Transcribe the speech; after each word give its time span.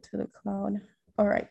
to 0.00 0.18
the 0.18 0.28
cloud. 0.42 0.80
All 1.18 1.28
right. 1.28 1.48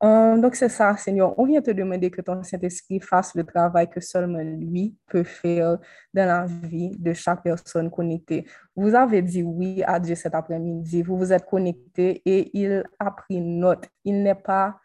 Um, 0.00 0.40
donc, 0.40 0.54
c'est 0.54 0.68
ça, 0.68 0.96
Seigneur. 0.96 1.38
On 1.38 1.46
vient 1.46 1.62
te 1.62 1.70
demander 1.70 2.10
que 2.10 2.20
ton 2.20 2.42
Saint-Esprit 2.42 3.00
fasse 3.00 3.34
le 3.34 3.44
travail 3.44 3.88
que 3.88 4.00
seulement 4.00 4.42
lui 4.42 4.94
peut 5.06 5.24
faire 5.24 5.78
dans 6.12 6.26
la 6.26 6.44
vie 6.44 6.90
de 6.98 7.12
chaque 7.14 7.42
personne 7.42 7.90
connectée. 7.90 8.46
Vous 8.74 8.94
avez 8.94 9.22
dit 9.22 9.42
oui 9.42 9.82
à 9.84 9.98
Dieu 9.98 10.14
cet 10.14 10.34
après-midi. 10.34 11.02
Vous 11.02 11.16
vous 11.16 11.32
êtes 11.32 11.46
connecté 11.46 12.22
et 12.26 12.50
il 12.58 12.84
a 12.98 13.10
pris 13.10 13.40
note. 13.40 13.88
Il 14.04 14.22
n'est 14.22 14.34
pas, 14.34 14.78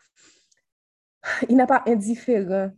il 1.50 1.58
n'est 1.58 1.68
pas 1.68 1.84
indifférent 1.86 2.72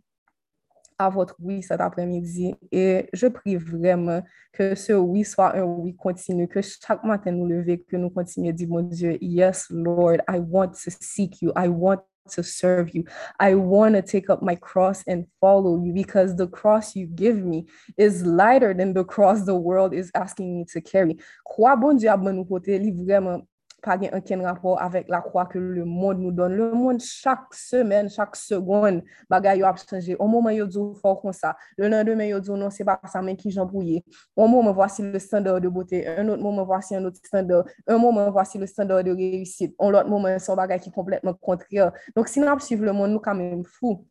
à 1.06 1.10
votre 1.10 1.36
oui 1.40 1.62
cet 1.62 1.82
après-midi. 1.82 2.56
Et 2.72 3.10
je 3.14 3.28
prie 3.28 3.56
vraiment 3.56 4.22
que 4.52 4.76
ce 4.76 4.94
oui 4.94 5.24
soit 5.24 5.56
un 5.56 5.64
oui 5.64 5.96
continu, 5.96 6.48
que 6.48 6.62
chaque 6.62 7.04
matin 7.04 7.32
nous 7.32 7.48
lever, 7.48 7.80
que 7.80 7.98
nous 7.98 8.10
continuions 8.10 8.52
à 8.52 8.54
dire, 8.54 8.70
mon 8.70 8.82
Dieu, 8.82 9.18
yes, 9.22 9.68
Lord, 9.70 10.18
I 10.30 10.40
want 10.40 10.72
to 10.84 10.92
seek 11.00 11.42
you. 11.42 11.52
I 11.56 11.68
want 11.68 12.02
to 12.32 12.44
serve 12.44 12.92
you. 12.94 13.04
I 13.40 13.56
want 13.56 13.96
to 13.96 14.02
take 14.02 14.30
up 14.30 14.42
my 14.42 14.56
cross 14.56 15.04
and 15.08 15.26
follow 15.42 15.84
you 15.84 15.94
because 15.94 16.36
the 16.36 16.48
cross 16.48 16.96
you 16.96 17.08
give 17.08 17.44
me 17.44 17.66
is 17.98 18.26
lighter 18.26 18.74
than 18.74 18.94
the 18.94 19.04
cross 19.04 19.46
the 19.46 19.56
world 19.56 19.94
is 19.94 20.10
asking 20.16 20.60
me 20.60 20.66
to 20.72 20.82
carry. 20.82 21.18
Croix 21.46 21.76
bon 21.76 21.98
Dieu 21.98 22.10
a 22.10 22.18
bon 22.18 22.34
nous 22.34 22.46
côté, 22.46 22.80
vraiment 23.06 23.42
pas 23.84 23.98
aucun 23.98 24.42
rapport 24.42 24.82
avec 24.82 25.08
la 25.10 25.22
croix 25.22 25.46
que 25.46 25.60
le 25.60 25.86
monde 25.86 26.20
nous 26.20 26.32
donne. 26.32 26.54
Le 26.54 26.72
monde, 26.72 27.02
chaque 27.02 27.54
semaine, 27.54 28.10
chaque 28.10 28.36
seconde, 28.36 29.04
bagay 29.30 29.60
yo 29.60 29.66
a 29.66 29.76
changé. 29.76 30.16
Au 30.16 30.28
moment 30.28 30.50
yo 30.50 30.66
dit 30.66 30.80
fort 31.02 31.22
comme 31.22 31.34
ça. 31.34 31.56
Le 31.78 31.90
lendemain, 31.90 32.26
yo 32.26 32.40
dit 32.40 32.50
non, 32.52 32.70
c'est 32.70 32.86
pas 32.86 33.00
ça, 33.06 33.22
mais 33.22 33.36
qui 33.36 33.52
j'en 33.52 33.66
brouillé. 33.66 34.04
Un 34.38 34.48
moment, 34.48 34.72
voici 34.72 35.02
le 35.02 35.20
standard 35.20 35.60
de 35.60 35.68
beauté. 35.68 36.08
Un 36.08 36.28
autre 36.30 36.42
moment, 36.42 36.64
voici 36.64 36.96
un 36.96 37.04
autre 37.04 37.18
standard. 37.24 37.66
Un 37.86 37.98
moment, 37.98 38.32
voici 38.32 38.58
le 38.58 38.66
standard 38.66 39.04
de 39.04 39.12
réussite. 39.12 39.76
Un 39.80 39.94
autre 39.94 40.08
moment, 40.08 40.40
c'est 40.40 40.52
un 40.52 40.56
bagay 40.56 40.80
qui 40.80 40.90
est 40.90 40.94
complètement 40.94 41.34
contraire. 41.34 41.92
Donc, 42.16 42.28
si 42.28 42.40
nous 42.40 42.60
suivons 42.60 42.86
le 42.86 42.94
monde, 42.94 43.12
nous 43.12 43.20
quand 43.20 43.36
même 43.36 43.64
fou. 43.66 44.06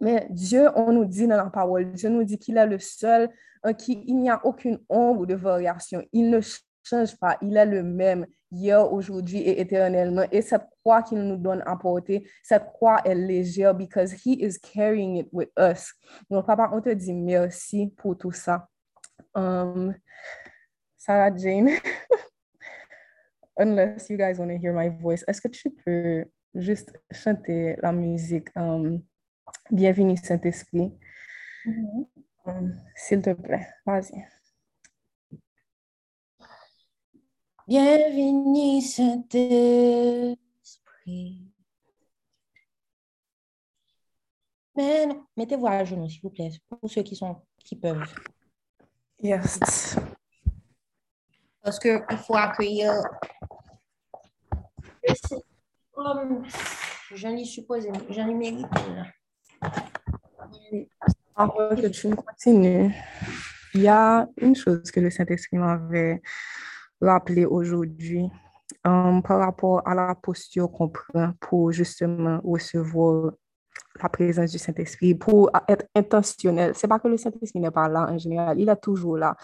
Mais 0.00 0.26
Dieu, 0.30 0.68
on 0.76 0.92
nous 0.92 1.04
dit 1.04 1.26
dans 1.26 1.36
la 1.36 1.50
parole, 1.50 1.92
Dieu 1.92 2.08
nous 2.08 2.24
dit 2.24 2.38
qu'il 2.38 2.56
est 2.56 2.66
le 2.66 2.78
seul 2.78 3.28
en 3.62 3.74
qui 3.74 4.02
il 4.06 4.16
n'y 4.16 4.30
a 4.30 4.40
aucune 4.44 4.78
ombre 4.88 5.26
de 5.26 5.34
variation. 5.34 6.02
Il 6.12 6.30
ne 6.30 6.40
change 6.82 7.16
pas. 7.18 7.36
Il 7.42 7.56
est 7.56 7.66
le 7.66 7.82
même 7.82 8.26
hier, 8.50 8.92
aujourd'hui 8.92 9.38
et 9.38 9.60
éternellement. 9.60 10.24
Et 10.30 10.42
cette 10.42 10.66
croix 10.80 11.02
qu'il 11.02 11.18
nous 11.18 11.36
donne 11.36 11.62
à 11.66 11.76
porter, 11.76 12.28
cette 12.42 12.64
croix 12.64 13.00
est 13.04 13.14
légère 13.14 13.74
because 13.74 14.12
he 14.12 14.42
is 14.42 14.58
carrying 14.58 15.16
it 15.16 15.28
with 15.32 15.50
us. 15.58 15.92
Donc, 16.28 16.46
papa, 16.46 16.70
on 16.72 16.80
te 16.80 16.90
dit 16.90 17.12
merci 17.12 17.92
pour 17.96 18.16
tout 18.16 18.32
ça. 18.32 18.68
Um, 19.34 19.94
Sarah 20.96 21.34
Jane, 21.36 21.70
unless 23.56 24.10
you 24.10 24.16
guys 24.16 24.38
want 24.38 24.48
to 24.48 24.58
hear 24.58 24.72
my 24.72 24.88
voice, 24.88 25.24
est-ce 25.28 25.40
que 25.40 25.48
tu 25.48 25.70
peux 25.70 26.24
juste 26.54 26.92
chanter 27.12 27.76
la 27.80 27.92
musique? 27.92 28.48
Um, 28.56 29.02
Bienvenue 29.70 30.16
Saint-Esprit? 30.16 30.92
Mm-hmm. 31.66 32.04
Um, 32.46 32.74
s'il 32.96 33.22
te 33.22 33.32
plaît, 33.34 33.66
vas-y. 33.86 34.24
Bienvenue 37.70 38.82
Saint-Esprit. 38.82 40.36
Mettez-vous 45.36 45.68
à 45.68 45.84
genoux, 45.84 46.08
s'il 46.08 46.22
vous 46.22 46.30
plaît, 46.30 46.50
pour 46.68 46.90
ceux 46.90 47.04
qui, 47.04 47.14
sont, 47.14 47.40
qui 47.64 47.76
peuvent. 47.76 48.12
Yes. 49.20 49.94
Parce 51.62 51.78
qu'il 51.78 52.02
faut 52.26 52.34
accueillir. 52.34 52.92
Comme 55.92 56.44
j'en 57.12 57.36
ai 57.36 57.44
supposé, 57.44 57.92
j'en 58.08 58.28
ai 58.30 58.34
mérité. 58.34 58.80
Avant 61.36 61.76
que 61.76 61.86
tu 61.86 62.10
continues, 62.16 62.92
il 63.74 63.82
y 63.82 63.86
a 63.86 64.26
une 64.38 64.56
chose 64.56 64.90
que 64.90 64.98
le 64.98 65.10
Saint-Esprit 65.12 65.58
m'avait 65.58 66.20
rappeler 67.00 67.44
aujourd'hui 67.44 68.28
um, 68.84 69.22
par 69.22 69.38
rapport 69.38 69.86
à 69.86 69.94
la 69.94 70.14
posture 70.14 70.70
qu'on 70.70 70.88
prend 70.88 71.32
pour 71.40 71.72
justement 71.72 72.40
recevoir 72.44 73.32
la 74.02 74.08
présence 74.08 74.50
du 74.50 74.58
Saint-Esprit, 74.58 75.14
pour 75.14 75.50
être 75.68 75.86
intentionnel. 75.94 76.72
C'est 76.74 76.88
pas 76.88 76.98
que 76.98 77.08
le 77.08 77.16
Saint-Esprit 77.16 77.60
n'est 77.60 77.70
pas 77.70 77.88
là 77.88 78.06
en 78.10 78.18
général, 78.18 78.58
il 78.60 78.68
est 78.68 78.76
toujours 78.76 79.16
là. 79.16 79.36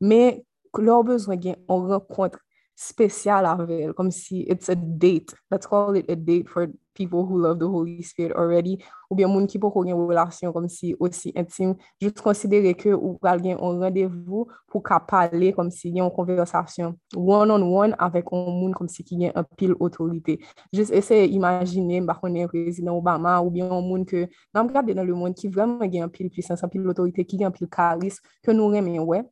Mais 0.00 0.44
leur 0.78 1.02
besoin, 1.02 1.36
on 1.68 1.86
rencontre 1.86 2.38
spesyal 2.76 3.48
avèl, 3.48 3.94
kom 3.96 4.10
si 4.12 4.44
it's 4.44 4.68
a 4.68 4.76
date. 4.76 5.32
Let's 5.50 5.66
call 5.66 5.96
it 5.96 6.10
a 6.10 6.16
date 6.16 6.48
for 6.48 6.68
people 6.94 7.24
who 7.24 7.40
love 7.40 7.58
the 7.58 7.68
Holy 7.68 8.02
Spirit 8.02 8.32
already, 8.36 8.78
ou 9.08 9.16
bien 9.16 9.28
moun 9.28 9.46
ki 9.48 9.60
pou 9.60 9.72
kon 9.72 9.86
gen 9.88 9.96
relasyon 10.08 10.52
kom 10.52 10.66
si 10.72 10.92
osi 11.00 11.32
intime, 11.36 11.76
jous 12.02 12.16
konsidere 12.20 12.72
ke 12.76 12.92
ou 12.92 13.14
pral 13.22 13.40
gen 13.44 13.60
on 13.64 13.80
randevou 13.84 14.46
pou 14.72 14.84
ka 14.84 14.98
pale 15.08 15.52
kom 15.56 15.70
si 15.72 15.90
gen 15.92 16.02
yon 16.04 16.12
konversasyon 16.16 16.96
one-on-one 17.16 17.96
avèk 18.02 18.32
on 18.34 18.48
moun 18.48 18.74
kom 18.76 18.90
si 18.92 19.04
ki 19.06 19.20
gen 19.22 19.36
an 19.36 19.46
pil 19.60 19.76
otorite. 19.80 20.36
Jous 20.74 20.92
ese 20.92 21.22
imagine 21.28 22.02
mba 22.04 22.16
konen 22.20 22.50
prezident 22.52 22.96
Obama 22.96 23.38
ou 23.44 23.52
bien 23.52 23.70
on 23.70 23.84
moun 23.84 24.04
ke 24.08 24.26
nan 24.52 24.68
mkade 24.68 24.96
nan 24.96 25.08
le 25.08 25.16
moun 25.16 25.36
ki 25.36 25.52
vreman 25.52 25.88
gen 25.92 26.08
an 26.08 26.12
pil 26.12 26.28
pwisans, 26.32 26.64
an 26.64 26.72
pil 26.72 26.84
otorite, 26.92 27.24
ki 27.24 27.40
gen 27.40 27.52
an 27.52 27.56
pil 27.56 27.70
karis, 27.72 28.20
ke 28.44 28.56
nou 28.56 28.72
remen 28.74 29.00
wè. 29.06 29.22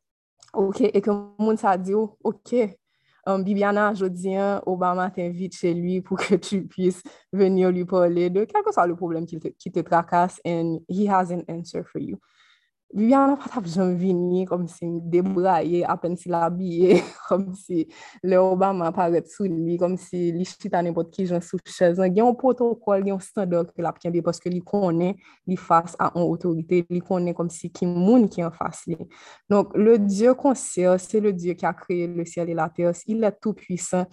Ok, 0.55 0.85
e 0.87 1.01
ke 1.03 1.11
moun 1.11 1.57
sa 1.59 1.75
di 1.75 1.91
yo, 1.91 2.05
oh, 2.23 2.31
ok, 2.31 2.77
Um, 3.27 3.43
Bibiana, 3.43 3.93
Jodien, 3.95 4.61
Obama 4.67 5.09
t'invite 5.09 5.55
chez 5.55 5.73
lui 5.73 5.99
pour 6.01 6.17
que 6.19 6.35
tu 6.35 6.67
puisses 6.67 7.01
venir 7.33 7.71
lui 7.71 7.83
parler 7.83 8.29
de 8.29 8.45
quel 8.45 8.61
que 8.63 8.71
soit 8.71 8.85
le 8.85 8.95
problème 8.95 9.25
qui 9.25 9.39
te, 9.39 9.47
qui 9.47 9.71
te 9.71 9.79
tracasse 9.79 10.39
and 10.45 10.79
he 10.87 11.09
has 11.09 11.31
an 11.31 11.41
answer 11.47 11.83
for 11.83 11.99
you. 11.99 12.19
Viviane 12.93 13.33
nan 13.33 13.39
pat 13.41 13.57
ap 13.57 13.65
jan 13.67 13.95
vini 13.99 14.45
kom 14.47 14.67
si 14.71 14.85
m 14.85 14.99
debraye 15.11 15.81
apen 15.89 16.13
si 16.15 16.29
la 16.29 16.45
biye, 16.53 16.99
kom 17.27 17.47
si 17.57 17.83
le 18.23 18.37
Obama 18.39 18.91
paret 18.95 19.27
sou 19.27 19.49
li, 19.49 19.75
kom 19.81 19.97
si 19.99 20.29
li 20.31 20.45
chita 20.47 20.83
nepot 20.85 21.09
ki 21.11 21.25
jan 21.31 21.43
sou 21.43 21.59
chezan. 21.65 22.13
Gen 22.13 22.21
yon 22.21 22.37
protokol, 22.39 23.01
gen 23.01 23.15
yon 23.15 23.23
standok 23.23 23.73
ke 23.73 23.83
la 23.83 23.91
pkenbe, 23.95 24.21
paske 24.23 24.53
li 24.53 24.61
konen 24.63 25.17
li 25.49 25.57
fase 25.59 25.97
a 25.99 26.11
an 26.13 26.23
otorite, 26.23 26.85
li 26.93 27.01
konen 27.03 27.35
kom 27.35 27.49
si 27.51 27.71
ki 27.73 27.89
moun 27.89 28.29
ki 28.31 28.45
an 28.45 28.53
fase 28.55 28.93
li. 28.93 29.09
Donk, 29.51 29.75
le 29.75 29.97
dieu 29.99 30.37
konser, 30.37 30.95
se 31.01 31.19
le 31.19 31.33
dieu 31.33 31.57
ki 31.57 31.67
a 31.67 31.73
kreye 31.75 32.07
le 32.07 32.23
ciel 32.23 32.53
et 32.53 32.55
la 32.55 32.69
terre, 32.69 32.93
il 33.07 33.23
est 33.23 33.37
tout 33.41 33.53
puissant, 33.53 34.05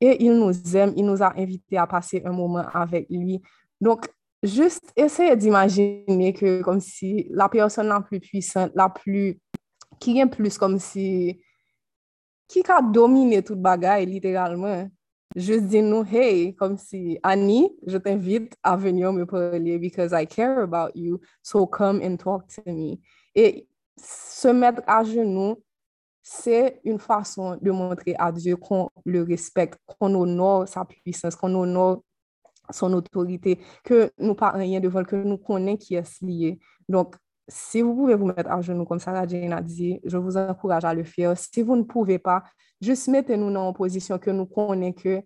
et 0.00 0.24
il 0.24 0.38
nous 0.38 0.76
aime, 0.76 0.92
il 0.96 1.04
nous 1.04 1.22
a 1.22 1.32
invité 1.36 1.78
a 1.78 1.86
passer 1.86 2.22
un 2.24 2.32
moment 2.32 2.64
avec 2.72 3.06
lui. 3.10 3.42
Donk, 3.80 4.06
juste 4.42 4.92
essayer 4.96 5.36
d'imaginer 5.36 6.32
que 6.32 6.62
comme 6.62 6.80
si 6.80 7.26
la 7.30 7.48
personne 7.48 7.88
la 7.88 8.00
plus 8.00 8.20
puissante, 8.20 8.72
la 8.74 8.88
plus, 8.88 9.38
qui 9.98 10.14
gagne 10.14 10.30
plus 10.30 10.56
comme 10.56 10.78
si, 10.78 11.40
qui 12.48 12.62
a 12.68 12.82
dominé 12.82 13.42
toute 13.42 13.60
bagaille 13.60 14.06
littéralement. 14.06 14.88
Juste 15.36 15.66
dis 15.66 15.80
nous, 15.80 16.04
hey, 16.10 16.56
comme 16.56 16.76
si, 16.76 17.16
Annie, 17.22 17.70
je 17.86 17.98
t'invite 17.98 18.56
à 18.64 18.76
venir 18.76 19.12
me 19.12 19.24
parler 19.24 19.78
because 19.78 20.12
I 20.12 20.26
care 20.26 20.60
about 20.62 20.90
you, 20.96 21.20
so 21.40 21.66
come 21.66 22.00
and 22.02 22.16
talk 22.16 22.48
to 22.48 22.62
me. 22.66 22.98
Et 23.36 23.68
se 23.96 24.48
mettre 24.48 24.82
à 24.88 25.04
genoux, 25.04 25.62
c'est 26.20 26.80
une 26.84 26.98
façon 26.98 27.58
de 27.60 27.70
montrer 27.70 28.16
à 28.18 28.32
Dieu 28.32 28.56
qu'on 28.56 28.88
le 29.04 29.22
respecte, 29.22 29.78
qu'on 29.86 30.12
honore 30.14 30.66
sa 30.66 30.84
puissance, 30.84 31.36
qu'on 31.36 31.54
honore 31.54 32.02
son 32.72 32.92
autorité, 32.92 33.60
que 33.84 34.10
nous 34.18 34.34
pas 34.34 34.50
rien 34.50 34.80
devant, 34.80 35.04
que 35.04 35.16
nous 35.16 35.38
connaissons 35.38 35.76
qui 35.76 35.94
est 35.94 36.22
lié. 36.22 36.58
Donc, 36.88 37.16
si 37.48 37.82
vous 37.82 37.94
pouvez 37.94 38.14
vous 38.14 38.26
mettre 38.26 38.50
à 38.50 38.60
genoux, 38.60 38.84
comme 38.84 39.00
Sarah 39.00 39.26
Jane 39.26 39.52
a 39.52 39.60
dit, 39.60 40.00
je 40.04 40.16
vous 40.16 40.36
encourage 40.36 40.84
à 40.84 40.94
le 40.94 41.04
faire. 41.04 41.36
Si 41.36 41.62
vous 41.62 41.76
ne 41.76 41.82
pouvez 41.82 42.18
pas, 42.18 42.44
juste 42.80 43.08
mettez-nous 43.08 43.52
dans 43.52 43.68
une 43.68 43.74
position 43.74 44.18
que 44.18 44.30
nous 44.30 44.46
connaissons 44.46 44.92
que 44.92 45.22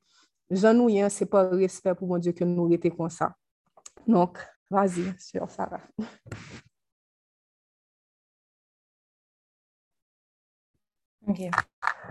Jean 0.51 1.09
c'est 1.09 1.27
pas 1.27 1.49
respect 1.49 1.95
pour 1.95 2.09
mon 2.09 2.19
Dieu 2.19 2.33
que 2.33 2.45
nous 2.45 2.73
étions 2.73 2.91
comme 2.91 3.11
ça. 3.11 3.35
Donc, 4.07 4.39
vas-y, 4.71 5.15
sur 5.19 5.51
Sarah. 5.51 5.81
Ok, 11.27 11.41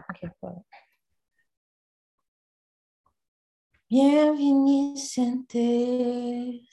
ok, 0.10 0.31
Bienvenue 3.95 4.98
Saint-Esprit. 4.98 6.66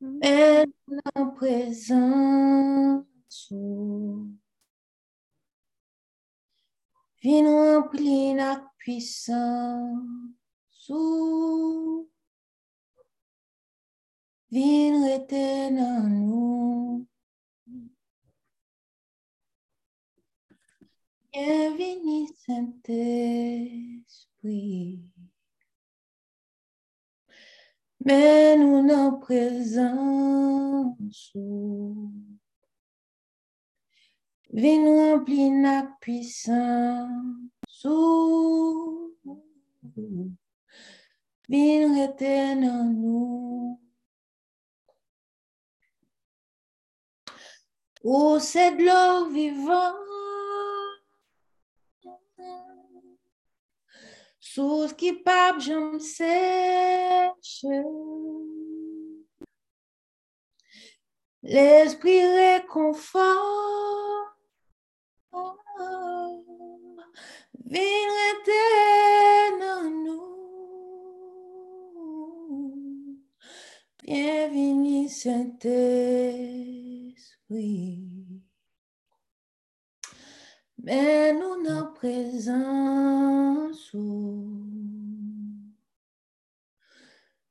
Maintenant 0.00 1.30
présence. 1.36 3.04
Viens 7.22 7.46
remplir 7.46 8.34
la 8.34 8.60
puissance. 8.76 10.02
Viens 14.50 15.06
rester 15.06 15.70
nous. 15.70 17.06
Bienvenue, 21.32 22.26
Saint-Esprit. 22.44 24.04
Mais 28.04 28.56
nous 28.56 28.88
en 28.92 29.12
présence. 29.20 29.86
Viens 34.52 34.82
nous 34.82 34.98
remplir 35.12 35.52
notre 35.52 35.96
puissance. 36.00 37.86
Viens 41.48 41.94
rester 41.94 42.40
en 42.66 42.84
nous. 42.86 43.80
Oh, 48.02 48.38
c'est 48.40 48.76
de 48.76 48.82
l'eau 48.84 49.30
vivante. 49.30 49.94
Source 54.52 54.94
qui 54.94 55.12
pape, 55.12 55.60
je 55.60 55.74
me 55.74 56.00
sèche. 56.00 57.64
L'esprit 61.44 62.26
réconfort. 62.26 63.24
Viens 67.64 68.08
rester 68.18 69.62
en 69.62 69.84
nous. 70.04 70.40
Bienvenue, 74.02 75.08
Saint-Esprit. 75.08 75.60
Nous 80.90 81.70
en 81.70 81.86
présence. 81.94 83.94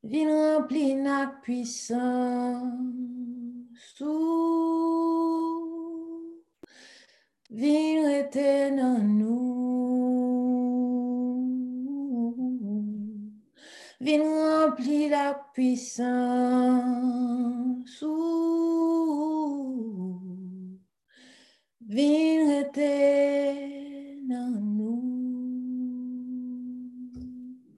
Viens 0.03 0.57
remplir 0.57 0.97
notre 0.97 1.39
puissance. 1.39 2.73
Viens 7.49 8.09
rester 8.09 8.81
en 8.81 8.99
nous. 8.99 9.39
Viens 14.01 14.65
remplir 14.65 15.11
la 15.11 15.33
puissance. 15.53 16.89
Viens 21.91 22.47
rester 22.47 24.21
en 24.31 24.51
nous. 24.51 25.09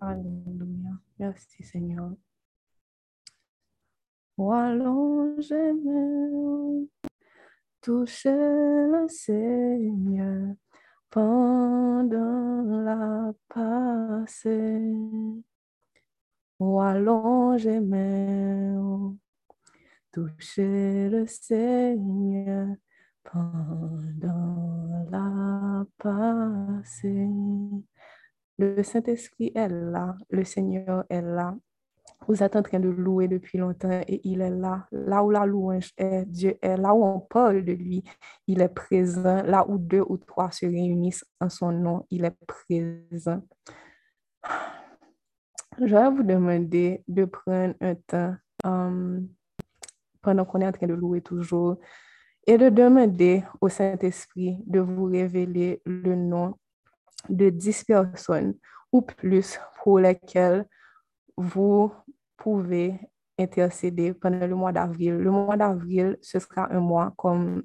Alléluia. 0.01 0.99
Merci 1.17 1.63
Seigneur. 1.63 2.11
Allongez-moi, 4.37 5.93
touchez 7.79 8.29
le 8.31 9.07
Seigneur 9.07 10.55
pendant 11.09 12.63
la 12.83 13.31
passée. 13.47 14.93
Allongez-moi, 16.59 17.95
touchez 20.11 21.07
le 21.07 21.25
Seigneur 21.27 22.75
pendant 23.23 25.07
la 25.09 25.85
passée. 25.97 27.29
Le 28.57 28.83
Saint-Esprit 28.83 29.51
est 29.55 29.69
là, 29.69 30.15
le 30.29 30.43
Seigneur 30.43 31.05
est 31.09 31.21
là. 31.21 31.55
Vous 32.27 32.43
êtes 32.43 32.55
en 32.55 32.61
train 32.61 32.79
de 32.79 32.89
louer 32.89 33.27
depuis 33.27 33.57
longtemps 33.57 34.01
et 34.07 34.21
il 34.23 34.41
est 34.41 34.51
là. 34.51 34.87
Là 34.91 35.23
où 35.23 35.31
la 35.31 35.45
louange 35.45 35.91
est, 35.97 36.25
Dieu 36.25 36.57
est. 36.61 36.77
Là 36.77 36.93
où 36.93 37.03
on 37.03 37.19
parle 37.19 37.65
de 37.65 37.73
lui, 37.73 38.03
il 38.45 38.61
est 38.61 38.69
présent. 38.69 39.41
Là 39.43 39.65
où 39.67 39.79
deux 39.79 40.03
ou 40.07 40.17
trois 40.17 40.51
se 40.51 40.67
réunissent 40.67 41.25
en 41.39 41.49
son 41.49 41.71
nom, 41.71 42.05
il 42.11 42.25
est 42.25 42.37
présent. 42.45 43.41
Je 45.79 45.95
vais 45.95 46.09
vous 46.11 46.23
demander 46.23 47.03
de 47.07 47.25
prendre 47.25 47.73
un 47.81 47.95
temps 47.95 48.35
um, 48.63 49.27
pendant 50.21 50.45
qu'on 50.45 50.61
est 50.61 50.67
en 50.67 50.71
train 50.71 50.87
de 50.87 50.93
louer 50.93 51.21
toujours 51.21 51.77
et 52.47 52.57
de 52.57 52.69
demander 52.69 53.43
au 53.59 53.69
Saint-Esprit 53.69 54.57
de 54.65 54.79
vous 54.79 55.05
révéler 55.05 55.81
le 55.85 56.15
nom 56.15 56.55
de 57.29 57.49
dix 57.49 57.83
personnes 57.83 58.55
ou 58.91 59.01
plus 59.01 59.59
pour 59.83 59.99
lesquelles 59.99 60.65
vous 61.37 61.91
pouvez 62.37 62.99
intercéder 63.37 64.13
pendant 64.13 64.45
le 64.45 64.55
mois 64.55 64.71
d'avril. 64.71 65.17
Le 65.17 65.31
mois 65.31 65.57
d'avril, 65.57 66.17
ce 66.21 66.39
sera 66.39 66.71
un 66.73 66.79
mois 66.79 67.13
comme 67.17 67.63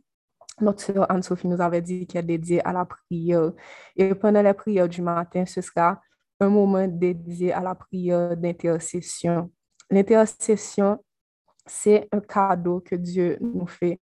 notre 0.60 0.80
sœur 0.80 1.10
Anne-Sophie 1.10 1.48
nous 1.48 1.60
avait 1.60 1.82
dit 1.82 2.06
qui 2.06 2.16
est 2.16 2.22
dédié 2.22 2.64
à 2.66 2.72
la 2.72 2.84
prière. 2.84 3.52
Et 3.94 4.14
pendant 4.14 4.42
la 4.42 4.54
prière 4.54 4.88
du 4.88 5.02
matin, 5.02 5.44
ce 5.44 5.60
sera 5.60 6.00
un 6.40 6.48
moment 6.48 6.86
dédié 6.88 7.52
à 7.52 7.60
la 7.60 7.74
prière 7.74 8.36
d'intercession. 8.36 9.50
L'intercession, 9.90 11.04
c'est 11.66 12.08
un 12.12 12.20
cadeau 12.20 12.80
que 12.80 12.94
Dieu 12.94 13.36
nous 13.40 13.66
fait. 13.66 14.00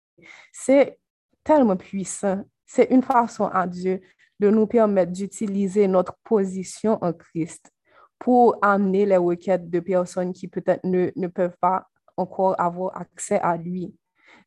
C'est 0.51 0.99
tellement 1.43 1.77
puissant. 1.77 2.43
C'est 2.65 2.91
une 2.91 3.03
façon 3.03 3.45
à 3.45 3.65
Dieu 3.67 4.01
de 4.39 4.49
nous 4.49 4.67
permettre 4.67 5.11
d'utiliser 5.11 5.87
notre 5.87 6.15
position 6.23 6.97
en 7.01 7.13
Christ 7.13 7.71
pour 8.17 8.57
amener 8.61 9.05
les 9.05 9.17
requêtes 9.17 9.69
de 9.69 9.79
personnes 9.79 10.33
qui 10.33 10.47
peut-être 10.47 10.83
ne, 10.83 11.11
ne 11.15 11.27
peuvent 11.27 11.57
pas 11.59 11.87
encore 12.17 12.59
avoir 12.59 12.95
accès 12.99 13.39
à 13.39 13.57
lui. 13.57 13.95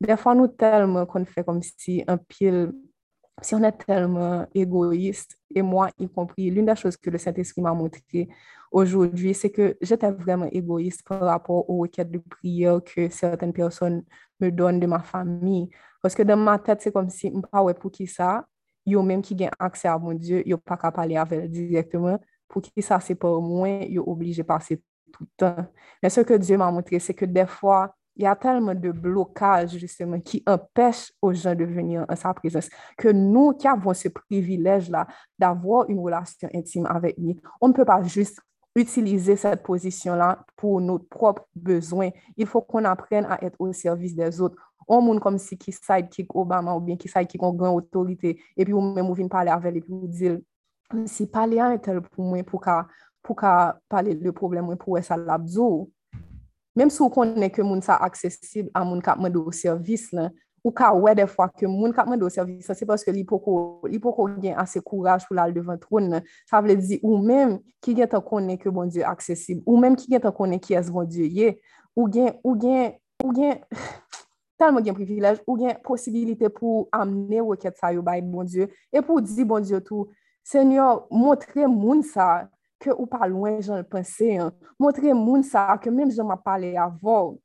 Des 0.01 0.17
fois, 0.17 0.35
nous 0.35 0.49
tellement 0.49 1.07
qu'on 1.07 1.25
fait 1.25 1.45
comme 1.45 1.63
si 1.63 2.05
un 2.07 2.17
pile, 2.17 2.73
si 3.41 3.55
on 3.55 3.63
est 3.63 3.73
tellement 3.73 4.47
égoïste, 4.55 5.39
et 5.55 5.63
moi 5.63 5.91
y 5.99 6.09
compris, 6.09 6.51
l'une 6.51 6.67
des 6.67 6.77
choses 6.77 6.97
que 6.97 7.11
le 7.11 7.19
Saint-Esprit 7.19 7.63
m'a 7.63 7.73
montré 7.73 8.29
aujourd'hui, 8.71 9.35
c'est 9.35 9.51
que 9.51 9.77
j'étais 9.81 10.11
vraiment 10.11 10.49
égoïste 10.51 11.03
par 11.07 11.21
rapport 11.21 11.69
aux 11.69 11.79
requêtes 11.79 12.11
de 12.11 12.19
prière 12.19 12.81
que 12.85 13.09
certaines 13.09 13.53
personnes 13.53 14.05
me 14.41 14.51
donnent 14.51 14.81
de 14.81 14.87
ma 14.87 15.01
famille. 15.01 15.71
Parce 16.01 16.15
que 16.15 16.23
dans 16.23 16.37
ma 16.37 16.59
tête, 16.59 16.81
c'est 16.83 16.93
comme 16.93 17.09
si, 17.11 17.31
ne 17.31 17.41
pas 17.41 17.75
pour 17.75 17.91
qui 17.91 18.07
ça, 18.07 18.47
yo 18.85 19.03
même 19.03 19.23
qui 19.23 19.37
ont 19.41 19.51
accès 19.59 19.89
à 19.89 19.99
mon 19.99 20.15
Dieu, 20.15 20.47
yo 20.47 20.59
pas 20.59 20.77
qu'à 20.77 20.91
parler 20.91 21.17
avec 21.17 21.51
directement, 21.51 22.19
pour 22.49 22.63
qui 22.63 22.83
ça, 22.83 23.01
c'est 23.01 23.15
pas 23.15 23.39
moins, 23.39 23.81
yo 23.83 24.05
obligé 24.07 24.43
de 24.43 24.47
passer 24.47 24.83
tout 25.13 25.25
le 25.25 25.31
temps. 25.37 25.67
Mais 26.03 26.11
ce 26.11 26.21
que 26.23 26.35
Dieu 26.35 26.57
m'a 26.57 26.71
montré, 26.71 26.99
c'est 26.99 27.15
que 27.15 27.25
des 27.25 27.47
fois, 27.47 27.95
il 28.17 28.25
y 28.25 28.27
a 28.27 28.37
tellement 28.37 28.75
de 28.75 28.91
blocages, 28.91 29.77
justement, 29.77 30.21
qui 30.21 30.43
empêchent 30.47 31.13
aux 31.23 31.33
gens 31.33 31.55
de 31.55 31.65
venir 31.65 32.05
en 32.09 32.17
sa 32.17 32.35
présence, 32.35 32.69
que 32.99 33.09
nous 33.09 33.53
qui 33.53 33.67
avons 33.67 33.95
ce 33.95 34.09
privilège-là 34.09 35.07
d'avoir 35.39 35.89
une 35.89 35.99
relation 35.99 36.49
intime 36.55 36.87
avec 36.87 37.17
lui, 37.17 37.41
on 37.61 37.69
ne 37.69 37.73
peut 37.73 37.85
pas 37.85 38.03
juste 38.03 38.41
utiliser 38.75 39.37
cette 39.37 39.63
position-là 39.63 40.45
pour 40.57 40.81
nos 40.81 40.99
propres 40.99 41.47
besoins. 41.55 42.11
Il 42.37 42.47
faut 42.47 42.63
qu'on 42.63 42.85
apprenne 42.85 43.27
à 43.27 43.43
être 43.45 43.57
au 43.59 43.73
service 43.73 44.15
des 44.15 44.41
autres. 44.41 44.57
On 44.89 45.01
monde 45.01 45.21
comme 45.21 45.39
si 45.39 45.57
qui 45.57 45.73
sidekick 45.73 46.35
Obama 46.35 46.75
ou 46.75 46.81
bien 46.81 46.97
qui 46.97 47.09
sidekick 47.09 47.43
en 47.43 47.53
grande 47.53 47.77
autorité, 47.77 48.41
et 48.57 48.65
puis 48.65 48.73
ou 48.73 48.81
même 48.81 49.07
vous 49.07 49.15
venez 49.15 49.29
parler 49.29 49.51
avec 49.51 49.77
et 49.77 49.81
puis 49.81 49.93
vous 49.93 50.09
dire, 50.09 50.39
si 51.07 51.27
parler 51.27 51.61
un 51.61 51.79
tel 51.79 52.01
pour 52.01 52.25
moi, 52.25 52.43
pour 52.43 52.61
qu'à 52.61 52.87
pour 53.23 53.37
parler 53.89 54.15
le 54.15 54.33
problème, 54.33 54.77
pour 54.77 54.99
ça 55.03 55.17
l'abso. 55.17 55.91
Mem 56.77 56.89
sou 56.89 57.11
konen 57.13 57.51
ke 57.53 57.65
moun 57.65 57.83
sa 57.85 57.99
aksesib 58.01 58.71
a 58.73 58.81
moun 58.87 59.03
kapman 59.05 59.33
do 59.33 59.45
servis 59.53 60.07
lan, 60.17 60.31
ou 60.63 60.73
ka 60.73 60.89
wè 60.97 61.13
defwa 61.19 61.51
ke 61.53 61.69
moun 61.69 61.93
kapman 61.93 62.21
do 62.21 62.31
servis 62.33 62.71
lan, 62.71 62.79
se 62.79 62.87
paske 62.89 63.13
li 63.13 63.27
poko, 63.29 63.55
li 63.93 64.01
poko 64.01 64.25
gen 64.41 64.57
ase 64.63 64.81
kouraj 64.81 65.27
pou 65.29 65.37
lal 65.37 65.53
devan 65.53 65.81
troun 65.83 66.09
nan. 66.15 66.25
Sa 66.49 66.63
vle 66.65 66.79
di 66.81 66.97
ou 67.03 67.19
menm 67.21 67.59
ki 67.85 67.97
gen 67.99 68.09
ta 68.15 68.23
konen 68.25 68.57
ke 68.61 68.73
bon 68.73 68.89
Diyo 68.89 69.05
aksesib, 69.11 69.61
ou 69.67 69.77
menm 69.83 69.99
ki 70.01 70.15
gen 70.15 70.25
ta 70.25 70.33
konen 70.33 70.63
ki 70.65 70.79
es 70.81 70.89
bon 70.93 71.05
Diyo 71.05 71.29
ye, 71.29 71.53
ou 71.93 72.09
gen, 72.09 72.33
ou 72.41 72.57
gen, 72.57 72.97
ou 73.21 73.37
gen, 73.37 73.61
talman 74.63 74.87
gen 74.87 74.97
privilej, 74.97 75.43
ou 75.45 75.59
gen 75.61 75.77
posibilite 75.85 76.49
pou 76.57 76.87
amne 76.97 77.45
wè 77.51 77.61
ket 77.61 77.77
sa 77.77 77.93
yo 77.93 78.01
bay 78.07 78.25
bon 78.25 78.49
Diyo, 78.49 78.71
e 78.89 79.05
pou 79.05 79.21
di 79.21 79.45
bon 79.45 79.61
Diyo 79.61 79.85
tou, 79.85 80.09
Senyor, 80.43 81.05
montre 81.13 81.69
moun 81.69 82.01
sa, 82.03 82.49
ke 82.83 82.93
ou 82.97 83.07
pa 83.11 83.29
lwen 83.31 83.61
jan 83.63 83.81
l'pense, 83.85 84.51
montre 84.81 85.15
moun 85.15 85.47
sa 85.47 85.71
ke 85.81 85.93
menm 85.93 86.11
jan 86.11 86.29
ma 86.29 86.39
pale 86.41 86.75
avon, 86.81 87.37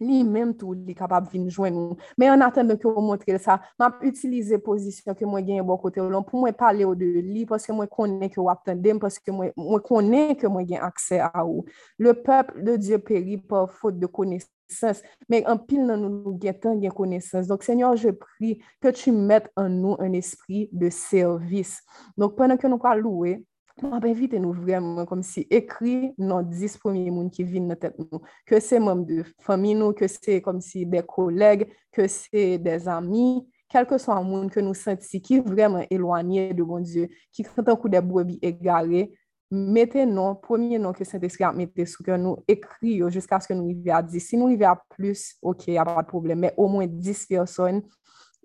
li 0.00 0.22
menm 0.24 0.52
tou 0.56 0.74
li 0.74 0.94
kapab 0.96 1.28
vin 1.32 1.46
jwen 1.50 1.74
nou. 1.74 1.96
Men 2.18 2.34
an 2.34 2.46
atan 2.46 2.68
de 2.70 2.76
ke 2.80 2.88
ou 2.88 3.04
montre 3.04 3.38
sa, 3.42 3.58
map 3.80 4.02
utilize 4.06 4.58
pozisyon 4.64 5.16
ke 5.16 5.28
mwen 5.28 5.46
genye 5.46 5.64
bon 5.66 5.80
kote 5.80 6.02
ou 6.02 6.12
lon 6.12 6.26
pou 6.26 6.42
mwen 6.42 6.56
pale 6.56 6.84
ou 6.86 6.96
de 6.98 7.08
li, 7.22 7.46
paske 7.48 7.74
mwen 7.74 7.90
konen 7.92 8.32
ke 8.32 8.40
ou 8.42 8.50
ap 8.52 8.64
tendem, 8.66 9.00
paske 9.02 9.32
mwen, 9.32 9.52
mwen 9.58 9.82
konen 9.86 10.34
ke 10.38 10.50
mwen 10.52 10.68
gen 10.68 10.84
akse 10.86 11.20
a 11.24 11.32
ou. 11.44 11.64
Le 12.02 12.14
pepl 12.26 12.62
de 12.66 12.76
Diyo 12.80 13.00
peri 13.02 13.40
pa 13.40 13.64
fote 13.80 14.00
de 14.02 14.10
konesans, 14.12 15.02
men 15.32 15.48
an 15.50 15.60
pil 15.64 15.84
nan 15.88 16.04
nou 16.04 16.36
gen 16.42 16.60
tan 16.62 16.80
gen 16.82 16.94
konesans. 16.96 17.48
Donk, 17.50 17.64
Senyor, 17.66 17.98
je 18.00 18.14
pri 18.16 18.56
ke 18.84 18.92
tu 18.96 19.14
met 19.16 19.48
an 19.58 19.80
nou 19.80 19.98
an 20.02 20.16
espri 20.18 20.66
de 20.72 20.92
servis. 20.94 21.78
Donk, 22.18 22.36
pwene 22.38 22.60
ke 22.60 22.70
nou 22.70 22.82
pa 22.82 22.96
loue, 22.98 23.38
mwen 23.82 23.96
ap 23.98 24.06
evite 24.08 24.38
nou 24.40 24.56
vremen 24.56 25.06
kom 25.08 25.20
si 25.26 25.44
ekri 25.52 26.12
nan 26.16 26.46
dis 26.48 26.76
premier 26.80 27.12
moun 27.12 27.28
ki 27.32 27.44
vin 27.44 27.66
nan 27.68 27.78
tet 27.80 27.96
nou. 28.00 28.22
Ke 28.48 28.60
se 28.64 28.80
mèm 28.80 29.04
de 29.08 29.20
fami 29.44 29.74
nou, 29.76 29.92
ke 29.96 30.08
se 30.08 30.38
kom 30.44 30.62
si 30.64 30.86
de 30.88 31.02
koleg, 31.04 31.66
ke 31.94 32.08
se 32.12 32.56
de 32.62 32.78
zami, 32.86 33.44
kelke 33.72 33.98
so 34.00 34.14
an 34.14 34.24
moun 34.26 34.48
ke 34.52 34.64
nou 34.64 34.76
senti 34.76 35.20
ki 35.20 35.42
vremen 35.44 35.86
elwanye 35.92 36.52
de 36.56 36.64
bon 36.66 36.84
Diyo, 36.86 37.10
ki 37.34 37.46
kantan 37.50 37.76
kou 37.76 37.92
de 37.92 38.00
bwebi 38.04 38.38
egare, 38.46 39.06
mette 39.50 40.06
non, 40.08 40.34
premier 40.34 40.78
non 40.78 40.96
ke 40.96 41.04
Saint-Esprit 41.06 41.46
ap 41.46 41.56
mette 41.58 41.86
sou 41.86 42.06
ke 42.06 42.16
nou 42.18 42.42
ekri 42.50 42.96
yo 43.02 43.10
jiska 43.12 43.38
aske 43.38 43.54
nou 43.54 43.68
rive 43.70 43.92
a 43.94 44.00
10. 44.02 44.22
Si 44.22 44.40
nou 44.40 44.50
rive 44.50 44.66
a 44.66 44.74
plus, 44.96 45.34
ok, 45.42 45.68
a 45.78 45.84
pa 45.86 46.00
de 46.00 46.10
problem, 46.10 46.46
men 46.46 46.56
o 46.58 46.66
mwen 46.70 46.96
10 46.96 47.26
person. 47.30 47.84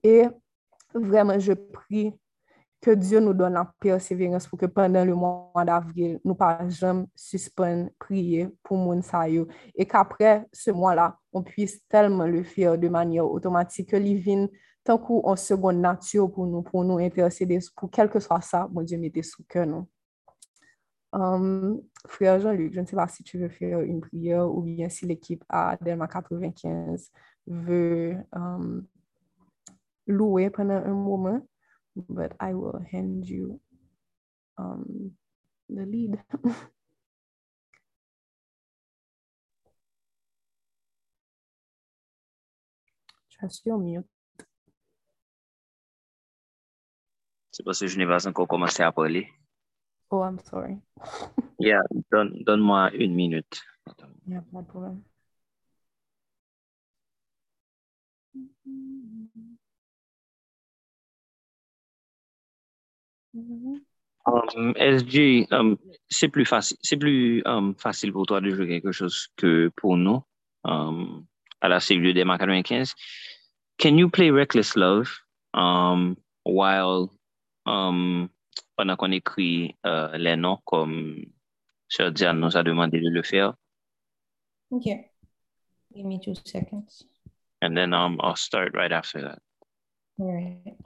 E 0.04 0.28
vremen 0.94 1.40
je 1.40 1.56
pri 1.56 2.10
ke 2.82 2.96
Diyo 2.98 3.22
nou 3.22 3.38
don 3.38 3.54
la 3.54 3.64
perseverance 3.84 4.50
pou 4.50 4.58
ke 4.58 4.66
pandan 4.72 5.06
le 5.06 5.14
moun 5.18 5.68
d'avril, 5.68 6.18
nou 6.26 6.34
pa 6.38 6.56
jem 6.66 7.04
suspon 7.16 7.86
priye 8.02 8.48
pou 8.66 8.80
moun. 8.80 9.04
E 9.78 9.86
kapre 9.86 10.34
se 10.54 10.74
moun 10.74 10.98
la, 10.98 11.12
on 11.34 11.46
pwis 11.46 11.78
telman 11.92 12.32
le 12.34 12.44
fyer 12.44 12.78
de 12.82 12.90
manye 12.90 13.22
otomatik 13.22 13.92
ke 13.94 14.02
li 14.02 14.16
vin 14.18 14.48
tankou 14.84 15.22
an 15.30 15.38
segon 15.38 15.78
natyo 15.82 16.26
pou 16.34 16.50
nou, 16.50 16.66
pou 16.66 16.82
nou 16.84 16.98
intercede 17.00 17.60
pou 17.78 17.88
kelke 17.88 18.20
swa 18.20 18.42
sa, 18.42 18.66
moun 18.68 18.90
Diyo 18.90 19.00
mette 19.00 19.24
sou 19.24 19.46
ke 19.48 19.66
nou. 19.66 19.86
Frère 22.08 22.40
Jean-Luc, 22.40 22.74
je 22.74 22.80
ne 22.80 22.86
sais 22.86 22.96
pas 22.96 23.08
si 23.08 23.22
tu 23.22 23.38
veux 23.38 23.50
faire 23.50 23.82
une 23.82 24.00
prière 24.00 24.50
ou 24.50 24.62
bien 24.62 24.88
si 24.90 25.06
l'équipe 25.06 25.44
à 25.50 25.78
Delma 25.82 26.08
95 26.08 27.12
veut 27.48 28.18
louer 30.08 30.50
pendant 30.50 30.84
un 30.84 30.94
moment. 30.94 31.42
but 31.96 32.34
I 32.40 32.54
will 32.54 32.84
hand 32.92 33.28
you 33.28 33.60
um, 34.58 35.12
the 35.70 35.86
lead. 35.86 36.20
Trust 43.32 43.66
your 43.66 43.80
mute. 43.80 44.08
Se 47.54 47.64
vocês 47.64 47.94
universam 47.96 48.30
encore 48.30 48.48
como 48.48 48.66
à 48.66 48.92
parler. 48.92 49.28
Oh, 50.10 50.24
I'm 50.24 50.40
sorry. 50.40 50.82
yeah, 51.60 51.82
don't 52.12 52.44
don't 52.46 52.62
moi 52.62 52.92
une 52.94 53.16
minute. 53.16 53.62
Yeah, 54.28 54.44
no 54.52 54.64
problem. 54.64 55.04
Mm 58.36 58.50
-hmm. 59.36 59.51
Mm-hmm. 63.36 63.76
Um, 64.26 64.76
SJ, 64.78 65.48
um, 65.52 65.78
c'est 66.10 66.28
plus 66.28 66.46
facile, 66.46 66.78
c'est 66.82 66.98
plus 66.98 67.42
um, 67.46 67.74
facile 67.76 68.12
pour 68.12 68.26
toi 68.28 68.40
de 68.40 68.52
jouer 68.52 68.68
quelque 68.68 68.92
chose 68.92 69.30
que 69.36 69.72
pour 69.76 69.98
nous 69.98 70.22
um, 70.64 71.26
à 71.60 71.70
la 71.70 71.80
cellule 71.80 72.14
des 72.14 72.24
95. 72.24 72.94
Can 73.80 73.98
you 73.98 74.10
play 74.10 74.30
Reckless 74.30 74.76
Love 74.76 75.10
um, 75.56 76.16
while 76.46 77.10
um, 77.66 78.30
pendant 78.78 78.96
qu'on 78.96 79.12
écrit 79.12 79.76
uh, 79.84 80.16
les 80.18 80.36
noms 80.36 80.60
comme 80.66 81.26
Sir 81.90 82.12
Diane 82.12 82.40
nous 82.40 82.56
a 82.56 82.64
demandé 82.64 83.00
de 83.00 83.10
le 83.10 83.24
faire? 83.24 83.56
Ok. 84.70 84.86
Give 85.94 86.06
me 86.06 86.20
two 86.20 86.36
seconds. 86.46 87.04
And 87.62 87.76
then 87.76 87.94
I'll 87.94 88.36
start 88.36 88.74
right 88.76 88.92
after 88.92 89.22
that. 89.22 89.40
All 90.20 90.32
right. 90.32 90.78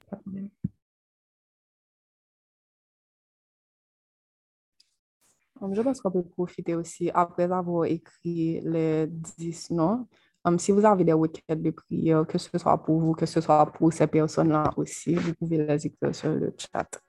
Je 5.72 5.82
pense 5.82 6.02
qu'on 6.02 6.12
peut 6.12 6.24
profiter 6.24 6.76
aussi, 6.76 7.10
après 7.14 7.52
avoir 7.52 7.86
écrit 7.86 8.62
les 8.62 9.08
10 9.08 9.72
noms, 9.72 10.08
um, 10.44 10.60
si 10.60 10.72
vous 10.72 10.86
avez 10.86 11.04
des 11.04 11.14
requêtes 11.14 11.62
de 11.62 11.72
prière, 11.72 12.26
que 12.28 12.38
ce 12.38 12.58
soit 12.58 12.78
pour 12.84 13.00
vous, 13.00 13.14
que 13.14 13.26
ce 13.26 13.42
soit 13.42 13.66
pour 13.72 13.92
ces 13.94 14.08
personnes-là 14.08 14.72
aussi, 14.78 15.16
vous 15.16 15.34
pouvez 15.34 15.58
les 15.66 15.86
écrire 15.88 16.14
sur 16.16 16.30
le 16.30 16.54
chat. 16.58 17.05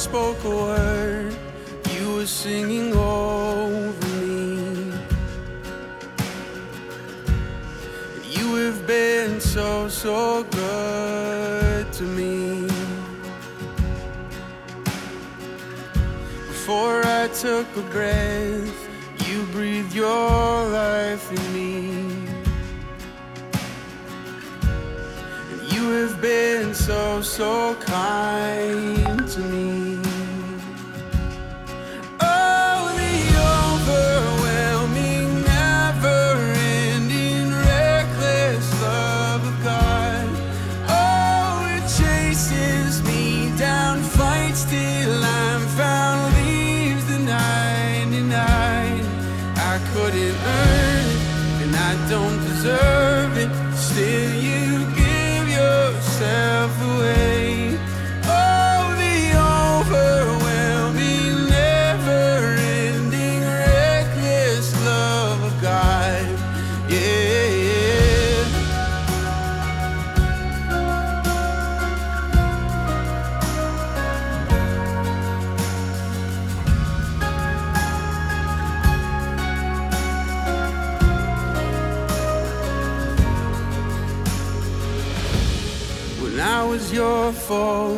Spoke 0.00 0.42
a 0.44 0.48
word, 0.48 1.36
you 1.92 2.14
were 2.14 2.26
singing 2.26 2.90
over 2.96 4.08
me. 4.16 4.94
You 8.30 8.54
have 8.64 8.86
been 8.86 9.42
so, 9.42 9.88
so 9.88 10.42
good 10.44 11.92
to 11.92 12.02
me. 12.02 12.66
Before 16.48 17.04
I 17.04 17.28
took 17.28 17.68
a 17.76 17.82
breath, 17.92 18.78
you 19.28 19.42
breathed 19.52 19.94
your 19.94 20.68
life 20.80 21.30
in 21.30 21.44
me. 21.52 22.30
You 25.74 25.84
have 26.00 26.22
been 26.22 26.72
so, 26.74 27.20
so 27.20 27.74
kind 27.74 29.28
to 29.28 29.40
me. 29.40 29.69
for 87.50 87.89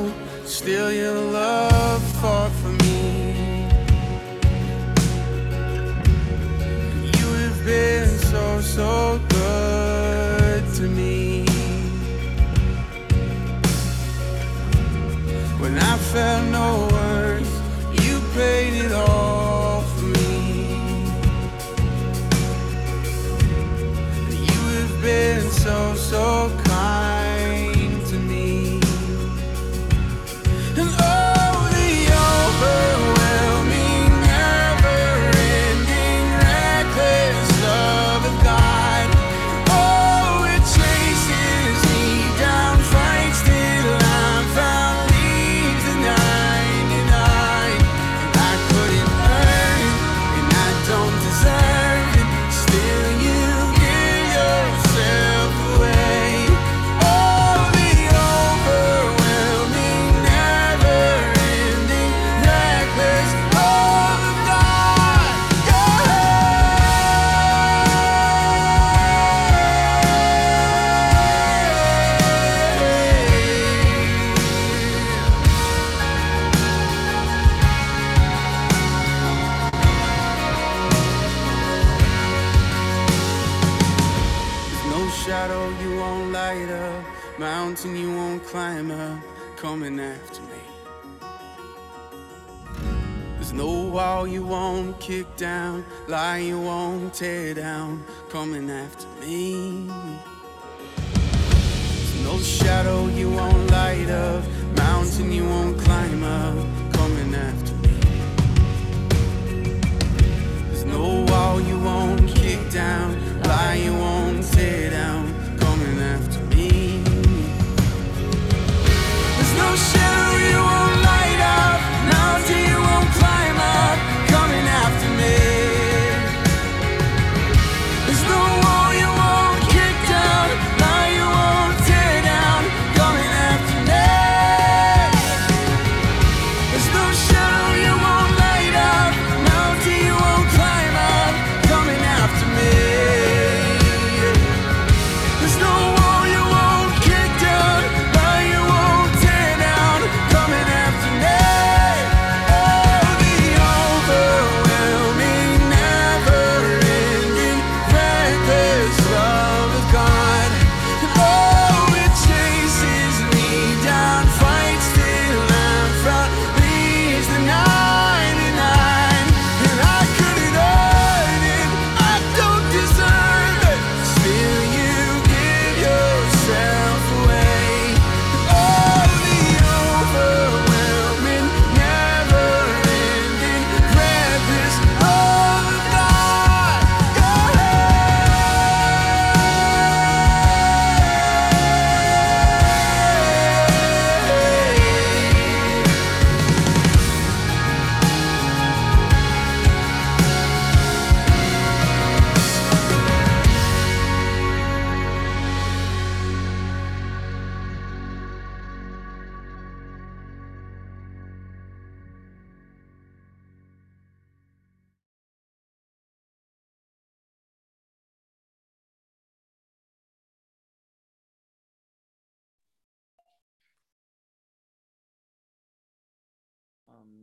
tear 97.22 97.54
down, 97.54 98.04
coming 98.30 98.68
after 98.68 99.06
me. 99.20 99.81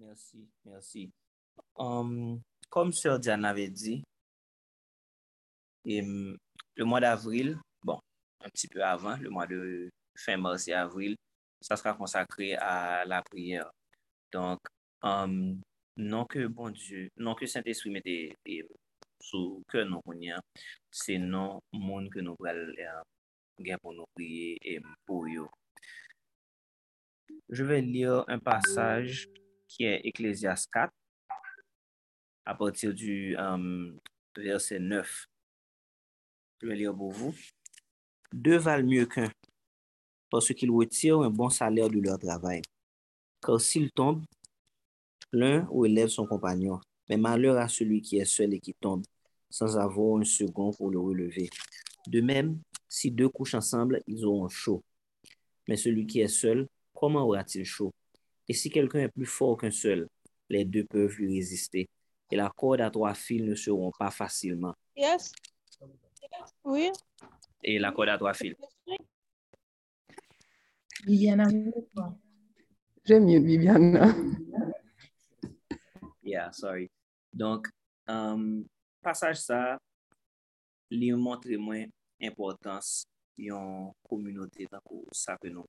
Merci, 0.10 0.50
merci. 0.66 1.12
Um, 1.78 2.42
comme 2.68 2.92
Sœur 2.92 3.20
Diane 3.20 3.46
avait 3.46 3.70
dit, 3.70 4.04
et, 5.86 6.02
le 6.02 6.84
mois 6.84 7.00
d'avril, 7.00 7.60
bon, 7.84 8.00
un 8.44 8.50
petit 8.50 8.68
peu 8.68 8.84
avant, 8.84 9.18
le 9.18 9.30
mois 9.30 9.46
de 9.46 9.88
fin 10.18 10.36
mars 10.36 10.68
et 10.68 10.74
avril, 10.74 11.16
ça 11.62 11.76
sera 11.76 11.94
consacré 11.94 12.56
à 12.56 13.06
la 13.06 13.22
prière. 13.22 13.70
Donc, 14.34 14.58
um, 15.04 15.62
non 15.96 16.26
que 16.26 16.48
bon 16.48 16.72
Dieu, 16.72 17.10
non 17.18 17.36
que 17.36 17.46
Saint-Esprit 17.46 17.92
mette 17.92 18.66
sous 19.22 19.62
que 19.68 19.84
nous 19.84 20.02
connaissons, 20.02 20.42
c'est 20.90 21.20
non 21.20 21.62
monde 21.72 22.10
que 22.10 22.20
nous 22.20 22.36
gain 23.60 23.78
pour 23.80 23.94
nous 23.94 24.06
prier 24.16 24.58
et 24.64 24.82
pour 25.06 25.26
eux. 25.28 25.48
Je 27.50 27.64
vais 27.64 27.82
lire 27.82 28.24
un 28.28 28.40
passage 28.40 29.28
qui 29.70 29.86
est 29.86 30.02
Ecclésiaste 30.04 30.70
4, 30.74 30.92
à 32.46 32.56
partir 32.56 32.94
du 32.94 33.38
euh, 33.38 33.92
verset 34.36 34.80
9. 34.80 35.28
Je 36.62 36.68
vais 36.68 36.76
lire 36.76 36.94
pour 36.94 37.12
vous. 37.12 37.34
Deux 38.34 38.58
valent 38.58 38.88
mieux 38.88 39.06
qu'un, 39.06 39.32
parce 40.30 40.54
qu'ils 40.54 40.72
retirent 40.72 41.22
un 41.22 41.30
bon 41.30 41.50
salaire 41.50 41.90
de 41.90 42.00
leur 42.00 42.18
travail. 42.18 42.62
Car 43.42 43.62
s'ils 43.62 43.92
tombent, 43.92 44.26
l'un 45.32 45.66
relève 45.66 46.10
son 46.10 46.26
compagnon, 46.26 46.82
mais 47.08 47.18
malheur 47.18 47.58
à 47.58 47.68
celui 47.68 48.02
qui 48.02 48.18
est 48.18 48.26
seul 48.26 48.54
et 48.54 48.60
qui 48.60 48.74
tombe, 48.74 49.04
sans 49.50 49.78
avoir 49.78 50.20
un 50.20 50.24
second 50.24 50.72
pour 50.74 50.90
le 50.90 51.00
relever. 51.00 51.50
De 52.08 52.22
même, 52.22 52.60
si 52.88 53.12
deux 53.12 53.30
couchent 53.30 53.54
ensemble, 53.54 54.02
ils 54.08 54.26
auront 54.26 54.50
chaud. 54.50 54.84
Mais 55.68 55.78
celui 55.78 56.08
qui 56.08 56.22
est 56.22 56.28
seul, 56.28 56.68
comment 56.94 57.24
aura-t-il 57.24 57.64
chaud? 57.64 57.94
Et 58.50 58.54
si 58.54 58.72
quelqu'un 58.72 59.02
est 59.02 59.10
plus 59.10 59.28
fort 59.28 59.58
qu'un 59.58 59.70
seul, 59.70 60.10
les 60.50 60.66
deux 60.66 60.84
peuvent 60.84 61.16
lui 61.18 61.36
résister. 61.36 61.88
Et 62.32 62.36
la 62.36 62.50
corde 62.50 62.82
à 62.82 62.90
trois 62.90 63.14
fils 63.14 63.44
ne 63.44 63.54
seront 63.54 63.92
pas 63.92 64.10
facilement. 64.10 64.74
Yes. 64.96 65.32
Oui. 66.64 66.90
Et 67.64 67.78
la 67.78 67.92
corde 67.92 68.10
à 68.10 68.18
trois 68.18 68.34
fils. 68.34 68.56
Viviana, 71.06 71.46
J'aime 73.06 73.26
mieux 73.26 73.40
Viviana. 73.40 74.16
Yeah, 76.24 76.52
sorry. 76.52 76.90
Donc, 77.32 77.68
um, 78.08 78.66
passage 79.02 79.38
ça, 79.38 79.80
li 80.92 81.12
montre 81.14 81.50
moins 81.58 81.86
importance 82.22 83.06
yon 83.38 83.94
communauté 84.08 84.68
dans 84.72 84.82
ça 85.12 85.38
que 85.38 85.48
nous. 85.48 85.66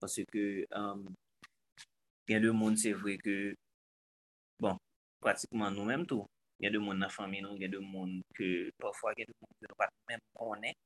Parce 0.00 0.20
que, 0.32 0.66
um, 0.72 1.04
gen 2.28 2.42
de 2.42 2.50
moun 2.50 2.76
se 2.80 2.94
vwe 2.96 3.16
ke, 3.20 3.36
bon, 4.62 4.78
pratikman 5.24 5.74
nou 5.76 5.88
menm 5.88 6.06
tou, 6.08 6.24
gen 6.62 6.72
de 6.72 6.80
moun 6.80 7.00
nan 7.02 7.12
fami 7.12 7.42
nou, 7.44 7.58
gen 7.60 7.72
de 7.74 7.80
moun 7.84 8.20
ke, 8.36 8.50
pwafwa 8.80 9.12
gen 9.18 9.28
de 9.28 9.36
moun 9.40 9.56
ke 9.60 9.76
pat 9.80 9.92
menm 10.08 10.22
konen, 10.38 10.76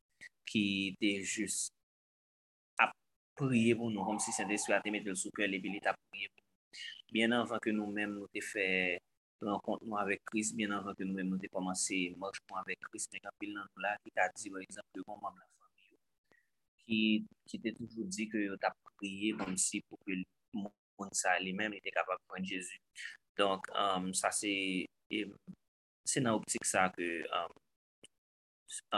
ki 0.48 0.64
te 0.98 1.12
jous 1.22 1.68
ap 2.82 2.94
priye 3.38 3.76
pou 3.78 3.92
nou, 3.92 4.06
kom 4.08 4.18
si 4.22 4.34
sen 4.34 4.48
de 4.50 4.58
sou 4.58 4.74
ate 4.74 4.90
metel 4.94 5.18
sou 5.18 5.34
ke 5.36 5.46
lebili 5.46 5.82
ta 5.84 5.94
priye 6.08 6.30
pou 6.32 6.42
nou. 6.42 6.82
Bien 7.14 7.36
anvan 7.36 7.62
ke 7.64 7.72
nou 7.76 7.92
menm 7.94 8.16
nou 8.16 8.30
te 8.34 8.42
fe 8.44 8.66
renkont 9.44 9.84
nou 9.86 10.00
avek 10.00 10.24
Kris, 10.32 10.50
bien 10.58 10.74
anvan 10.74 10.96
ke 10.98 11.06
nou 11.06 11.14
menm 11.14 11.30
nou 11.30 11.40
te 11.42 11.50
komanse 11.52 12.00
mòj 12.18 12.42
pou 12.48 12.58
avek 12.58 12.82
Kris, 12.88 13.06
men 13.12 13.22
kapil 13.28 13.54
nan 13.54 13.68
nou 13.68 13.84
la, 13.84 13.94
ki 14.02 14.14
ta 14.16 14.26
di, 14.34 14.50
wè 14.50 14.64
exemple, 14.66 14.98
de 14.98 15.06
kon 15.06 15.22
mam 15.22 15.38
la 15.38 15.46
fami 15.46 15.86
yo. 15.86 15.96
Ki, 16.82 17.00
ki 17.46 17.62
te 17.62 17.76
toujou 17.78 18.10
di 18.10 18.26
ke 18.32 18.42
yo 18.48 18.58
ta 18.58 18.74
priye 18.98 19.36
kom 19.38 19.54
si 19.60 19.84
pou 19.86 20.00
ke 20.02 20.18
moun 20.56 20.74
kon 20.98 21.12
sa 21.16 21.36
li 21.42 21.54
men, 21.56 21.72
li 21.74 21.80
te 21.84 21.92
kapab 21.94 22.20
pren 22.30 22.46
Jezu. 22.46 22.78
Donk, 23.38 23.68
um, 23.78 24.10
sa 24.20 24.30
se, 24.34 24.50
e, 25.14 25.22
se 26.08 26.22
nan 26.24 26.38
optik 26.40 26.66
sa 26.66 26.88
ke 26.94 27.08
um, 27.38 27.54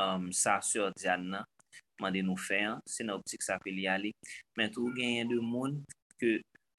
um, 0.01 0.29
sa 0.33 0.59
sur 0.65 0.91
Diyan 0.97 1.29
nan, 1.35 1.49
mande 2.01 2.25
nou 2.25 2.41
fè 2.41 2.63
an, 2.71 2.81
se 2.89 3.05
nan 3.05 3.19
optik 3.21 3.45
sa 3.45 3.59
ke 3.61 3.75
li 3.75 3.87
ale. 3.91 4.15
Men 4.57 4.73
tou 4.75 4.93
genyen 4.97 5.29
de 5.31 5.39
moun 5.45 5.77
ke, 6.21 6.39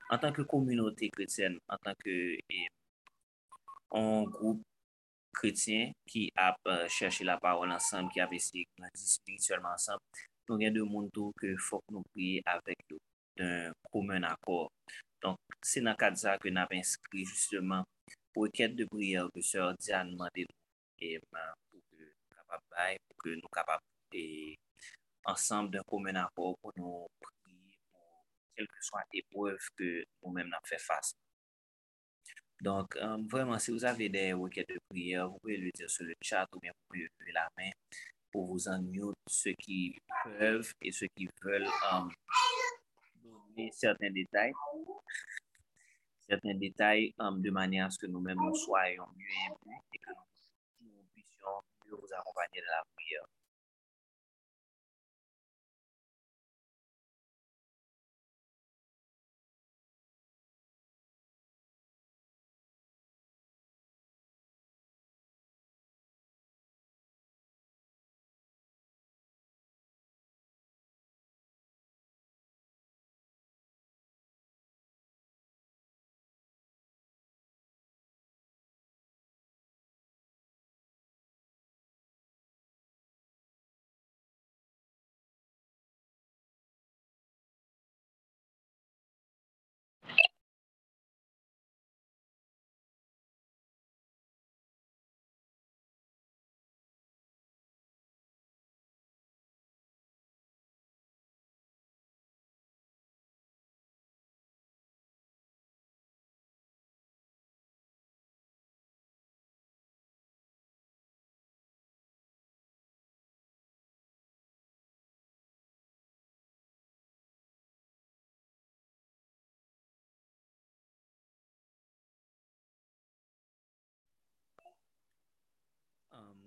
an 0.10 0.22
tanke 0.24 0.48
kominote 0.50 1.12
kretyen, 1.14 1.60
an 1.72 1.86
tanke 1.86 2.18
eh, 2.42 2.68
an 3.96 4.26
group 4.34 4.66
kretyen 5.38 5.94
ki 6.10 6.26
ap 6.40 6.58
uh, 6.68 6.88
chèche 6.92 7.24
la 7.28 7.38
parol 7.40 7.72
ansam, 7.72 8.10
ki 8.12 8.26
ap 8.26 8.34
esi 8.36 8.66
spirituellement 8.98 9.78
ansam, 9.78 10.02
nou 10.50 10.60
gen 10.60 10.74
de 10.76 10.84
moun 10.84 11.08
tou 11.16 11.32
ke 11.40 11.54
fòk 11.70 11.94
nou 11.96 12.04
priye 12.12 12.42
avèk 12.52 12.82
yo 12.92 12.98
d'un 13.40 13.72
koumen 13.88 14.26
akor. 14.28 14.68
Donk, 15.22 15.38
se 15.72 15.82
nan 15.86 15.98
kadza 16.02 16.38
ke 16.42 16.50
nan 16.50 16.66
ap 16.66 16.74
inskri 16.74 17.24
justement 17.30 17.86
pou 18.34 18.50
ket 18.58 18.74
de 18.80 18.88
priyer 18.90 19.28
ke 19.34 19.42
sèr 19.46 19.76
Diyan 19.84 20.16
mande 20.20 20.48
nou 20.48 20.58
pou 21.30 22.36
kapap 22.38 22.64
bay, 22.74 22.98
pou 23.08 23.26
ke 23.26 23.38
nou 23.38 23.54
kapap 23.58 23.82
ansam 25.32 25.70
d'un 25.72 25.86
komen 25.92 26.18
apor 26.18 26.56
pou 26.62 26.74
nou 26.78 27.06
pri, 27.22 27.58
pou 27.92 28.56
kelke 28.58 28.88
swan 28.88 29.18
epwev 29.20 29.70
ke 29.78 29.92
nou 30.22 30.34
men 30.36 30.50
nan 30.50 30.70
fè 30.70 30.80
fasa. 30.82 31.18
Donk, 32.62 32.96
um, 33.02 33.28
vreman, 33.28 33.58
si 33.60 33.72
vous 33.72 33.86
avez 33.86 34.08
des 34.10 34.34
requêtes 34.34 34.70
de 34.70 34.80
prière, 34.90 35.28
vous 35.28 35.40
pouvez 35.40 35.58
le 35.58 35.72
dire 35.74 35.90
sur 35.90 36.06
le 36.06 36.14
chat 36.22 36.46
ou 36.54 36.60
bien 36.60 36.72
vous 36.72 36.86
pouvez 36.90 37.08
lever 37.20 37.32
la 37.32 37.50
main 37.58 37.72
pour 38.32 38.46
vous 38.46 38.68
en 38.68 38.80
mute 38.82 39.16
ceux 39.28 39.54
qui 39.60 39.98
peuvent 40.24 40.72
et 40.82 40.92
ceux 40.92 41.08
qui 41.16 41.28
veulent 41.42 41.68
um, 41.92 42.12
certains 43.72 44.12
détails. 44.12 44.54
Certains 46.28 46.56
détails 46.56 47.14
euh, 47.20 47.32
de 47.32 47.50
manière 47.52 47.88
à 47.88 47.90
ce 47.90 48.00
que 48.00 48.08
nous-mêmes 48.08 48.40
nous 48.40 48.56
soyons 48.56 49.06
mieux 49.18 49.26
imbus 49.48 49.82
et 49.94 49.98
que 49.98 50.12
nous 50.82 51.04
puissions 51.14 51.48
mieux 51.86 51.96
vous 51.96 52.14
accompagner 52.14 52.62
dans 52.62 52.78
la 52.78 52.84
prière. 52.96 53.41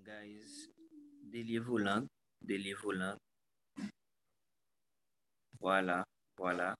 Guys, 0.04 0.68
déliez 1.22 1.58
vos 1.58 1.78
langues, 1.78 2.06
déliez. 2.42 2.74
Voilà, 5.58 6.04
voilà. 6.36 6.74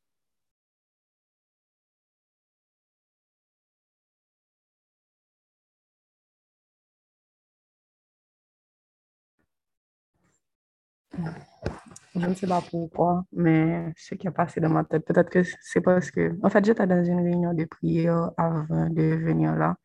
Je 12.17 12.27
ne 12.27 12.35
sais 12.35 12.47
pas 12.47 12.61
pourquoi, 12.61 13.25
mais 13.33 13.93
ce 13.97 14.15
qui 14.15 14.29
a 14.29 14.33
passé 14.33 14.61
dans 14.61 14.69
ma 14.69 14.85
tête, 14.85 15.05
peut-être 15.07 15.31
que 15.31 15.43
c'est 15.63 15.81
parce 15.81 16.11
que, 16.11 16.39
en 16.43 16.51
fait, 16.51 16.65
j'étais 16.65 16.87
dans 16.87 17.03
une 17.05 17.21
réunion 17.21 17.55
de 17.55 17.65
prière 17.65 18.33
avant 18.37 18.91
de 18.91 19.03
venir 19.03 19.55
là. 19.57 19.77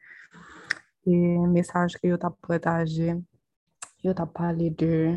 Et 1.06 1.38
le 1.38 1.48
message 1.48 1.94
que 1.94 2.16
tu 2.16 2.26
as 2.26 2.30
partagé, 2.30 3.16
tu 4.02 4.10
as 4.10 4.26
parlé 4.26 4.70
de 4.70 5.16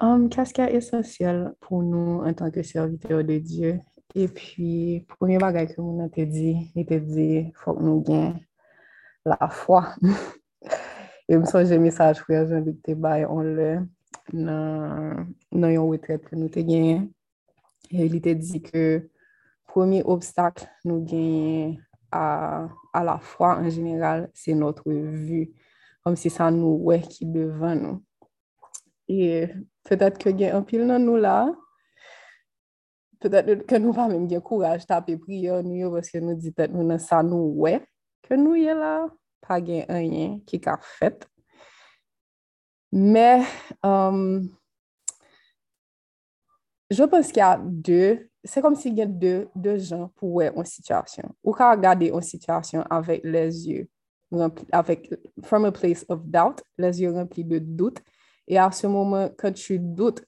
um, 0.00 0.28
qu'est-ce 0.28 0.54
qui 0.54 0.60
est 0.60 0.74
essentiel 0.74 1.54
pour 1.60 1.82
nous 1.82 2.22
en 2.22 2.32
tant 2.32 2.50
que 2.50 2.62
serviteurs 2.62 3.24
de 3.24 3.38
Dieu? 3.38 3.80
Et 4.14 4.28
puis, 4.28 5.04
premier 5.08 5.38
bagage 5.38 5.74
que 5.74 5.80
nous 5.80 6.08
te 6.08 6.22
dit, 6.22 6.70
il 6.74 6.86
te 6.86 6.94
dit, 6.94 7.52
faut 7.54 7.74
que 7.74 7.82
nous 7.82 8.00
gagnions 8.02 8.40
la 9.24 9.48
foi. 9.50 9.94
Et 11.28 11.36
me 11.36 11.44
songe 11.44 11.72
message 11.72 12.20
frère 12.20 12.46
Jean-Luc 12.46 12.80
Tebay, 12.82 13.26
on 13.26 13.40
le 13.40 13.80
nan 14.32 15.72
yon 15.72 15.88
retret 15.88 16.20
que 16.20 16.36
nous 16.36 16.48
te 16.48 16.60
genyen. 16.60 17.08
Et 17.90 18.06
il 18.06 18.20
te 18.20 18.28
dit 18.28 18.62
que 18.62 19.10
premier 19.66 20.02
obstacle 20.04 20.66
nous 20.84 21.04
gagne 21.04 21.82
à, 22.12 22.68
à 22.92 23.04
la 23.04 23.18
foi 23.18 23.58
en 23.58 23.68
général, 23.68 24.30
c'est 24.34 24.54
notre 24.54 24.90
vue. 24.90 25.52
kom 26.06 26.14
si 26.14 26.30
sa 26.30 26.52
nou 26.54 26.84
wè 26.86 27.00
ki 27.02 27.26
devan 27.34 27.80
nou. 27.82 27.96
E 29.10 29.48
pedat 29.88 30.14
ke 30.22 30.30
gen 30.38 30.54
anpil 30.54 30.84
nan 30.86 31.02
nou 31.02 31.18
la, 31.18 31.48
pedat 33.18 33.48
ke 33.66 33.80
nou 33.82 33.90
pa 33.96 34.04
mèm 34.06 34.28
gen 34.30 34.44
kouraj 34.46 34.84
tap 34.86 35.10
e 35.10 35.16
priyo 35.18 35.58
nou 35.66 35.74
yo 35.74 35.90
vòske 35.96 36.22
nou 36.22 36.38
ditet 36.38 36.70
nou 36.70 36.86
nan 36.86 37.02
sa 37.02 37.24
nou 37.26 37.56
wè 37.64 37.80
ke 38.22 38.38
nou 38.38 38.54
ye 38.54 38.76
la, 38.78 39.08
pa 39.42 39.58
gen 39.58 39.90
anyen 39.90 40.36
ki 40.46 40.62
ka 40.62 40.76
fèt. 40.78 41.26
Mè, 42.94 43.42
um, 43.82 44.46
je 46.86 47.10
pens 47.10 47.34
ki 47.34 47.42
a 47.42 47.50
dè, 47.58 48.14
se 48.46 48.62
kom 48.62 48.78
si 48.78 48.94
gen 48.94 49.18
dè 49.18 49.74
jan 49.74 50.06
pou 50.14 50.38
wè 50.38 50.52
an 50.54 50.70
sityasyon. 50.70 51.34
Ou 51.42 51.58
ka 51.58 51.74
gade 51.82 52.14
an 52.14 52.22
sityasyon 52.30 52.86
avèk 52.94 53.26
les 53.26 53.66
yè 53.66 53.82
remplis, 54.30 54.66
avec, 54.72 55.14
from 55.44 55.64
a 55.64 55.72
place 55.72 56.04
of 56.08 56.24
doubt, 56.24 56.62
les 56.78 57.00
yeux 57.02 57.12
remplis 57.12 57.44
de 57.44 57.58
doute. 57.58 57.98
Et 58.48 58.58
à 58.58 58.70
ce 58.70 58.86
moment, 58.86 59.28
quand 59.36 59.52
tu 59.52 59.78
doutes, 59.78 60.24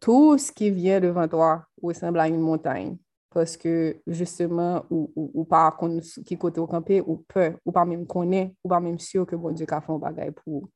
tout 0.00 0.38
ce 0.38 0.52
qui 0.52 0.70
vient 0.70 1.00
devant 1.00 1.26
toi 1.26 1.64
ressemble 1.82 2.20
à 2.20 2.28
une 2.28 2.40
montagne. 2.40 2.96
Parce 3.30 3.56
que 3.56 3.96
justement, 4.06 4.84
ou, 4.90 5.12
ou, 5.14 5.30
ou 5.34 5.44
qu'on 5.44 6.00
qui 6.24 6.38
côté 6.38 6.60
au 6.60 6.66
campé, 6.66 7.00
ou 7.00 7.24
peur, 7.28 7.58
ou 7.64 7.72
pas 7.72 7.84
même 7.84 8.06
connaît, 8.06 8.54
ou 8.64 8.68
pas 8.68 8.80
même 8.80 8.98
sûr 8.98 9.26
que 9.26 9.36
bon 9.36 9.52
Dieu 9.52 9.66
a 9.68 9.80
fait 9.80 9.92
un 9.92 9.98
bagage 9.98 10.32
pour. 10.32 10.68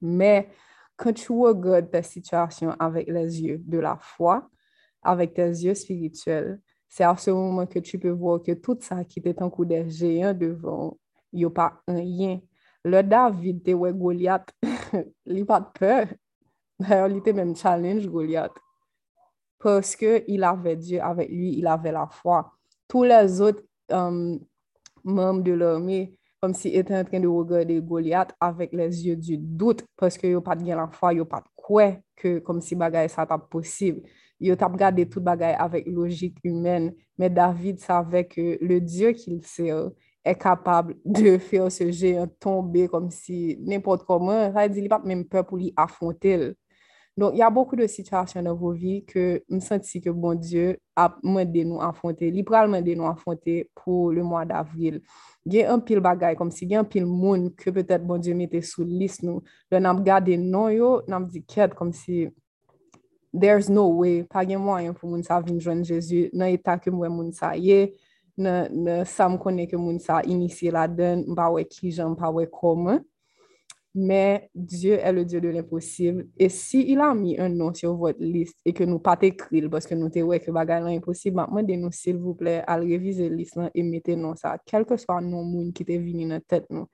Mais 0.00 0.48
quand 0.96 1.12
tu 1.12 1.32
regardes 1.32 1.90
ta 1.90 2.02
situation 2.02 2.70
avec 2.78 3.08
les 3.08 3.42
yeux 3.42 3.60
de 3.64 3.78
la 3.78 3.96
foi, 4.00 4.48
avec 5.02 5.34
tes 5.34 5.48
yeux 5.48 5.74
spirituels, 5.74 6.60
c'est 6.88 7.04
à 7.04 7.16
ce 7.16 7.30
moment 7.30 7.66
que 7.66 7.78
tu 7.78 7.98
peux 7.98 8.10
voir 8.10 8.42
que 8.42 8.52
tout 8.52 8.78
ça 8.80 9.04
qui 9.04 9.18
était 9.18 9.42
en 9.42 9.50
coup 9.50 9.64
des 9.64 9.88
géants 9.90 10.34
devant, 10.34 10.96
yo 11.32 11.50
pa 11.54 11.72
an 11.88 12.00
yen. 12.02 12.40
Le 12.84 13.02
David 13.02 13.64
te 13.64 13.74
we 13.74 13.92
Goliath, 13.92 14.52
li 15.34 15.44
pat 15.44 15.72
pe, 15.76 15.94
li 17.10 17.20
te 17.24 17.34
menm 17.36 17.54
challenge 17.58 18.08
Goliath. 18.08 18.56
Paske 19.58 20.22
il 20.30 20.46
ave 20.46 20.76
Diyo 20.78 21.02
avek 21.02 21.32
li, 21.32 21.56
il 21.58 21.66
ave 21.66 21.92
la 21.92 22.06
fwa. 22.06 22.44
Tou 22.88 23.04
les 23.08 23.40
ot 23.44 23.58
um, 23.92 24.38
mem 25.04 25.42
de 25.44 25.56
l'orme, 25.58 26.04
kom 26.38 26.54
si 26.54 26.70
eten 26.78 27.02
tren 27.08 27.24
de 27.24 27.28
wogade 27.28 27.80
Goliath 27.84 28.30
avek 28.40 28.76
les 28.78 29.02
yo 29.08 29.16
du 29.18 29.36
dout, 29.36 29.82
paske 29.98 30.30
yo 30.30 30.40
pat 30.44 30.62
gen 30.62 30.78
la 30.78 30.86
fwa, 30.94 31.12
yo 31.18 31.26
pat 31.28 31.48
kwe, 31.58 31.96
ke 32.18 32.38
kom 32.46 32.62
si 32.62 32.78
bagay 32.78 33.10
sa 33.10 33.26
tap 33.26 33.50
posib. 33.50 34.04
Yo 34.38 34.54
tap 34.54 34.76
gade 34.78 35.02
tout 35.10 35.24
bagay 35.26 35.56
avek 35.58 35.90
logik 35.90 36.38
humen, 36.44 36.92
me 37.18 37.28
David 37.28 37.82
savek 37.82 38.38
le 38.38 38.78
Diyo 38.86 39.10
ki 39.18 39.34
l 39.34 39.42
seye, 39.42 39.88
est 40.24 40.34
capable 40.34 40.96
de 41.04 41.38
faire 41.38 41.70
ce 41.70 41.90
géant 41.90 42.28
tomber 42.40 42.88
comme 42.88 43.10
si 43.10 43.56
n'importe 43.60 44.04
comment. 44.04 44.52
Ça 44.52 44.68
qu'il 44.68 44.82
n'a 44.84 44.98
pas 44.98 45.04
même 45.04 45.24
peur 45.24 45.46
pour 45.46 45.58
lui 45.58 45.72
affronter. 45.76 46.54
Donc, 47.18 47.32
il 47.34 47.38
y 47.38 47.42
a 47.42 47.50
beaucoup 47.50 47.74
de 47.74 47.84
situations 47.88 48.40
dans 48.40 48.54
vos 48.54 48.70
vies 48.70 49.04
que 49.04 49.42
je 49.50 49.58
sens 49.58 49.92
que 49.92 50.08
bon 50.08 50.36
Dieu 50.36 50.78
a 50.94 51.12
demandé 51.20 51.64
nous 51.64 51.80
affronter, 51.80 52.30
littéralement 52.30 52.80
de 52.80 52.94
nous 52.94 53.08
affronter 53.08 53.68
pour 53.74 54.12
le 54.12 54.22
mois 54.22 54.44
d'avril. 54.44 55.02
Il 55.44 55.54
y 55.54 55.64
a 55.64 55.72
un 55.72 55.80
pile 55.80 55.98
bagaille 55.98 56.36
comme 56.36 56.52
si 56.52 56.64
il 56.64 56.70
y 56.70 56.76
a 56.76 56.80
un 56.80 56.84
pile 56.84 57.06
monde 57.06 57.56
que 57.56 57.70
peut-être 57.70 58.06
bon 58.06 58.18
Dieu 58.18 58.34
mettait 58.34 58.62
sous 58.62 58.84
liste 58.84 59.24
nous. 59.24 59.42
Là, 59.68 59.80
n'a 59.80 59.92
regardé 59.92 60.36
non 60.36 60.68
yo, 60.68 61.02
n'a 61.08 61.18
dit 61.20 61.44
comme 61.76 61.92
si 61.92 62.28
there's 63.32 63.68
no 63.68 63.88
way, 63.88 64.22
pas 64.22 64.44
de 64.44 64.56
moyen 64.56 64.92
pour 64.92 65.08
moun 65.08 65.22
sa 65.22 65.40
venir 65.40 65.60
joindre 65.60 65.84
Jésus 65.84 66.30
dans 66.32 66.46
état 66.46 66.78
que 66.78 66.88
moi 66.88 67.08
moun 67.08 67.32
sa 67.32 67.56
yé, 67.56 67.96
dans 68.38 68.68
dans 68.72 69.04
ça 69.04 69.28
me 69.28 69.36
connaît 69.36 69.66
que 69.66 69.76
moun 69.76 69.98
sa 69.98 70.22
initié 70.22 70.70
là-dedans, 70.70 71.34
pas 71.34 71.50
ouais 71.50 71.64
qui 71.64 71.90
j'en 71.90 72.14
pas 72.14 72.30
ouais 72.30 72.48
comment. 72.50 73.00
Mais 73.94 74.48
Dieu 74.54 74.94
est 74.94 75.12
le 75.12 75.24
Dieu 75.24 75.40
de 75.40 75.48
l'impossible. 75.48 76.28
Et 76.38 76.48
si 76.48 76.84
il 76.92 77.00
a 77.00 77.14
mis 77.14 77.38
un 77.38 77.48
nom 77.48 77.74
sur 77.74 77.96
votre 77.96 78.22
liste 78.22 78.58
et 78.64 78.72
que 78.72 78.84
nous 78.84 79.00
pas 79.00 79.18
écrit 79.22 79.68
parce 79.68 79.86
que 79.86 79.94
nous 79.94 80.10
te 80.10 80.20
ouais 80.20 80.40
que 80.40 80.50
bagay 80.50 80.80
là 80.80 80.86
impossible, 80.86 81.36
demandez-nous 81.36 81.90
s'il 81.90 82.18
vous 82.18 82.34
plaît 82.34 82.62
à 82.66 82.76
réviser 82.76 83.28
liste 83.28 83.58
et 83.74 83.82
mettez 83.82 84.14
non 84.14 84.36
ça, 84.36 84.56
quel 84.64 84.84
que 84.84 84.96
soit 84.96 85.20
nom 85.20 85.72
qui 85.72 85.84
te 85.84 85.92
venu 85.92 86.28
dans 86.28 86.40
tête 86.40 86.66
nous. 86.70 86.86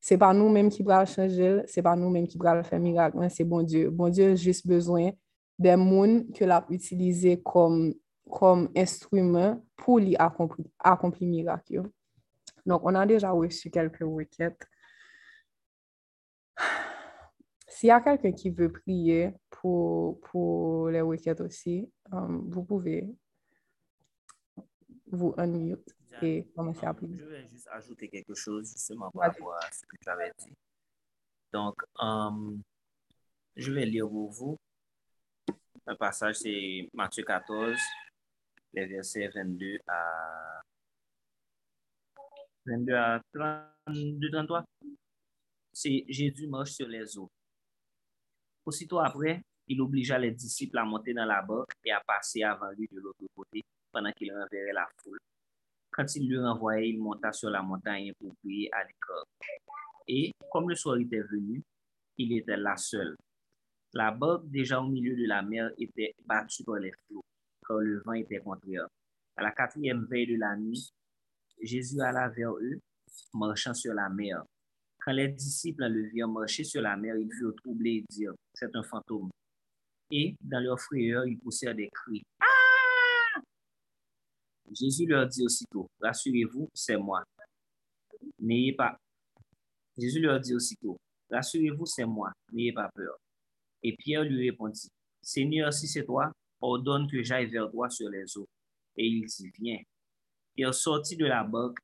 Se 0.00 0.16
pa 0.16 0.30
nou 0.32 0.48
menm 0.48 0.70
ki 0.72 0.84
pral 0.86 1.04
chanje 1.10 1.44
l, 1.44 1.58
se 1.68 1.82
pa 1.84 1.92
nou 1.98 2.08
menm 2.12 2.24
ki 2.28 2.40
pral 2.40 2.62
fè 2.64 2.78
mirak, 2.80 3.12
men 3.20 3.28
se 3.32 3.44
bon 3.44 3.66
Diyo. 3.68 3.90
Bon 3.92 4.08
Diyo 4.12 4.32
jist 4.32 4.64
bezwen 4.68 5.12
de 5.60 5.74
moun 5.76 6.22
ke 6.36 6.48
la 6.48 6.62
p 6.64 6.72
utilize 6.78 7.34
kom 8.30 8.68
instrument 8.78 9.60
pou 9.76 9.98
li 9.98 10.14
akompli, 10.18 10.64
akompli 10.78 11.26
mirak 11.28 11.70
yo. 11.74 11.84
Donc, 12.66 12.82
on 12.84 12.94
a 12.94 13.06
déjà 13.06 13.30
reçu 13.30 13.70
quelques 13.70 14.00
requêtes. 14.00 14.66
S'il 17.68 17.88
y 17.88 17.90
a 17.90 18.00
quelqu'un 18.00 18.32
qui 18.32 18.50
veut 18.50 18.70
prier 18.70 19.32
pour, 19.48 20.20
pour 20.20 20.88
les 20.90 21.00
requêtes 21.00 21.40
aussi, 21.40 21.90
euh, 22.12 22.38
vous 22.48 22.64
pouvez 22.64 23.08
vous 25.06 25.34
unmute 25.38 25.96
et 26.22 26.46
commencer 26.54 26.84
à 26.86 26.92
prier. 26.92 27.16
Je 27.16 27.24
vais 27.24 27.48
juste 27.48 27.68
ajouter 27.72 28.08
quelque 28.08 28.34
chose 28.34 28.70
justement 28.70 29.10
par 29.10 29.22
rapport 29.22 29.54
à 29.54 29.72
ce 29.72 29.86
que 29.86 29.96
tu 30.00 30.08
avais 30.08 30.32
dit. 30.38 30.52
Donc, 31.52 31.82
euh, 32.02 32.56
je 33.56 33.72
vais 33.72 33.86
lire 33.86 34.08
pour 34.08 34.30
vous. 34.30 34.58
Un 35.86 35.96
passage, 35.96 36.36
c'est 36.36 36.88
Matthieu 36.92 37.24
14, 37.24 37.76
les 38.72 38.86
versets 38.86 39.28
22 39.28 39.78
à 39.86 40.60
22 42.66 42.94
à 42.94 43.20
32, 43.86 44.30
33. 44.30 44.64
C'est 45.72 46.04
Jésus 46.08 46.46
marche 46.46 46.72
sur 46.72 46.88
les 46.88 47.18
eaux. 47.18 47.30
Aussitôt 48.64 49.00
après, 49.00 49.42
il 49.66 49.80
obligea 49.80 50.18
les 50.18 50.32
disciples 50.32 50.78
à 50.78 50.84
monter 50.84 51.14
dans 51.14 51.24
la 51.24 51.42
barque 51.42 51.72
et 51.84 51.92
à 51.92 52.00
passer 52.06 52.42
avant 52.42 52.70
lui 52.70 52.88
de 52.90 53.00
l'autre 53.00 53.24
côté 53.34 53.62
pendant 53.92 54.12
qu'il 54.12 54.32
renverrait 54.32 54.72
la 54.72 54.88
foule. 55.00 55.18
Quand 55.90 56.14
il 56.14 56.28
lui 56.28 56.38
renvoyait, 56.38 56.90
il 56.90 57.00
monta 57.00 57.32
sur 57.32 57.50
la 57.50 57.62
montagne 57.62 58.12
pour 58.18 58.34
prier 58.42 58.72
à 58.72 58.84
l'écart. 58.84 59.24
Et 60.06 60.32
comme 60.50 60.68
le 60.68 60.76
soir 60.76 60.96
était 60.98 61.22
venu, 61.22 61.62
il 62.18 62.36
était 62.36 62.56
là 62.56 62.76
seul. 62.76 63.16
La 63.92 64.10
barque, 64.10 64.48
déjà 64.48 64.80
au 64.80 64.88
milieu 64.88 65.16
de 65.16 65.26
la 65.26 65.42
mer, 65.42 65.70
était 65.78 66.14
battue 66.24 66.62
par 66.62 66.76
les 66.76 66.92
flots, 66.92 67.24
le 67.78 68.02
vent 68.04 68.12
était 68.12 68.40
contraire. 68.40 68.86
À 69.36 69.42
la 69.42 69.52
quatrième 69.52 70.06
veille 70.06 70.26
de 70.26 70.36
la 70.36 70.56
nuit, 70.56 70.90
Jésus 71.62 72.00
alla 72.00 72.28
vers 72.28 72.52
eux, 72.52 72.80
marchant 73.34 73.74
sur 73.74 73.94
la 73.94 74.08
mer. 74.08 74.42
Quand 74.98 75.12
les 75.12 75.28
disciples 75.28 75.86
le 75.86 76.08
virent 76.08 76.28
marcher 76.28 76.64
sur 76.64 76.82
la 76.82 76.96
mer, 76.96 77.16
ils 77.16 77.32
furent 77.32 77.54
troublés 77.56 77.96
et 77.96 78.04
dirent, 78.10 78.34
c'est 78.54 78.74
un 78.74 78.82
fantôme. 78.82 79.30
Et 80.10 80.34
dans 80.40 80.60
leur 80.60 80.78
frayeur, 80.80 81.24
ils 81.26 81.38
poussèrent 81.38 81.74
des 81.74 81.88
cris. 81.88 82.22
Ah! 82.40 83.40
Jésus 84.72 85.06
leur 85.06 85.26
dit 85.26 85.44
aussitôt, 85.44 85.86
rassurez-vous, 86.00 86.68
c'est 86.74 86.96
moi. 86.96 87.22
N'ayez 88.38 88.74
pas. 88.74 88.96
Jésus 89.96 90.20
leur 90.20 90.38
dit 90.40 90.54
aussitôt, 90.54 90.96
rassurez-vous, 91.30 91.86
c'est 91.86 92.04
moi, 92.04 92.32
n'ayez 92.52 92.72
pas 92.72 92.90
peur. 92.94 93.16
Et 93.82 93.96
Pierre 93.96 94.24
lui 94.24 94.50
répondit, 94.50 94.88
Seigneur, 95.22 95.72
si 95.72 95.86
c'est 95.86 96.04
toi, 96.04 96.30
ordonne 96.60 97.10
que 97.10 97.22
j'aille 97.22 97.46
vers 97.50 97.70
toi 97.70 97.88
sur 97.90 98.08
les 98.08 98.36
eaux. 98.36 98.48
Et 98.96 99.06
il 99.06 99.26
dit, 99.26 99.50
viens. 99.58 99.80
Pierre 100.54 100.74
sortit 100.74 101.16
de 101.16 101.26
la 101.26 101.44
barque 101.44 101.78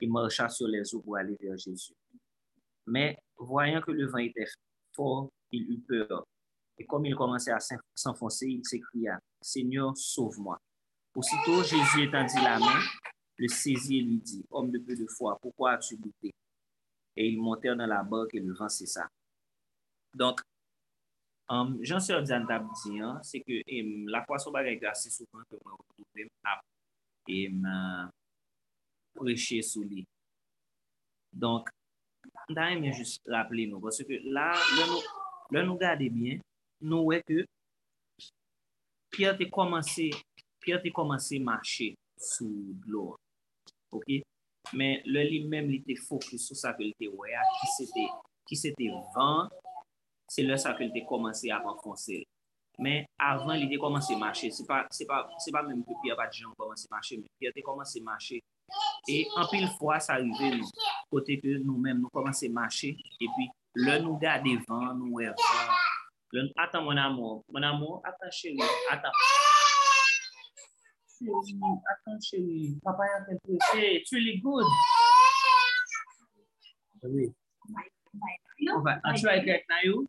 et 0.00 0.06
marcha 0.06 0.48
sur 0.48 0.66
les 0.68 0.94
eaux 0.94 1.00
pour 1.00 1.16
aller 1.16 1.36
vers 1.40 1.56
Jésus. 1.56 1.92
Mais 2.86 3.18
voyant 3.36 3.80
que 3.80 3.90
le 3.90 4.06
vent 4.06 4.18
était 4.18 4.46
fort, 4.94 5.28
il 5.50 5.70
eut 5.70 5.80
peur. 5.80 6.24
Et 6.78 6.86
comme 6.86 7.06
il 7.06 7.14
commençait 7.14 7.52
à 7.52 7.60
s'en- 7.60 7.76
s'enfoncer, 7.94 8.46
il 8.46 8.64
s'écria, 8.64 9.18
Seigneur, 9.40 9.96
sauve-moi. 9.96 10.58
Aussitôt, 11.14 11.62
Jésus 11.62 12.04
étendit 12.04 12.36
la 12.42 12.58
main, 12.58 12.80
le 13.38 13.48
saisit 13.48 13.98
et 13.98 14.02
lui 14.02 14.18
dit, 14.18 14.44
Homme 14.50 14.70
de 14.70 14.78
peu 14.78 14.94
de 14.94 15.06
foi, 15.06 15.38
pourquoi 15.40 15.72
as-tu 15.72 15.96
douté? 15.96 16.32
Et 17.16 17.28
ils 17.28 17.40
montèrent 17.40 17.76
dans 17.76 17.86
la 17.86 18.02
barque 18.02 18.34
et 18.34 18.40
le 18.40 18.52
vent 18.52 18.68
cessa. 18.68 19.08
Donc, 20.14 20.40
Um, 21.46 21.76
Jansè 21.86 22.10
ou 22.16 22.26
diyan 22.26 22.46
tab 22.48 22.64
diyan, 22.82 23.20
se 23.22 23.38
ke 23.44 23.60
em, 23.70 23.90
la 24.10 24.24
kwa 24.26 24.38
sou 24.42 24.50
bagay 24.54 24.80
ki 24.80 24.88
ase 24.90 25.12
souvan 25.14 25.44
ke 25.46 25.58
mwen 25.60 25.76
wotouve 25.78 26.24
m 26.26 26.30
ap 26.50 26.62
em, 27.30 27.60
uh, 27.62 28.08
preche 29.14 29.60
sou 29.62 29.86
li. 29.86 30.02
Donk, 31.30 31.70
da 32.50 32.72
yon 32.72 32.82
mwen 32.82 32.96
jist 32.98 33.22
rappele 33.30 33.68
nou, 33.70 33.92
se 33.94 34.02
ke 34.08 34.18
la, 34.26 34.48
lè 34.74 34.88
nou, 34.90 35.04
nou 35.60 35.78
gade 35.78 36.08
bien, 36.10 36.42
nou 36.82 37.12
wè 37.12 37.20
ke 37.28 37.44
Pierre 39.14 39.38
te 39.38 39.46
komanse, 39.46 40.08
Pierre 40.64 40.82
te 40.82 40.90
komanse 40.90 41.38
mache 41.38 41.92
sou 42.18 42.74
glor. 42.82 43.14
Ok? 43.94 44.16
Men, 44.74 44.98
lè 45.06 45.22
li 45.30 45.44
mèm 45.46 45.70
li 45.70 45.78
te 45.86 45.94
fokus 46.08 46.48
sou 46.50 46.58
sa 46.58 46.74
ke 46.74 46.82
li 46.88 46.90
te 46.98 47.06
wè 47.06 47.38
a 47.38 47.46
ki 47.52 47.70
se 47.76 47.88
te, 47.94 48.08
ki 48.50 48.58
se 48.58 48.74
te 48.74 48.90
van, 49.14 49.46
se 50.28 50.42
le 50.42 50.56
sa 50.58 50.74
ke 50.76 50.86
li 50.86 50.92
te 50.94 51.04
komanse 51.08 51.50
a 51.54 51.60
enfonse. 51.70 52.22
Men 52.78 53.06
avan 53.22 53.56
li 53.60 53.68
te 53.70 53.78
komanse 53.80 54.16
marcher, 54.20 54.52
se 54.52 54.66
pa, 54.68 54.82
se 54.92 55.06
pa, 55.08 55.22
se 55.40 55.52
pa 55.54 55.62
mèm 55.64 55.80
ke 55.86 55.96
Pierre 56.02 56.18
pa 56.18 56.26
di 56.30 56.42
jan 56.42 56.52
komanse 56.60 56.90
marcher, 56.92 57.22
men 57.22 57.30
Pierre 57.40 57.54
te 57.56 57.64
komanse 57.64 58.02
marcher. 58.04 58.42
Et 59.08 59.28
en 59.36 59.46
pile 59.46 59.68
fois, 59.78 60.00
ça 60.00 60.14
arrive 60.14 60.56
nou, 60.58 60.70
kote 61.14 61.38
ke 61.40 61.56
nou 61.62 61.78
mèm 61.78 62.02
nou 62.02 62.10
komanse 62.12 62.50
marcher, 62.52 62.96
et 63.20 63.28
puis 63.36 63.48
le 63.78 64.00
nou 64.02 64.18
gade 64.20 64.56
van, 64.66 64.92
nou 64.98 65.20
wè 65.20 65.30
van. 65.30 65.76
Le, 66.34 66.50
attends 66.56 66.82
mon 66.82 66.96
amour, 66.96 67.44
mon 67.52 67.62
amour, 67.62 68.02
attends 68.04 68.32
chérie, 68.32 68.58
attends. 68.90 69.14
Chérie, 71.16 71.56
attends 71.94 72.20
chérie, 72.20 72.76
papa 72.82 73.06
est 73.06 73.20
en 73.20 73.24
train 73.24 73.34
de 73.34 73.56
prêcher, 73.56 74.02
tu 74.04 74.18
es 74.18 74.38
good. 74.38 74.66
Oui. 77.04 77.32
On 78.74 78.80
va, 78.80 79.00
get 79.44 79.64
na 79.68 79.82
you? 79.84 80.08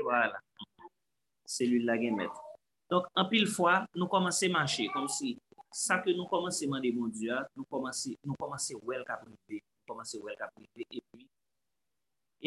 Voilà. 0.00 0.40
Selul 1.44 1.84
la 1.84 1.98
gen 2.00 2.16
met. 2.16 2.42
Donk, 2.92 3.06
an 3.16 3.28
pil 3.30 3.46
fwa, 3.48 3.82
nou 3.96 4.08
komanse 4.12 4.48
manche, 4.52 4.84
kom 4.92 5.06
si 5.08 5.30
sa 5.72 5.96
ke 6.04 6.12
nou 6.12 6.28
komanse 6.28 6.66
mande 6.68 6.90
moun 6.92 7.12
diya, 7.14 7.38
nou 7.56 7.64
komanse, 7.72 8.12
nou 8.20 8.36
komanse 8.40 8.76
wel 8.84 9.04
ka 9.08 9.16
prive, 9.22 9.62
nou 9.62 9.94
komanse 9.94 10.20
wel 10.20 10.36
ka 10.36 10.50
prive, 10.52 10.84
e 10.84 11.00
pi, 11.00 11.24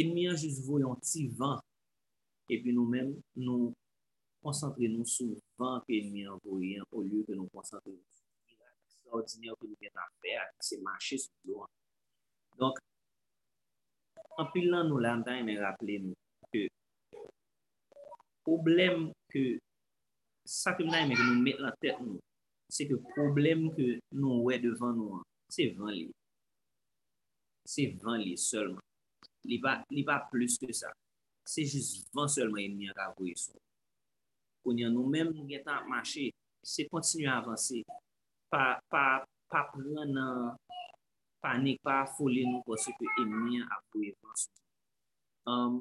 enmi 0.03 0.27
an 0.29 0.37
jous 0.37 0.59
voyon 0.67 0.99
ti 1.01 1.25
van, 1.39 1.57
e 2.45 2.59
pi 2.61 2.75
nou 2.75 2.85
men, 2.89 3.15
nou 3.41 3.71
konsantre 4.45 4.89
nou 4.91 5.07
sou 5.09 5.33
van 5.57 5.81
ke 5.87 5.97
enmi 5.97 6.27
an 6.29 6.37
voyon, 6.45 6.85
ou 6.91 7.01
liyo 7.07 7.25
ke 7.25 7.37
nou 7.37 7.49
konsantre 7.55 7.95
nou 7.95 8.05
sou 8.13 8.59
van, 8.59 8.75
sa 8.93 9.17
ordine 9.17 9.49
ou 9.55 9.61
ke 9.63 9.71
nou 9.71 9.81
gen 9.81 10.03
a 10.03 10.05
fe, 10.21 10.35
a 10.43 10.45
se 10.69 10.77
manche 10.85 11.23
sou 11.25 11.49
do 11.49 11.63
an. 11.65 11.73
Donk, 12.61 12.77
an 14.37 14.53
pil 14.53 14.69
lan 14.69 14.93
nou 14.93 15.01
lantan, 15.01 15.41
men 15.49 15.57
rappele 15.63 16.03
nou, 16.05 16.21
Problem 18.45 19.09
ke 19.33 19.57
sa 20.45 20.75
ke 20.77 20.85
mna 20.85 21.01
yon 21.01 21.09
men 21.09 21.21
nou 21.25 21.41
met 21.41 21.61
la 21.61 21.71
tet 21.81 21.97
nou, 22.05 22.19
se 22.69 22.85
ke 22.85 22.97
problem 23.15 23.71
ke 23.73 23.95
nou 24.13 24.45
wè 24.45 24.59
devan 24.61 24.93
nou 24.99 25.19
an, 25.19 25.23
se 25.49 25.71
van 25.77 25.93
li. 25.93 26.09
Se 27.65 27.87
van 28.03 28.21
li 28.21 28.35
solman. 28.37 28.83
Li 29.49 29.57
pa, 29.61 29.79
li 29.93 30.05
pa 30.05 30.19
plus 30.29 30.59
ke 30.61 30.69
sa. 30.73 30.91
Se 31.45 31.65
jis 31.65 32.05
van 32.13 32.29
solman 32.29 32.61
yon 32.67 32.77
ni 32.77 32.91
an 32.91 32.97
kavou 32.97 33.25
yon 33.29 33.41
son. 33.41 33.61
Kon 34.65 34.81
yon 34.81 34.93
nou 34.93 35.09
men 35.09 35.33
nou 35.33 35.49
getan 35.49 35.79
ap 35.79 35.89
mache, 35.89 36.29
se 36.65 36.85
kontinu 36.91 37.29
avanse. 37.33 37.81
Pa, 38.53 38.77
pa, 38.93 39.25
pa 39.49 39.65
pran 39.73 40.13
nan 40.13 40.53
panik, 41.41 41.81
pa 41.85 42.03
foli 42.13 42.45
nou 42.45 42.61
konse 42.69 42.93
ke 42.93 43.09
yon 43.17 43.33
ni 43.47 43.63
an 43.63 43.69
kavou 43.73 44.05
yon 44.05 44.37
son. 44.37 44.61
Um, 45.45 45.73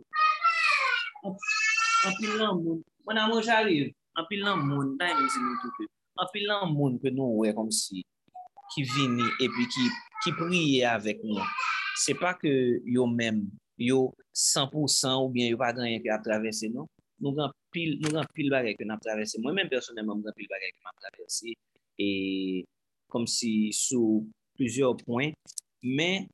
anpil 1.25 2.33
nan 2.39 2.59
moun, 2.61 2.81
moun 3.05 3.21
an 3.21 3.31
moun 3.31 3.45
jariv, 3.45 3.93
anpil 4.21 4.43
nan 4.45 4.65
moun, 4.69 4.95
nan 5.01 5.15
yon 5.17 5.31
zin 5.33 5.45
nou 5.47 5.61
toupe, 5.63 5.89
anpil 6.25 6.49
nan 6.51 6.73
moun 6.75 6.99
ke 7.03 7.13
nou 7.15 7.43
wè 7.43 7.55
kom 7.57 7.71
si, 7.73 8.05
ki 8.75 8.85
vini, 8.95 9.29
epi 9.45 9.69
ki, 9.75 9.87
ki 10.25 10.35
priye 10.39 10.85
avèk 10.91 11.23
nou. 11.27 11.45
Se 12.05 12.17
pa 12.19 12.35
ke 12.39 12.53
yo 12.91 13.07
mèm, 13.11 13.45
yo 13.81 14.11
100% 14.35 15.23
ou 15.23 15.31
bien 15.33 15.53
yo 15.53 15.59
pa 15.61 15.73
ganyen 15.77 16.03
ki 16.03 16.13
ap 16.13 16.25
travesse 16.27 16.71
nou, 16.75 16.91
nou 17.23 17.37
gan 17.37 17.53
pil, 17.75 17.97
pil 18.37 18.53
barek 18.53 18.81
yo 18.83 18.89
nan 18.89 18.99
ap 18.99 19.05
travesse. 19.05 19.41
Mwen 19.43 19.61
mèm 19.61 19.73
personèman 19.73 20.13
mwen 20.13 20.29
gan 20.29 20.39
pil 20.39 20.51
barek 20.51 20.75
yo 20.75 20.81
nan 20.83 20.93
ap 20.93 21.05
travesse, 21.07 21.55
e 21.99 22.09
kom 23.13 23.29
si 23.31 23.71
sou 23.73 24.25
plusieurs 24.59 24.99
points, 25.07 25.57
men 25.83 26.27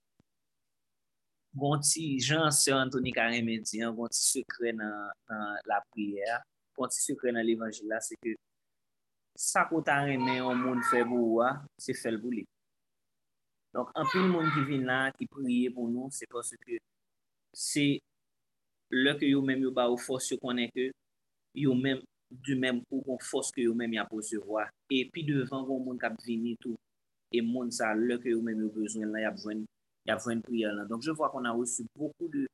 gonti 1.55 2.19
jan 2.19 2.51
se 2.53 2.73
Anthony 2.73 3.13
Karemedian, 3.13 3.95
gonti 3.95 4.21
sekre 4.23 4.73
nan, 4.77 5.11
nan 5.29 5.59
la 5.67 5.81
priyer, 5.91 6.39
gonti 6.77 7.01
sekre 7.03 7.33
nan 7.35 7.47
l'Evangila, 7.47 8.01
se 8.01 8.17
ke 8.23 8.37
sa 9.39 9.65
kouta 9.69 10.01
remen 10.07 10.41
yon 10.41 10.63
moun 10.63 10.83
febou 10.91 11.41
wa, 11.41 11.55
se 11.81 11.95
fel 11.97 12.21
bou 12.23 12.35
li. 12.35 12.45
Donk, 13.75 13.91
anpil 13.99 14.29
moun 14.31 14.51
ki 14.55 14.65
vin 14.69 14.87
la, 14.87 15.01
ki 15.15 15.27
priye 15.31 15.71
pou 15.75 15.91
nou, 15.91 16.11
se 16.15 16.27
pos 16.31 16.55
ke 16.63 16.79
se 17.55 17.87
lè 18.91 19.15
ke 19.19 19.29
yo 19.31 19.43
mèm 19.47 19.63
yo 19.67 19.75
ba 19.75 19.89
ou 19.91 19.99
fos 19.99 20.31
yo 20.31 20.39
konen 20.43 20.71
ke, 20.75 20.91
yo 21.59 21.75
mèm 21.79 22.03
du 22.31 22.55
mèm 22.59 22.81
pou 22.87 23.03
kon 23.07 23.19
fos 23.23 23.51
ke 23.55 23.67
yo 23.67 23.75
mèm 23.79 23.95
ya 23.99 24.07
posevwa. 24.11 24.69
E 24.91 25.05
pi 25.11 25.27
devan 25.27 25.67
kon 25.67 25.83
moun 25.83 25.99
kap 26.03 26.19
vini 26.27 26.57
tou, 26.63 26.79
e 27.31 27.43
moun 27.43 27.71
sa 27.75 27.93
lè 27.95 28.19
ke 28.23 28.35
yo 28.35 28.43
mèm 28.43 28.67
yo 28.67 28.71
bezwen 28.75 29.11
la 29.15 29.27
ya 29.27 29.35
bwen 29.39 29.65
y 30.07 30.11
a 30.11 30.19
une 30.31 30.43
prière 30.43 30.73
là. 30.73 30.85
Donc, 30.85 31.03
je 31.03 31.11
vois 31.11 31.31
qu'on 31.31 31.45
a 31.45 31.51
reçu 31.53 31.85
beaucoup 31.95 32.29
de, 32.29 32.47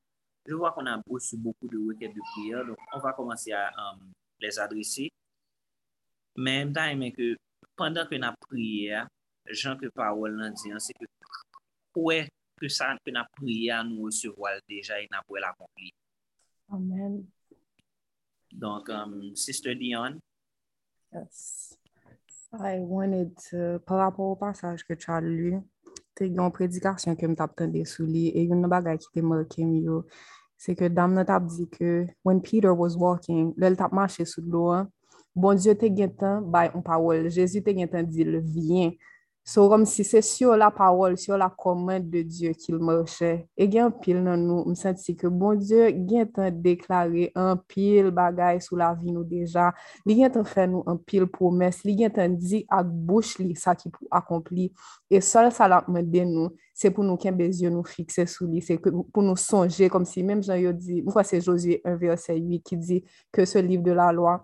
je 0.46 0.54
vois 0.54 0.72
qu'on 0.72 0.86
a 0.86 1.00
reçu 1.08 1.36
beaucoup 1.36 1.68
de 1.68 1.78
requêtes 1.78 2.14
de 2.14 2.20
prière. 2.32 2.64
Donc, 2.64 2.76
on 2.92 2.98
va 2.98 3.12
commencer 3.12 3.52
à 3.52 3.68
euh, 3.68 4.04
les 4.40 4.58
adresser. 4.58 5.10
Mais, 6.36 6.64
même 6.64 6.72
temps, 6.72 6.96
mais 6.96 7.12
que 7.12 7.36
pendant 7.74 8.06
que 8.06 8.14
nous 8.14 8.34
prié, 8.40 9.02
Jean 9.48 9.76
que 9.76 9.86
parole 9.88 10.36
nan 10.36 10.52
dit, 10.54 10.70
c'est 10.78 10.92
que 10.94 11.06
ouais 11.94 12.28
que 12.58 12.68
ça 12.68 12.96
que 13.04 13.10
prié 13.36 13.70
à 13.70 13.84
nous 13.84 14.02
recevoir 14.02 14.58
déjà 14.68 15.00
et 15.00 15.08
nous 15.10 15.34
l'accomplir. 15.36 15.92
Amen. 16.70 17.26
Donc, 18.52 18.88
um, 18.88 19.36
Sister 19.36 19.74
Dion, 19.74 20.18
Yes. 21.12 21.78
I 22.52 22.78
wanted 22.78 23.36
to, 23.50 23.78
par 23.86 23.98
rapport 23.98 24.30
au 24.30 24.36
passage 24.36 24.84
que 24.84 24.94
tu 24.94 25.10
as 25.10 25.20
lu, 25.20 25.60
te 26.16 26.26
yon 26.26 26.50
prédication 26.50 27.16
que 27.16 27.28
m'tap 27.28 27.54
tende 27.58 27.84
sou 27.88 28.06
li, 28.08 28.30
e 28.34 28.46
yon 28.48 28.64
bagay 28.72 28.98
ki 29.02 29.12
te 29.12 29.24
m 29.24 29.34
ke 30.74 30.88
tap 31.28 31.44
ke, 31.72 32.06
when 32.24 32.40
Peter 32.40 32.72
was 32.74 32.96
walking, 32.96 33.52
lel 33.56 33.76
tap 33.76 33.92
mache 33.92 34.24
sou 34.26 34.42
an, 34.72 34.88
bon 35.34 35.54
Dieu 35.54 35.74
te 35.76 35.90
gen 35.92 36.14
tan 36.16 36.40
bay 36.42 36.70
un 36.74 36.82
parole, 36.82 37.28
Jésus 37.30 37.62
te 37.62 37.76
gen 37.76 37.88
tan. 37.92 38.96
So 39.48 39.68
kom 39.70 39.84
si 39.86 40.02
se 40.02 40.18
syo 40.26 40.56
la 40.58 40.72
parol, 40.74 41.12
syo 41.22 41.36
la 41.38 41.46
komand 41.54 42.08
de 42.10 42.24
Diyo 42.26 42.50
ki 42.58 42.72
l 42.74 42.80
mòche. 42.82 43.28
E 43.54 43.68
gen 43.70 43.92
pil 44.02 44.16
nan 44.24 44.40
nou, 44.42 44.64
m 44.66 44.74
senti 44.74 45.12
ke 45.14 45.30
bon 45.30 45.60
Diyo 45.60 45.86
gen 46.10 46.26
tan 46.34 46.56
deklare 46.64 47.28
an 47.38 47.60
pil 47.70 48.08
bagay 48.14 48.58
sou 48.64 48.74
la 48.80 48.88
vi 48.98 49.14
nou 49.14 49.22
deja. 49.22 49.68
Li 50.02 50.16
gen 50.18 50.34
tan 50.34 50.48
fè 50.50 50.64
nou 50.72 50.82
an 50.90 50.98
pil 50.98 51.28
promes, 51.30 51.78
li 51.86 51.94
gen 52.00 52.10
tan 52.16 52.34
di 52.34 52.64
ak 52.66 52.90
bouch 53.06 53.36
li 53.38 53.54
sa 53.54 53.76
ki 53.78 53.92
pou 53.94 54.10
akompli. 54.18 54.66
E 55.06 55.22
sol 55.22 55.52
sa 55.54 55.70
la 55.70 55.78
mède 55.86 56.26
nou, 56.26 56.50
se 56.74 56.90
pou 56.90 57.06
nou 57.06 57.14
ken 57.14 57.38
bezyon 57.38 57.78
nou 57.78 57.86
fikse 57.86 58.26
sou 58.34 58.50
li, 58.50 58.64
se 58.66 58.80
pou 58.82 59.22
nou 59.22 59.38
sonje 59.38 59.86
kom 59.94 60.02
si 60.10 60.26
mèm 60.26 60.42
jan 60.42 60.58
yo 60.58 60.74
di, 60.74 61.04
mwen 61.06 61.14
kwa 61.14 61.22
se 61.22 61.38
Josué 61.38 61.78
1 61.86 62.02
verset 62.02 62.34
8 62.42 62.66
ki 62.66 62.82
di 62.82 63.00
ke 63.30 63.46
se 63.46 63.62
liv 63.62 63.86
de 63.86 63.94
la 63.94 64.10
loi. 64.10 64.40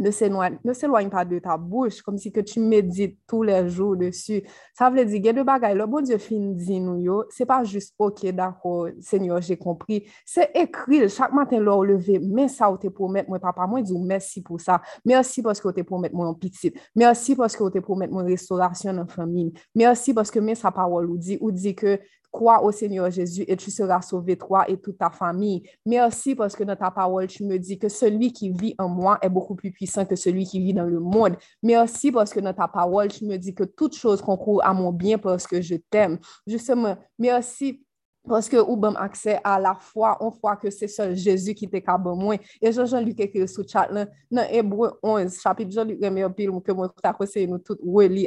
Ne 0.00 0.10
s'éloigne, 0.10 0.58
ne 0.64 0.72
s'éloigne 0.72 1.10
pas 1.10 1.24
de 1.24 1.38
ta 1.38 1.56
bouche, 1.56 2.02
comme 2.02 2.18
si 2.18 2.32
que 2.32 2.40
tu 2.40 2.60
médites 2.60 3.18
tous 3.26 3.42
les 3.42 3.68
jours 3.68 3.96
dessus. 3.96 4.42
Ça 4.74 4.90
veut 4.90 5.04
dire, 5.04 5.44
bagailles, 5.44 5.76
le 5.76 5.86
bon 5.86 6.00
Dieu 6.00 6.18
fin 6.18 6.52
dit 6.52 6.80
nous, 6.80 6.96
yo, 6.96 7.24
c'est 7.30 7.46
pas 7.46 7.64
juste, 7.64 7.94
ok, 7.98 8.26
d'accord, 8.32 8.88
Seigneur, 9.00 9.40
j'ai 9.40 9.56
compris. 9.56 10.06
C'est 10.24 10.50
écrit, 10.54 11.08
chaque 11.08 11.32
matin, 11.32 11.60
leur 11.60 11.84
lever, 11.84 12.18
mais 12.18 12.48
ça, 12.48 12.70
ou 12.70 12.76
te 12.76 12.88
promettre, 12.88 13.28
moi, 13.28 13.38
papa, 13.38 13.66
moi, 13.66 13.82
dis 13.82 13.98
merci 13.98 14.42
pour 14.42 14.60
ça. 14.60 14.80
Merci 15.04 15.42
parce 15.42 15.60
que 15.60 15.68
vous 15.68 15.72
te 15.72 15.80
promettre 15.82 16.14
moi 16.14 16.26
en 16.26 16.34
petit. 16.34 16.72
Merci 16.94 17.36
parce 17.36 17.56
que 17.56 17.62
vous 17.62 17.70
te 17.70 17.78
promettre 17.78 18.12
moi 18.12 18.22
restauration 18.22 18.92
la 18.92 19.06
famille. 19.06 19.52
Merci 19.74 20.14
parce 20.14 20.30
que 20.30 20.38
mais 20.38 20.54
sa 20.54 20.70
parole 20.70 21.10
ou 21.10 21.16
dit, 21.16 21.38
ou 21.40 21.50
dit 21.50 21.74
que 21.74 22.00
crois 22.38 22.62
au 22.62 22.70
Seigneur 22.70 23.10
Jésus 23.10 23.44
et 23.48 23.56
tu 23.56 23.68
seras 23.68 24.00
sauvé, 24.00 24.36
toi 24.36 24.64
et 24.70 24.76
toute 24.76 24.96
ta 24.96 25.10
famille. 25.10 25.68
Merci 25.84 26.36
parce 26.36 26.54
que 26.54 26.62
dans 26.62 26.76
ta 26.76 26.88
parole, 26.92 27.26
tu 27.26 27.44
me 27.44 27.58
dis 27.58 27.76
que 27.80 27.88
celui 27.88 28.32
qui 28.32 28.50
vit 28.50 28.76
en 28.78 28.88
moi 28.88 29.18
est 29.22 29.28
beaucoup 29.28 29.56
plus 29.56 29.72
puissant 29.72 30.04
que 30.04 30.14
celui 30.14 30.44
qui 30.44 30.60
vit 30.60 30.72
dans 30.72 30.84
le 30.84 31.00
monde. 31.00 31.36
Merci 31.64 32.12
parce 32.12 32.32
que 32.32 32.38
dans 32.38 32.54
ta 32.54 32.68
parole, 32.68 33.08
tu 33.08 33.24
me 33.24 33.36
dis 33.38 33.52
que 33.52 33.64
toute 33.64 33.96
chose 33.96 34.22
concourt 34.22 34.64
à 34.64 34.72
mon 34.72 34.92
bien 34.92 35.18
parce 35.18 35.48
que 35.48 35.60
je 35.60 35.74
t'aime. 35.90 36.18
Justement, 36.46 36.96
merci 37.18 37.82
parce 38.28 38.48
que 38.48 38.56
ou 38.56 38.76
bam 38.76 38.96
accès 38.96 39.40
à 39.42 39.58
la 39.58 39.74
foi, 39.74 40.16
on 40.20 40.28
voit 40.28 40.54
que 40.54 40.70
c'est 40.70 40.86
seul 40.86 41.16
Jésus 41.16 41.54
qui 41.54 41.68
te 41.68 41.78
capable 41.78 42.14
moins. 42.14 42.36
Et 42.62 42.70
Jean-Luc 42.70 43.18
écrit 43.18 43.48
sous 43.48 43.66
chat 43.66 43.88
dans 44.30 44.46
Hébreu 44.48 44.92
11, 45.02 45.40
chapitre 45.40 45.72
Jean-Luc 45.72 45.98
remet 46.04 46.28
pile 46.30 46.50
que 46.64 46.70
moi 46.70 46.92
ta 47.02 47.12
conseillé 47.12 47.48
nous 47.48 47.58
tout 47.58 47.76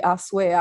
à 0.03 0.17
souhait. 0.17 0.57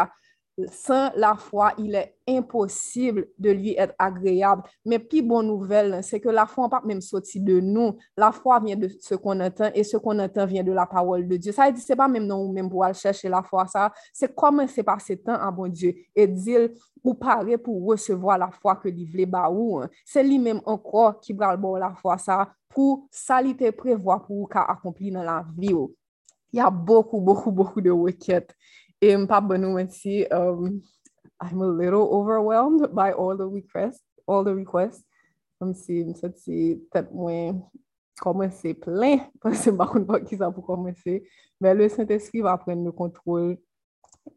Sans 0.71 1.11
la 1.17 1.35
foi, 1.35 1.73
il 1.79 1.95
est 1.95 2.17
impossible 2.29 3.29
de 3.39 3.51
lui 3.51 3.75
être 3.77 3.95
agréable. 3.99 4.63
Mais 4.85 4.99
plus 4.99 5.23
bonne 5.23 5.47
nouvelle, 5.47 6.03
c'est 6.03 6.21
que 6.21 6.29
la 6.29 6.47
foi 6.47 6.65
n'a 6.65 6.69
pas 6.69 6.83
même 6.85 7.01
sorti 7.01 7.41
de 7.41 7.61
nous. 7.61 7.97
La 8.17 8.33
foi 8.33 8.61
vient 8.61 8.77
de 8.77 8.89
ce 9.01 9.15
qu'on 9.15 9.41
entend 9.41 9.71
et 9.75 9.85
ce 9.85 9.97
qu'on 9.97 10.19
entend 10.19 10.47
vient 10.47 10.63
de 10.63 10.73
la 10.73 10.87
parole 10.87 11.27
de 11.27 11.37
Dieu. 11.37 11.53
Ça 11.53 11.71
veut 11.71 11.97
pas 11.97 12.09
même 12.09 12.27
non 12.27 12.53
même 12.53 12.69
pour 12.71 12.85
aller 12.85 12.95
chercher 12.95 13.29
la 13.29 13.43
foi, 13.43 13.67
ça. 13.67 13.93
C'est 14.13 14.35
comment 14.35 14.67
c'est 14.67 14.83
passé 14.83 15.17
temps 15.17 15.35
à 15.35 15.51
bon 15.51 15.69
Dieu 15.69 15.95
et 16.15 16.27
dire 16.27 16.71
ou 17.03 17.15
parler 17.15 17.57
pour 17.59 17.85
recevoir 17.87 18.39
la 18.39 18.51
foi 18.51 18.77
que 18.77 18.89
lui 18.89 19.05
voulait 19.07 19.27
ba 19.27 19.51
ou. 19.51 19.79
hein. 19.79 19.89
C'est 20.05 20.23
lui-même 20.23 20.61
encore 20.65 21.21
qui 21.21 21.33
va 21.33 21.57
bon 21.57 21.77
la 21.77 21.95
foi, 21.95 22.19
ça, 22.19 22.53
pour 22.69 23.09
ça, 23.11 23.43
il 23.43 23.57
prévoir 23.73 24.25
pour 24.25 24.49
qu'a 24.49 24.63
accompli 24.63 25.11
dans 25.11 25.23
la 25.23 25.45
vie. 25.57 25.73
ou. 25.73 25.95
Il 26.53 26.57
y 26.57 26.61
a 26.61 26.71
beaucoup, 26.71 27.21
beaucoup, 27.21 27.53
beaucoup 27.53 27.81
de 27.81 27.91
requêtes. 27.91 28.55
E 29.01 29.17
mpap 29.17 29.47
bonou 29.49 29.73
mwensi, 29.73 30.27
um, 30.31 30.83
I'm 31.41 31.63
a 31.63 31.67
little 31.67 32.09
overwhelmed 32.13 32.95
by 32.95 33.13
all 33.13 33.35
the 33.37 33.49
requests, 33.49 34.05
all 34.27 34.45
the 34.45 34.55
requests. 34.55 35.05
Mwensi, 35.61 36.05
msat 36.05 36.37
si 36.37 36.77
tet 36.93 37.09
mwen 37.13 37.63
komanse 38.21 38.75
plen, 38.75 39.23
mwensi 39.45 39.73
mbakoun 39.73 40.05
pa 40.05 40.21
ki 40.21 40.37
sa 40.37 40.51
pou 40.53 40.61
komanse, 40.67 41.23
men 41.61 41.79
le 41.79 41.89
Saint-Esprit 41.89 42.45
va 42.45 42.59
pren 42.61 42.85
nou 42.85 42.93
kontrol 42.93 43.55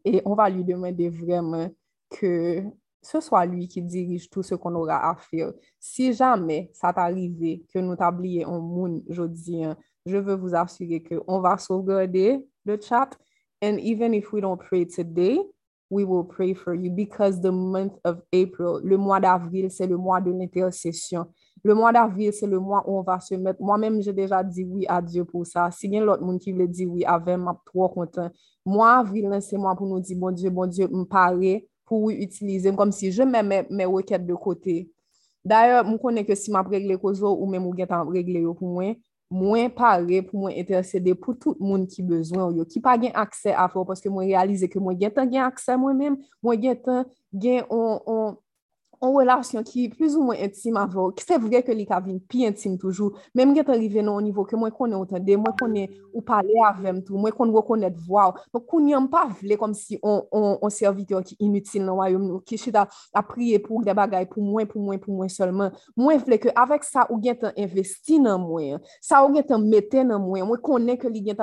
et 0.04 0.22
on 0.24 0.34
va 0.34 0.48
lui 0.48 0.64
demander 0.64 1.10
vraiment 1.10 1.68
que 2.08 2.64
ce 3.02 3.20
soit 3.20 3.44
lui 3.44 3.68
qui 3.68 3.82
dirige 3.82 4.30
tout 4.30 4.42
ce 4.42 4.54
qu'on 4.54 4.74
aura 4.74 5.10
à 5.10 5.14
faire. 5.16 5.52
Si 5.78 6.14
jamais 6.14 6.70
ça 6.72 6.90
t'arrive 6.90 7.60
que 7.68 7.78
nous 7.80 7.96
t'ablions 7.96 8.48
en 8.48 8.60
monde 8.60 9.02
aujourd'hui, 9.10 9.60
je 10.06 10.16
veux 10.16 10.36
vous 10.36 10.54
assurer 10.54 11.02
qu'on 11.02 11.40
va 11.40 11.58
sauvegarder 11.58 12.48
le 12.64 12.80
chat 12.80 13.10
And 13.64 13.80
even 13.80 14.12
if 14.12 14.30
we 14.30 14.42
don't 14.42 14.60
pray 14.60 14.84
today, 14.84 15.38
we 15.88 16.04
will 16.04 16.24
pray 16.24 16.52
for 16.52 16.74
you 16.74 16.90
because 16.90 17.40
the 17.40 17.50
month 17.50 17.94
of 18.04 18.20
April, 18.30 18.80
le 18.84 18.98
mois 18.98 19.20
d'avril, 19.20 19.70
c'est 19.70 19.86
le 19.86 19.96
mois 19.96 20.20
de 20.20 20.30
l'intercession. 20.30 21.24
Le 21.62 21.74
mois 21.74 21.90
d'avril, 21.90 22.30
c'est 22.34 22.46
le 22.46 22.60
mois 22.60 22.84
où 22.86 22.98
on 22.98 23.02
va 23.02 23.20
se 23.20 23.34
mettre. 23.34 23.62
Moi-même, 23.62 24.02
j'ai 24.02 24.12
déjà 24.12 24.44
dit 24.44 24.64
oui 24.64 24.84
à 24.86 25.00
Dieu 25.00 25.24
pour 25.24 25.46
ça. 25.46 25.70
Si 25.70 25.88
y 25.88 25.96
a 25.96 26.04
l'autre 26.04 26.22
monde 26.22 26.40
qui 26.40 26.52
veut 26.52 26.68
dire 26.68 26.90
oui 26.90 27.06
avec 27.06 27.38
ma 27.38 27.58
trop 27.64 27.88
content. 27.88 28.28
Moi, 28.66 28.98
avril, 28.98 29.30
c'est 29.40 29.56
moi 29.56 29.74
pour 29.74 29.86
nous 29.86 30.00
dire, 30.00 30.18
bon 30.18 30.30
Dieu, 30.30 30.50
bon 30.50 30.66
Dieu, 30.66 30.86
me 30.88 31.04
parler 31.04 31.66
pour 31.86 32.10
utiliser 32.10 32.74
comme 32.74 32.92
si 32.92 33.12
je 33.12 33.22
mets 33.22 33.42
mes, 33.42 33.66
mes 33.70 33.86
requêtes 33.86 34.26
de 34.26 34.34
côté. 34.34 34.90
D'ailleurs, 35.42 35.90
je 35.90 35.96
connais 35.96 36.24
que 36.26 36.34
si 36.34 36.50
je 36.50 36.68
règle 36.68 36.88
les 36.88 37.00
choses 37.00 37.22
ou 37.22 37.46
même 37.46 37.70
je 37.78 38.12
règle 38.12 38.54
pour 38.54 38.68
moi, 38.68 38.94
mwen 39.32 39.70
pare 39.74 40.20
pou 40.26 40.44
mwen 40.44 40.58
intercede 40.60 41.14
pou 41.18 41.36
tout 41.38 41.58
moun 41.62 41.86
ki 41.90 42.04
bezwen 42.06 42.42
ou 42.44 42.56
yo, 42.58 42.66
ki 42.68 42.82
pa 42.84 42.96
gen 43.00 43.14
akse 43.18 43.54
afo, 43.54 43.84
paske 43.88 44.12
mwen 44.12 44.28
realize 44.28 44.68
ke 44.70 44.82
mwen 44.82 44.98
gen 45.00 45.14
tan 45.16 45.30
gen 45.32 45.46
akse 45.46 45.76
mwen 45.80 46.00
men, 46.00 46.18
mwen 46.44 46.60
gen 46.62 46.80
tan 46.84 47.04
gen 47.32 47.64
on, 47.72 48.00
on, 48.04 48.36
an 49.04 49.12
relasyon 49.18 49.64
ki 49.68 49.88
plus 49.92 50.16
ou 50.16 50.24
mwen 50.28 50.40
intime 50.46 50.80
avon, 50.80 51.12
ki 51.16 51.26
se 51.26 51.38
vre 51.42 51.60
ke 51.66 51.74
li 51.76 51.84
ka 51.88 52.00
vin 52.04 52.16
pi 52.30 52.46
intime 52.48 52.78
toujou, 52.80 53.12
menm 53.36 53.52
gen 53.56 53.66
te 53.68 53.76
rive 53.76 54.02
nan 54.02 54.14
o 54.16 54.22
nivou 54.24 54.48
ke 54.48 54.56
mwen 54.58 54.72
konen 54.74 54.96
otande, 55.02 55.36
mwen 55.36 55.56
konen 55.60 55.92
ou 56.10 56.22
pale 56.24 56.56
avem 56.66 57.02
tou, 57.04 57.20
mwen 57.20 57.34
konen 57.36 57.54
wakonet 57.54 57.98
vwaw, 58.06 58.34
mwen 58.54 58.64
konen 58.70 59.08
pa 59.12 59.26
vle 59.28 59.58
kom 59.60 59.74
si 59.76 59.98
on 60.02 60.72
serviteur 60.72 61.24
ki 61.26 61.36
inutil 61.44 61.84
nan 61.84 62.00
wayoum 62.00 62.24
nou, 62.24 62.42
ki 62.46 62.58
chida 62.60 62.86
apriye 63.16 63.60
pou 63.62 63.84
de 63.84 63.94
bagay 63.96 64.26
pou 64.30 64.42
mwen, 64.44 64.68
pou 64.70 64.82
mwen, 64.82 65.00
pou 65.02 65.14
mwen 65.18 65.32
solman, 65.32 65.74
mwen 65.98 66.22
vle 66.24 66.40
ke 66.40 66.54
avek 66.64 66.86
sa 66.88 67.06
ou 67.10 67.20
gen 67.22 67.36
te 67.42 67.52
investi 67.60 68.18
nan 68.22 68.40
mwen, 68.42 68.80
sa 69.04 69.22
ou 69.24 69.34
gen 69.34 69.44
te 69.46 69.60
mette 69.60 70.06
nan 70.06 70.22
mwen, 70.24 70.46
mwen 70.48 70.62
konen 70.64 70.98
ke 71.00 71.12
li 71.12 71.22
gen 71.28 71.36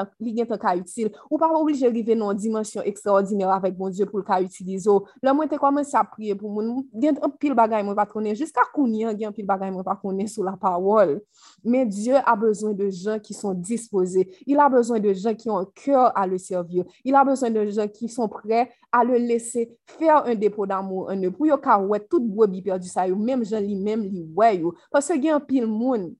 te 0.49 0.59
ka 0.62 0.76
util, 0.80 1.12
ou 1.30 1.39
pa 1.41 1.51
oblije 1.51 1.91
rive 1.91 2.18
nan 2.18 2.38
dimensyon 2.38 2.88
ekstraordinera 2.89 3.59
avek 3.59 3.78
bon 3.78 3.91
Diyo 3.91 4.07
pou 4.07 4.24
ka 4.24 4.39
utilizo, 4.39 5.01
la 5.24 5.34
mwen 5.36 5.49
te 5.51 5.59
koman 5.59 5.86
sa 5.88 6.05
apriye 6.05 6.36
pou 6.39 6.51
mwen, 6.53 6.86
gen 7.01 7.18
te 7.18 7.32
pil 7.41 7.51
pil 7.52 7.58
bagay 7.60 7.84
mwen 7.84 7.97
pa 7.97 8.06
konen, 8.08 8.36
jiska 8.38 8.64
kounyen 8.72 9.18
gen 9.20 9.34
pil 9.36 9.45
bagay 9.47 9.72
mwen 9.74 9.86
pa 9.86 9.97
konen 9.99 10.30
sou 10.32 10.45
la 10.47 10.56
pawol. 10.60 11.18
Men 11.64 11.89
Diyo 11.91 12.22
a 12.24 12.36
bezwen 12.39 12.76
de 12.78 12.88
jen 12.89 13.20
ki 13.24 13.36
son 13.36 13.54
dispose. 13.54 14.24
Il 14.47 14.60
a 14.60 14.70
bezwen 14.72 15.04
de 15.04 15.14
jen 15.14 15.36
ki 15.38 15.52
an 15.52 15.68
kèr 15.76 16.12
a 16.16 16.26
le 16.30 16.39
servir. 16.41 16.88
Il 17.04 17.16
a 17.16 17.26
bezwen 17.28 17.54
de 17.54 17.66
jen 17.70 17.91
ki 17.91 18.10
son 18.12 18.32
pre 18.32 18.66
a 18.91 19.04
le 19.08 19.20
lese 19.20 19.68
fèr 19.97 20.24
un 20.26 20.36
depo 20.39 20.66
d'amou 20.70 21.10
an 21.12 21.24
e. 21.28 21.32
Pou 21.34 21.49
yo 21.49 21.60
ka 21.62 21.78
wè 21.82 22.02
tout 22.08 22.24
gwo 22.24 22.47
bi 22.49 22.64
perdi 22.66 22.89
sa 22.91 23.08
yo, 23.10 23.20
menm 23.20 23.43
jen 23.47 23.64
li 23.66 23.76
menm 23.76 24.08
li 24.08 24.24
wè 24.38 24.54
yo. 24.62 24.76
Pase 24.93 25.20
gen 25.22 25.41
pil 25.47 25.68
moun. 25.68 26.12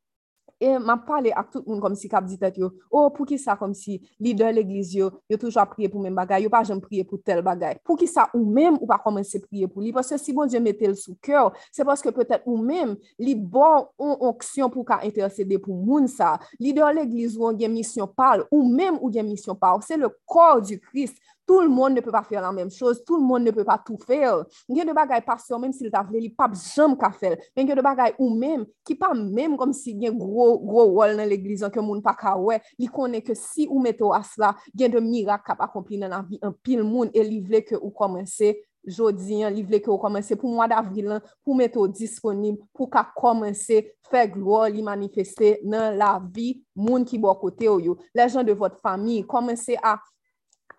E 0.62 0.78
map 0.78 1.08
pale 1.08 1.32
ak 1.34 1.48
tout 1.50 1.66
moun 1.66 1.80
kom 1.82 1.96
si 1.98 2.06
kap 2.06 2.28
ditet 2.30 2.60
yo, 2.62 2.68
o 2.92 3.00
oh, 3.00 3.08
pou 3.10 3.26
ki 3.26 3.40
sa 3.42 3.56
kom 3.58 3.72
si 3.74 3.96
lider 4.22 4.54
l'egliz 4.54 4.92
yo, 4.94 5.08
yo 5.26 5.40
toujwa 5.42 5.64
priye 5.72 5.90
pou 5.90 6.04
men 6.04 6.14
bagay, 6.14 6.46
yo 6.46 6.52
pa 6.54 6.62
jen 6.68 6.78
priye 6.84 7.02
pou 7.08 7.18
tel 7.18 7.42
bagay. 7.42 7.80
Pou 7.82 7.98
ki 7.98 8.06
sa 8.06 8.28
ou 8.38 8.46
men 8.46 8.78
ou 8.78 8.86
pa 8.92 9.00
komanse 9.02 9.42
priye 9.42 9.66
pou 9.66 9.82
li, 9.82 9.90
pwase 9.96 10.20
si 10.22 10.36
bon 10.38 10.46
Diyo 10.52 10.62
mette 10.62 10.86
l 10.86 10.94
sou 11.00 11.18
kèw, 11.26 11.50
se 11.74 11.82
pwoske 11.88 12.14
pwetet 12.14 12.46
ou 12.46 12.62
men 12.62 12.94
li 13.18 13.34
bon 13.34 13.90
on 13.98 14.14
oksyon 14.30 14.70
pou 14.70 14.86
ka 14.86 15.00
intercede 15.08 15.58
pou 15.64 15.74
moun 15.74 16.06
sa. 16.12 16.36
Lider 16.62 16.94
l'egliz 16.94 17.40
ou 17.40 17.50
an 17.50 17.58
gen 17.58 17.74
misyon 17.74 18.14
pal, 18.14 18.46
ou 18.54 18.62
men 18.70 19.02
ou 19.02 19.10
gen 19.10 19.26
misyon 19.32 19.58
pal, 19.58 19.82
se 19.82 19.98
le 19.98 20.14
kor 20.30 20.62
di 20.62 20.78
Krist. 20.92 21.18
Tout 21.48 21.62
le 21.62 21.70
monde 21.70 21.94
ne 21.96 22.02
peut 22.02 22.12
pas 22.12 22.24
faire 22.24 22.42
la 22.42 22.52
même 22.52 22.72
chose. 22.72 23.04
Tout 23.06 23.18
le 23.18 23.24
monde 23.24 23.44
ne 23.44 23.52
peut 23.52 23.66
pas 23.66 23.82
tout 23.84 23.98
faire. 23.98 24.46
Gen 24.70 24.88
de 24.88 24.94
bagay 24.96 25.22
pasyon, 25.26 25.60
menm 25.62 25.74
si 25.76 25.88
lta 25.88 26.04
vle 26.08 26.22
li 26.24 26.30
pap 26.34 26.54
jom 26.56 26.96
ka 27.00 27.12
fel. 27.16 27.38
Men 27.58 27.68
gen 27.70 27.80
de 27.80 27.84
bagay 27.86 28.16
ou 28.18 28.32
menm, 28.32 28.66
ki 28.88 28.96
pa 29.00 29.12
menm 29.18 29.58
kom 29.60 29.74
si 29.76 29.94
gen 30.00 30.18
gro, 30.20 30.54
gro 30.64 30.88
wol 30.96 31.16
nan 31.18 31.30
l'eglizan 31.30 31.74
ke 31.74 31.84
moun 31.84 32.02
pa 32.04 32.14
ka 32.18 32.36
we, 32.40 32.60
li 32.80 32.90
konen 32.92 33.24
ke 33.26 33.36
si 33.38 33.68
ou 33.70 33.82
meto 33.84 34.14
asla, 34.16 34.54
gen 34.78 34.94
de 34.96 35.04
mirak 35.04 35.46
kap 35.48 35.64
akompli 35.66 36.00
nan 36.02 36.14
la 36.16 36.22
vi 36.28 36.40
an 36.46 36.56
pil 36.64 36.86
moun 36.88 37.12
e 37.14 37.26
li 37.26 37.42
vle 37.44 37.64
ke 37.68 37.80
ou 37.80 37.92
komanse 37.96 38.54
jodi 38.88 39.42
an, 39.46 39.54
li 39.54 39.66
vle 39.66 39.82
ke 39.84 39.92
ou 39.92 40.00
komanse 40.02 40.38
pou 40.40 40.50
mwa 40.50 40.70
davrilan, 40.72 41.22
pou 41.46 41.58
meto 41.58 41.84
disponib, 41.90 42.62
pou 42.74 42.90
ka 42.92 43.04
komanse 43.18 43.82
fe 44.12 44.26
glo 44.32 44.64
li 44.72 44.84
manifeste 44.84 45.58
nan 45.68 45.98
la 46.00 46.16
vi 46.22 46.54
moun 46.76 47.06
ki 47.08 47.20
bo 47.22 47.34
kote 47.40 47.70
ou 47.72 47.84
yo. 47.84 47.98
Le 48.18 48.28
jan 48.28 48.48
de 48.48 48.56
vot 48.58 48.74
fami, 48.82 49.22
komanse 49.30 49.78
a 49.84 49.98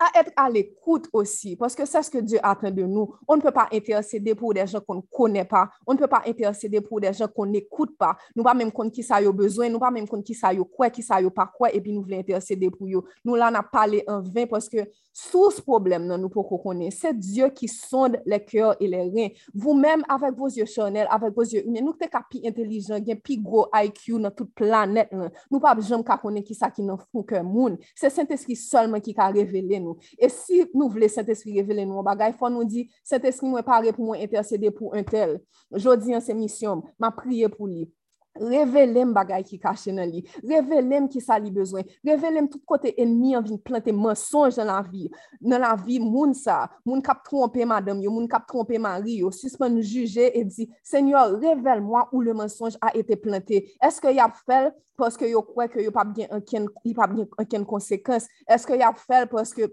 à 0.03 0.19
être 0.19 0.31
à 0.35 0.49
l'écoute 0.49 1.07
aussi, 1.13 1.55
parce 1.55 1.75
que 1.75 1.85
c'est 1.85 2.01
ce 2.01 2.09
que 2.09 2.17
Dieu 2.17 2.39
attend 2.43 2.71
de 2.71 2.83
nous. 2.83 3.13
On 3.27 3.35
ne 3.35 3.41
peut 3.41 3.51
pas 3.51 3.67
intercéder 3.71 4.35
pour 4.35 4.53
des 4.53 4.65
gens 4.67 4.81
qu'on 4.81 4.95
ne 4.95 5.01
connaît 5.11 5.45
pas. 5.45 5.69
On 5.85 5.93
ne 5.93 5.97
peut 5.97 6.07
pas 6.07 6.23
intercéder 6.25 6.81
pour 6.81 6.99
des 6.99 7.13
gens 7.13 7.27
qu'on 7.27 7.45
n'écoute 7.45 7.97
pas. 7.97 8.15
Nous 8.35 8.43
pas 8.43 8.53
même 8.53 8.71
compte 8.71 8.91
qui 8.91 9.03
ça 9.03 9.15
a 9.15 9.31
besoin, 9.31 9.69
nous 9.69 9.79
pas 9.79 9.91
même 9.91 10.07
compte 10.07 10.23
qui 10.23 10.33
ça 10.33 10.49
a 10.49 10.55
quoi, 10.55 10.89
qui 10.89 11.01
ça 11.01 11.15
a 11.15 11.29
pas 11.29 11.47
quoi, 11.47 11.73
et 11.73 11.81
puis 11.81 11.93
nous 11.93 12.01
voulons 12.01 12.19
intercéder 12.19 12.69
pour 12.69 12.87
eux. 12.87 13.03
Nous 13.23 13.35
là, 13.35 13.51
on 13.53 13.63
parlé 13.71 14.03
en 14.07 14.21
vain 14.21 14.45
parce 14.45 14.69
que 14.69 14.77
source 15.11 15.61
problème, 15.61 16.07
non, 16.07 16.17
nous 16.17 16.29
pour 16.29 16.47
qu'on 16.47 16.57
connaisse, 16.57 16.97
c'est 16.99 17.17
Dieu 17.17 17.49
qui 17.49 17.67
sonde 17.67 18.19
les 18.25 18.43
cœurs 18.43 18.75
et 18.79 18.87
les 18.87 19.03
reins. 19.03 19.29
Vous-même, 19.53 20.03
avec 20.09 20.33
vos 20.35 20.47
yeux 20.47 20.65
charnels, 20.65 21.07
avec 21.09 21.35
vos 21.35 21.43
yeux 21.43 21.65
humains, 21.67 21.81
nous 21.81 21.93
sommes 21.93 22.23
plus 22.29 22.41
intelligents, 22.45 22.99
bien 22.99 23.15
plus 23.15 23.39
gros 23.39 23.67
IQ 23.73 24.19
dans 24.19 24.31
toute 24.31 24.53
planète. 24.53 25.09
là. 25.11 25.29
Nous 25.51 25.59
pas 25.59 25.79
jamais 25.79 26.03
qu'à 26.03 26.17
connaître 26.17 26.47
qui 26.47 26.55
ça 26.55 26.71
qui 26.71 26.81
nous 26.81 26.97
font 27.11 27.23
que 27.23 27.41
monde. 27.41 27.77
C'est 27.95 28.09
Saint-Esprit 28.09 28.55
seulement 28.55 28.99
qui 28.99 29.13
a 29.17 29.27
révélé 29.27 29.79
nous. 29.79 29.92
yo. 29.93 29.97
E 30.17 30.29
si 30.33 30.63
nou 30.73 30.91
vle 30.93 31.09
sent 31.11 31.31
espri 31.33 31.59
revele 31.61 31.87
nou 31.87 32.03
bagay, 32.05 32.35
fon 32.37 32.57
nou 32.57 32.67
di, 32.67 32.89
sent 33.05 33.25
espri 33.29 33.49
mwen 33.49 33.65
pare 33.67 33.95
pou 33.95 34.09
mwen 34.09 34.25
intercede 34.25 34.73
pou 34.75 34.93
un 34.97 35.05
tel. 35.07 35.39
Jodi 35.73 36.17
an 36.17 36.23
se 36.23 36.35
misyon, 36.37 36.83
ma 36.99 37.13
priye 37.15 37.49
pou 37.53 37.69
li. 37.69 37.87
Revelem 38.33 39.11
bagay 39.13 39.43
ki 39.45 39.59
kache 39.61 39.93
nan 39.93 40.09
li. 40.09 40.23
Revelem 40.41 41.05
ki 41.11 41.21
sa 41.21 41.37
li 41.37 41.51
bezwen. 41.53 41.85
Revelem 42.05 42.47
tout 42.49 42.63
kote 42.65 42.89
enmi 42.97 43.35
an 43.37 43.45
vin 43.45 43.59
plante 43.61 43.93
mensonj 43.93 44.57
nan 44.57 44.71
la 44.71 44.79
vi. 44.81 45.05
Nan 45.41 45.61
la 45.61 45.75
vi 45.77 45.99
moun 46.01 46.33
sa. 46.37 46.63
Moun 46.85 47.03
kap 47.05 47.21
trompe 47.27 47.65
madam 47.69 48.01
yo. 48.01 48.13
Moun 48.13 48.25
kap 48.29 48.47
trompe 48.49 48.79
mari 48.81 49.19
yo. 49.21 49.29
Suspon 49.33 49.77
juje 49.83 50.31
e 50.33 50.41
di, 50.49 50.67
Senyor, 50.81 51.37
revel 51.43 51.83
mwa 51.85 52.07
ou 52.09 52.23
le 52.25 52.33
mensonj 52.37 52.79
a 52.81 52.89
ete 52.97 53.19
plante. 53.21 53.61
Eske 53.85 54.15
yap 54.17 54.39
fel 54.47 54.71
poske 54.97 55.29
yo 55.29 55.43
kwe 55.45 55.69
ke 55.69 55.85
yo 55.85 55.93
pap 55.93 56.15
gen 56.17 56.33
anken 56.33 57.69
konsekans? 57.69 58.25
Eske 58.49 58.81
yap 58.81 58.97
fel 59.05 59.29
poske 59.29 59.69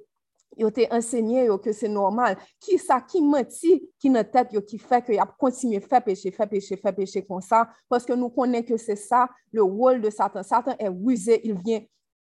Yo 0.57 0.71
te 0.71 0.87
enseigné 0.91 1.47
yo 1.47 1.59
que 1.59 1.73
c'est 1.73 1.89
normal. 1.89 2.37
Qui 2.59 2.79
ça 2.79 3.01
qui 3.01 3.23
menti 3.23 3.89
qui 3.99 4.11
dans 4.11 4.25
tête 4.25 4.53
yo 4.53 4.61
qui 4.61 4.79
fait 4.79 5.03
que 5.03 5.13
y 5.13 5.19
a 5.19 5.27
continué 5.27 5.81
faire 5.81 6.03
péché, 6.03 6.31
faire 6.31 6.49
péché, 6.49 6.77
faire 6.77 6.95
péché 6.95 7.25
comme 7.25 7.41
ça? 7.41 7.69
Parce 7.89 8.05
que 8.05 8.13
nous 8.13 8.31
connaissons 8.31 8.67
que 8.67 8.77
c'est 8.77 8.97
ça 8.97 9.29
le 9.53 9.63
rôle 9.63 10.01
de 10.01 10.11
Satan. 10.11 10.43
Satan 10.43 10.75
est 10.79 10.89
rusé, 10.89 11.41
il 11.45 11.55
vient 11.55 11.81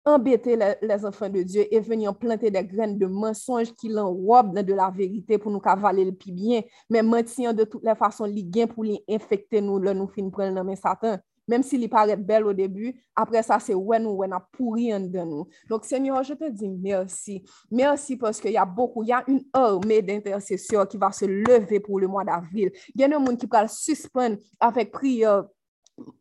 embêter 0.04 0.56
les, 0.56 0.74
les 0.80 1.04
enfants 1.04 1.28
de 1.28 1.42
Dieu 1.42 1.66
et 1.70 1.80
venir 1.80 2.16
planter 2.16 2.50
des 2.50 2.64
graines 2.64 2.98
de 2.98 3.06
mensonges 3.06 3.72
qui 3.74 3.88
l'enrobent 3.88 4.58
de 4.58 4.74
la 4.74 4.90
vérité 4.90 5.38
pour 5.38 5.50
nous 5.50 5.60
cavaler 5.60 6.04
le 6.04 6.12
plus 6.12 6.32
bien, 6.32 6.62
mais 6.88 7.02
mentir 7.02 7.54
de 7.54 7.64
toutes 7.64 7.84
les 7.84 7.94
façons, 7.94 8.24
li 8.24 8.44
gain 8.44 8.66
pour 8.66 8.84
les 8.84 9.04
infecter 9.08 9.60
nous, 9.60 9.78
là, 9.78 9.92
nous 9.92 10.08
fin 10.08 10.22
le 10.22 10.50
nom 10.50 10.64
de 10.64 10.74
Satan. 10.74 11.18
Même 11.50 11.64
s'il 11.64 11.88
paraît 11.90 12.16
belle 12.16 12.46
au 12.46 12.52
début, 12.52 12.94
après 13.16 13.42
ça, 13.42 13.58
c'est 13.58 13.74
ouais 13.74 13.98
nous, 13.98 14.10
ouais, 14.10 14.28
pourri 14.52 14.94
en 14.94 15.00
dedans 15.00 15.26
nous. 15.26 15.48
Donc, 15.68 15.84
Seigneur, 15.84 16.22
je 16.22 16.34
te 16.34 16.48
dis 16.48 16.68
merci. 16.68 17.44
Merci 17.68 18.16
parce 18.16 18.40
qu'il 18.40 18.52
y 18.52 18.56
a 18.56 18.64
beaucoup, 18.64 19.02
il 19.02 19.08
y 19.08 19.12
a 19.12 19.24
une 19.26 19.42
armée 19.52 20.00
d'intercesseurs 20.00 20.86
qui 20.86 20.96
va 20.96 21.10
se 21.10 21.24
lever 21.24 21.80
pour 21.80 21.98
le 21.98 22.06
mois 22.06 22.22
d'avril. 22.22 22.70
Il 22.94 23.00
y 23.00 23.04
a 23.04 23.08
des 23.08 23.14
gens 23.14 23.34
qui 23.34 23.46
va 23.50 23.66
suspendre 23.66 24.36
avec 24.60 24.92
prière 24.92 25.44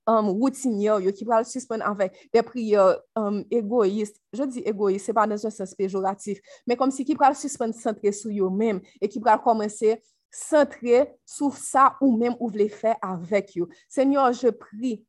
um, 0.07 0.30
routinière, 0.30 0.99
yo, 0.99 1.11
qui 1.11 1.25
va 1.25 1.43
suspendre 1.43 1.86
avec 1.86 2.30
des 2.34 2.41
prières 2.41 2.99
um, 3.15 3.45
égoïstes. 3.51 4.19
Je 4.34 4.41
dis 4.45 4.61
égoïste, 4.61 5.05
c'est 5.05 5.13
pas 5.13 5.27
dans 5.27 5.45
un 5.45 5.49
sens 5.51 5.75
péjoratif, 5.75 6.39
mais 6.65 6.75
comme 6.75 6.89
si 6.89 7.05
qui 7.05 7.13
va 7.13 7.36
suspendre 7.36 7.75
centré 7.75 8.11
sur 8.11 8.32
eux-mêmes 8.47 8.82
et 8.99 9.07
qui 9.07 9.19
va 9.19 9.38
commencer 9.38 10.01
centrer 10.32 11.11
sur 11.25 11.55
ça 11.55 11.95
ou 12.01 12.15
même 12.17 12.36
ou 12.39 12.49
voulez 12.49 12.69
faire 12.69 12.97
avec 13.01 13.57
eux. 13.57 13.67
Seigneur, 13.88 14.32
je 14.34 14.49
prie 14.49 15.05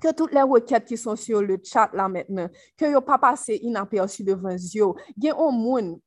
que 0.00 0.12
toutes 0.12 0.32
les 0.32 0.42
requêtes 0.42 0.84
qui 0.84 0.96
sont 0.96 1.16
sur 1.16 1.42
le 1.42 1.58
chat 1.62 1.90
là 1.92 2.08
maintenant, 2.08 2.48
que 2.76 2.90
yo 2.90 3.00
pas 3.00 3.18
passé 3.18 3.60
inaperçu 3.62 4.24
devant 4.24 4.56
yo, 4.72 4.96
Il 5.16 5.24
y 5.24 5.30
a 5.30 5.36
un 5.36 5.50
monde 5.50 6.00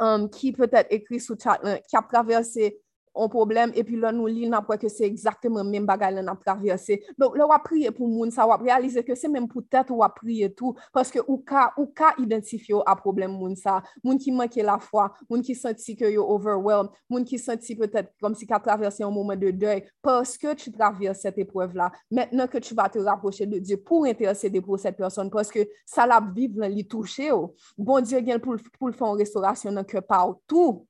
um, 0.00 0.28
qui 0.28 0.52
peut-être 0.52 0.88
écrit 0.90 1.20
sous 1.20 1.36
chat 1.38 1.58
là, 1.62 1.78
qui 1.78 1.96
a 1.96 2.02
traversé 2.02 2.80
on 3.18 3.30
problem, 3.32 3.74
epi 3.78 3.98
lò 4.00 4.12
nou 4.14 4.30
li 4.30 4.48
nan 4.50 4.64
pwè 4.66 4.78
ke 4.80 4.90
se 4.92 5.04
exaktèman 5.08 5.68
men 5.68 5.86
bagay 5.88 6.14
lè 6.16 6.24
nan 6.24 6.38
pravyase. 6.40 7.00
Don, 7.18 7.36
lò 7.38 7.50
wap 7.52 7.66
priye 7.68 7.92
pou 7.94 8.08
moun, 8.08 8.32
sa 8.34 8.46
wap 8.48 8.64
realize 8.64 9.02
ke 9.06 9.16
se 9.18 9.30
men 9.30 9.48
pou 9.50 9.64
tèt 9.66 9.92
wap 9.94 10.16
priye 10.20 10.48
tou, 10.54 10.76
paske 10.94 11.20
ou 11.26 11.40
ka, 11.44 11.68
ou 11.76 11.90
ka 11.92 12.14
identifyo 12.22 12.80
a 12.88 12.96
problem 12.98 13.36
moun 13.36 13.58
sa. 13.58 13.80
Moun 14.04 14.20
ki 14.22 14.32
manke 14.34 14.64
la 14.64 14.78
fwa, 14.82 15.08
moun 15.28 15.44
ki 15.44 15.56
senti 15.58 15.96
ke 15.98 16.12
yo 16.14 16.24
overwhelmed, 16.32 16.94
moun 17.10 17.26
ki 17.28 17.40
senti 17.42 17.76
pwetèt 17.78 18.14
kom 18.22 18.36
si 18.38 18.48
ka 18.48 18.60
pravyase 18.62 19.02
yon 19.04 19.14
moumen 19.14 19.38
de 19.40 19.52
dèy, 19.52 19.84
paske 20.04 20.54
tu 20.58 20.72
pravyase 20.74 21.18
set 21.18 21.38
epwèv 21.42 21.74
la. 21.78 21.90
Mètnen 22.14 22.48
ke 22.50 22.60
tu 22.62 22.76
va 22.78 22.88
te 22.92 23.02
raproche 23.02 23.46
de 23.48 23.60
Diyo 23.62 23.78
pou 23.84 24.08
intercede 24.08 24.62
pou 24.64 24.78
set 24.80 24.96
person, 24.98 25.30
paske 25.32 25.66
sa 25.88 26.06
la 26.08 26.20
vive 26.22 26.60
lan 26.62 26.72
li 26.74 26.84
touche 26.88 27.28
yo. 27.28 27.54
Bon 27.76 28.04
Diyo 28.04 28.22
gen 28.24 28.42
pou, 28.42 28.58
pou 28.78 28.92
l'fon 28.92 29.18
restaurasyon 29.18 29.78
nan 29.80 29.88
ke 29.88 30.02
pa 30.04 30.22
ou 30.28 30.38
tou, 30.50 30.84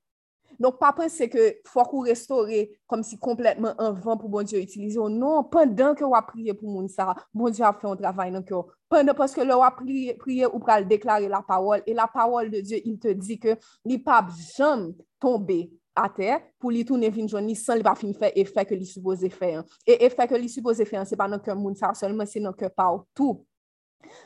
Donk 0.59 0.81
pa 0.81 0.91
pense 0.97 1.29
ke 1.31 1.45
fwa 1.71 1.85
kou 1.87 2.03
restore 2.09 2.65
kom 2.91 3.05
si 3.07 3.15
kompletman 3.23 3.79
an 3.79 3.95
van 4.03 4.19
pou 4.19 4.31
bon 4.33 4.47
Diyo 4.47 4.59
itilize 4.59 4.99
ou 4.99 5.07
non, 5.13 5.45
pandan 5.53 5.95
ke 5.99 6.07
wap 6.09 6.33
priye 6.33 6.55
pou 6.59 6.67
moun 6.67 6.89
sa, 6.91 7.13
bon 7.31 7.55
Diyo 7.55 7.69
ap 7.69 7.79
fè 7.79 7.87
an 7.87 7.99
travay 8.01 8.33
nan 8.35 8.43
kyo. 8.47 8.65
Pandan 8.91 9.15
paske 9.19 9.47
le 9.47 9.55
wap 9.61 9.79
priye, 9.79 10.17
priye 10.19 10.49
ou 10.51 10.59
pral 10.65 10.87
deklare 10.91 11.31
la 11.31 11.45
pawol, 11.47 11.85
e 11.87 11.95
la 11.95 12.09
pawol 12.11 12.51
de 12.51 12.65
Diyo 12.67 12.81
il 12.83 12.99
te 12.99 13.15
di 13.15 13.39
ke 13.39 13.55
li 13.87 14.01
pap 14.03 14.33
jom 14.57 14.89
tombe 15.23 15.61
a 15.99 16.09
ter 16.15 16.43
pou 16.59 16.75
li 16.75 16.83
toune 16.87 17.11
vin 17.15 17.31
jouni 17.31 17.55
san 17.59 17.79
li 17.79 17.87
pa 17.87 17.95
fin 17.99 18.11
fè 18.19 18.33
efè 18.43 18.67
ke 18.67 18.75
li 18.79 18.87
suppose 18.87 19.31
fè 19.31 19.53
an. 19.61 19.69
E 19.87 20.01
efè 20.09 20.27
ke 20.27 20.43
li 20.43 20.51
suppose 20.51 20.83
fè 20.91 20.99
an, 20.99 21.07
se 21.07 21.19
pa 21.19 21.31
nan 21.31 21.43
kè 21.45 21.55
moun 21.55 21.79
sa, 21.79 21.95
solman 21.95 22.27
se 22.27 22.43
nan 22.43 22.57
kè 22.59 22.73
pa 22.75 22.91
ou 22.97 23.07
tou. 23.15 23.45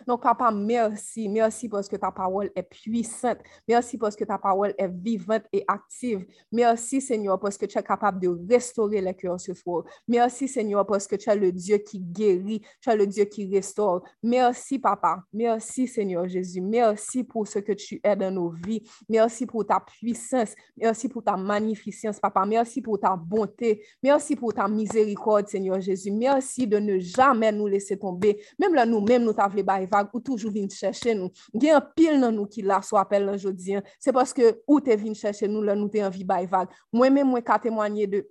Donc, 0.06 0.22
papa, 0.22 0.50
merci. 0.50 1.28
Merci 1.28 1.68
parce 1.68 1.88
que 1.88 1.96
ta 1.96 2.10
parole 2.10 2.50
est 2.54 2.62
puissante. 2.62 3.38
Merci 3.68 3.98
parce 3.98 4.16
que 4.16 4.24
ta 4.24 4.38
parole 4.38 4.74
est 4.78 4.88
vivante 4.88 5.44
et 5.52 5.64
active. 5.68 6.24
Merci, 6.50 7.00
Seigneur, 7.00 7.38
parce 7.38 7.56
que 7.56 7.66
tu 7.66 7.78
es 7.78 7.82
capable 7.82 8.20
de 8.20 8.28
restaurer 8.50 9.00
les 9.00 9.14
cœurs 9.14 9.40
ce 9.40 9.54
soir. 9.54 9.84
Merci, 10.08 10.48
Seigneur, 10.48 10.86
parce 10.86 11.06
que 11.06 11.16
tu 11.16 11.30
es 11.30 11.36
le 11.36 11.52
Dieu 11.52 11.78
qui 11.78 12.00
guérit. 12.00 12.62
Tu 12.80 12.90
es 12.90 12.96
le 12.96 13.06
Dieu 13.06 13.24
qui 13.24 13.52
restaure. 13.54 14.02
Merci, 14.22 14.78
papa. 14.78 15.22
Merci, 15.32 15.86
Seigneur 15.86 16.28
Jésus. 16.28 16.60
Merci 16.60 17.24
pour 17.24 17.46
ce 17.46 17.58
que 17.58 17.72
tu 17.72 18.00
es 18.02 18.16
dans 18.16 18.30
nos 18.30 18.50
vies. 18.50 18.82
Merci 19.08 19.46
pour 19.46 19.66
ta 19.66 19.80
puissance. 19.80 20.54
Merci 20.76 21.08
pour 21.08 21.22
ta 21.22 21.36
magnificence, 21.36 22.18
papa. 22.20 22.44
Merci 22.46 22.82
pour 22.82 22.98
ta 22.98 23.16
bonté. 23.16 23.82
Merci 24.02 24.36
pour 24.36 24.52
ta 24.52 24.68
miséricorde, 24.68 25.48
Seigneur 25.48 25.80
Jésus. 25.80 26.10
Merci 26.10 26.66
de 26.66 26.78
ne 26.78 26.98
jamais 26.98 27.52
nous 27.52 27.66
laisser 27.66 27.98
tomber. 27.98 28.40
Même 28.58 28.74
là, 28.74 28.84
nous-mêmes, 28.84 29.24
nous 29.24 29.32
t'avons 29.32 29.61
de 29.62 29.66
bay 29.66 29.86
vag, 29.86 30.10
ou 30.12 30.20
toujou 30.20 30.52
vin 30.52 30.68
chèche 30.72 31.14
nou. 31.16 31.32
Gen 31.54 31.80
pil 31.96 32.18
nan 32.20 32.36
nou 32.36 32.50
ki 32.50 32.66
la 32.66 32.82
sou 32.84 33.00
apel 33.00 33.30
nan 33.30 33.40
jodien, 33.40 33.86
se 34.02 34.12
paske 34.14 34.52
ou 34.66 34.82
te 34.84 34.98
vin 34.98 35.16
chèche 35.16 35.48
nou, 35.48 35.64
lan 35.64 35.80
nou 35.80 35.92
te 35.92 36.02
anvi 36.04 36.26
bay 36.28 36.50
vag. 36.50 36.74
Mwen 36.92 37.16
men 37.16 37.30
mwen 37.30 37.46
ka 37.46 37.60
temwanyen 37.62 38.10
de, 38.12 38.24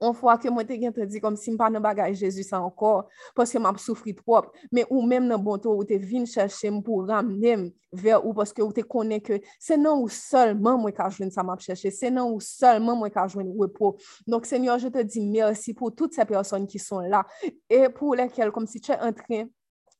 on 0.00 0.14
fwa 0.14 0.36
ke 0.40 0.50
mwen 0.52 0.66
te 0.66 0.76
gen 0.78 0.94
te 0.94 1.06
di 1.10 1.20
kom 1.22 1.36
si 1.38 1.52
mpa 1.54 1.68
nan 1.72 1.82
bagay 1.82 2.14
Jezus 2.16 2.52
ankor, 2.56 3.06
paske 3.36 3.58
m 3.60 3.66
ap 3.70 3.80
soufri 3.82 4.14
prop, 4.16 4.52
men 4.74 4.86
ou 4.88 5.02
men 5.06 5.26
nan 5.28 5.42
bonto 5.42 5.72
ou 5.74 5.86
te 5.86 5.98
vin 5.98 6.26
chèche 6.28 6.70
m 6.70 6.80
pou 6.84 7.04
ramnem 7.08 7.68
ver 7.90 8.18
ou, 8.20 8.34
paske 8.36 8.62
ou 8.62 8.74
te 8.74 8.84
konen 8.86 9.20
ke 9.24 9.40
se 9.58 9.78
nan 9.80 9.98
ou 9.98 10.12
solman 10.12 10.78
mwen 10.82 10.94
ka 10.94 11.08
jwen 11.10 11.32
sa 11.34 11.44
m 11.46 11.52
ap 11.54 11.64
chèche, 11.64 11.92
se 11.94 12.12
nan 12.12 12.30
ou 12.30 12.42
solman 12.44 12.98
mwen 13.00 13.14
ka 13.14 13.26
jwen 13.30 13.50
repro. 13.58 13.96
Donk, 14.28 14.46
Senyor, 14.48 14.78
je 14.82 14.92
te 14.94 15.04
di 15.06 15.24
mersi 15.26 15.74
pou 15.76 15.90
tout 15.90 16.14
se 16.14 16.26
person 16.28 16.66
ki 16.68 16.80
son 16.82 17.08
la, 17.10 17.24
e 17.68 17.86
pou 17.94 18.16
lekel 18.18 18.54
kom 18.54 18.68
si 18.70 18.82
chè 18.84 18.98
entren 19.02 19.50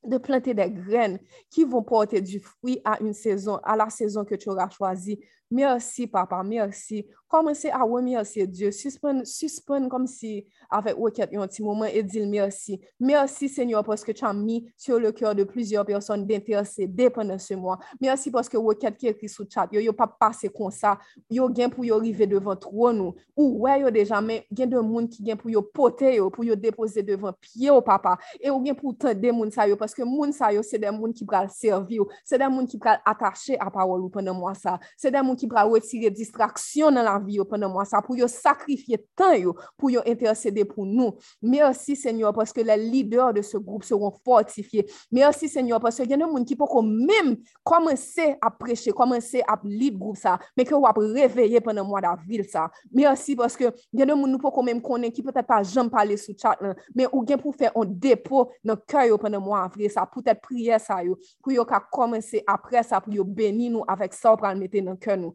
de 0.05 0.19
planter 0.19 0.55
des 0.55 0.71
graines 0.71 1.19
qui 1.51 1.65
vont 1.65 1.83
porter 1.83 2.21
du 2.21 2.41
fruit 2.41 2.81
à 2.85 3.01
une 3.03 3.13
saison, 3.13 3.57
à 3.65 3.77
la 3.77 3.91
saison 3.91 4.25
que 4.25 4.35
tu 4.35 4.49
auras 4.49 4.71
choisie. 4.71 5.21
Merci, 5.51 6.07
papa, 6.07 6.43
merci. 6.43 7.07
Commencez 7.29 7.71
à 7.71 7.83
remercier 7.83 8.47
Dieu. 8.47 8.71
Suspend, 8.71 9.23
suspend 9.25 9.89
comme 9.89 10.07
si, 10.07 10.47
avec 10.71 10.97
requête, 10.97 11.31
un 11.35 11.47
petit 11.47 11.63
moment 11.63 11.85
et 11.85 12.03
dire 12.03 12.27
merci. 12.27 12.81
Merci, 12.99 13.49
Seigneur, 13.49 13.85
parce 13.85 14.03
que 14.03 14.13
tu 14.13 14.25
as 14.25 14.33
mis 14.33 14.71
sur 14.77 14.99
le 14.99 15.13
cœur 15.13 15.35
de 15.35 15.45
plusieurs 15.45 15.85
personnes 15.85 16.27
d'intercéder 16.27 17.11
pendant 17.11 17.39
ce 17.39 17.53
mois. 17.55 17.79
Merci 18.01 18.31
parce 18.31 18.49
que 18.49 18.57
requête 18.57 18.97
qui 18.97 19.09
écrit 19.09 19.29
sous 19.29 19.47
chat, 19.49 19.69
yo, 19.73 19.81
yo 19.81 19.93
pas 19.93 20.07
passé 20.07 20.49
comme 20.49 20.71
ça. 20.71 20.99
Yo 21.31 21.49
gain 21.49 21.69
pour 21.69 21.85
yo 21.85 21.97
arriver 21.97 22.27
devant 22.27 22.57
toi 22.57 22.93
nous. 22.93 23.15
Ou 23.37 23.61
ouais, 23.61 23.81
yo 23.81 23.91
déjà, 23.91 24.21
mais 24.23 24.47
gain 24.51 24.67
de 24.67 24.79
monde 24.79 25.11
qui 25.11 25.23
gain 25.23 25.37
pour 25.37 25.51
yo 25.51 25.61
porter 25.61 26.17
yo, 26.17 26.31
pour 26.31 26.45
yo 26.45 26.55
déposer 26.55 27.03
devant 27.03 27.33
pied 27.33 27.71
au 27.71 27.83
papa. 27.83 28.19
Et 28.41 28.51
ou 28.51 28.61
gain 28.61 28.75
pour 28.75 28.97
tendre 28.97 29.33
moun 29.33 29.51
ça 29.51 29.69
yo, 29.69 29.77
parce 29.77 29.93
paske 29.93 30.07
moun 30.07 30.33
sa 30.33 30.53
yo, 30.53 30.63
se 30.63 30.79
den 30.81 30.97
moun 30.97 31.13
ki 31.13 31.27
pral 31.29 31.49
servi 31.53 31.99
yo, 32.01 32.09
se 32.25 32.39
den 32.41 32.53
moun 32.53 32.67
ki 32.69 32.81
pral 32.81 33.03
atache 33.05 33.57
a 33.61 33.69
parol 33.73 34.07
ou 34.07 34.13
pwenden 34.13 34.37
mwa 34.37 34.55
sa, 34.57 34.79
se 34.97 35.13
den 35.13 35.25
moun 35.39 35.41
ki 35.41 35.49
pral 35.51 35.71
retire 35.71 36.11
distraksyon 36.15 36.95
nan 36.97 37.07
la 37.07 37.17
vi 37.23 37.39
yo 37.39 37.47
pwenden 37.49 37.71
mwa 37.73 37.85
sa, 37.87 38.03
pou 38.03 38.17
yo 38.19 38.27
sakrifye 38.29 38.99
tan 39.17 39.37
yo, 39.39 39.55
pou 39.79 39.91
yo 39.93 40.03
intercede 40.09 40.65
pou 40.67 40.87
nou. 40.87 41.17
Merci 41.43 41.97
Seigneur, 41.97 42.35
paske 42.35 42.65
le 42.65 42.77
leader 42.77 43.33
de 43.35 43.43
se 43.43 43.59
groupe 43.59 43.87
seron 43.87 44.13
fortifiye. 44.25 44.87
Merci 45.13 45.49
Seigneur, 45.49 45.81
paske 45.81 46.07
gen 46.09 46.25
yon 46.25 46.33
moun 46.33 46.47
ki 46.49 46.57
poko 46.59 46.83
mèm 46.83 47.37
komanse 47.67 48.35
ap 48.43 48.59
preche, 48.61 48.93
komanse 48.97 49.43
ap 49.47 49.65
lead 49.67 49.99
groupe 49.99 50.19
sa, 50.21 50.39
men 50.57 50.67
ke 50.69 50.77
wap 50.77 50.99
reveye 50.99 51.63
pwenden 51.65 51.87
mwa 51.89 52.03
da 52.05 52.15
vil 52.27 52.45
sa. 52.49 52.69
Merci 52.95 53.37
paske 53.39 53.71
gen 53.95 54.15
yon 54.15 54.19
moun 54.19 54.35
nou 54.35 54.43
poko 54.43 54.65
mèm 54.67 54.83
konen 54.85 55.15
ki 55.15 55.25
pwete 55.27 55.45
pa 55.47 55.61
jom 55.63 55.91
pale 55.93 56.19
sou 56.21 56.37
chat 56.39 56.61
lan, 56.65 56.77
men 56.95 57.11
ou 57.13 57.25
gen 57.27 57.41
pou 57.41 57.55
fè 57.55 57.73
an 57.75 57.95
depo 58.03 58.49
nan 58.67 58.81
kè 58.89 59.09
yo 59.11 59.21
pwenden 59.21 59.45
mwa 59.45 59.65
avre 59.67 59.91
sa, 59.93 60.07
pou 60.09 60.25
tèt 60.25 60.43
priye 60.45 60.79
sa 60.83 61.01
yo, 61.07 61.19
pou 61.45 61.55
yo 61.55 61.67
ka 61.69 61.81
komanse 61.93 62.43
apre 62.49 62.83
sa, 62.87 63.03
pou 63.05 63.15
yo 63.15 63.27
beni 63.27 63.71
nou 63.73 63.87
avèk 63.89 64.17
sa 64.17 64.33
ou 64.35 64.41
pral 64.41 64.59
mette 64.59 64.83
nan 64.85 64.99
kè 65.01 65.17
nou. 65.19 65.28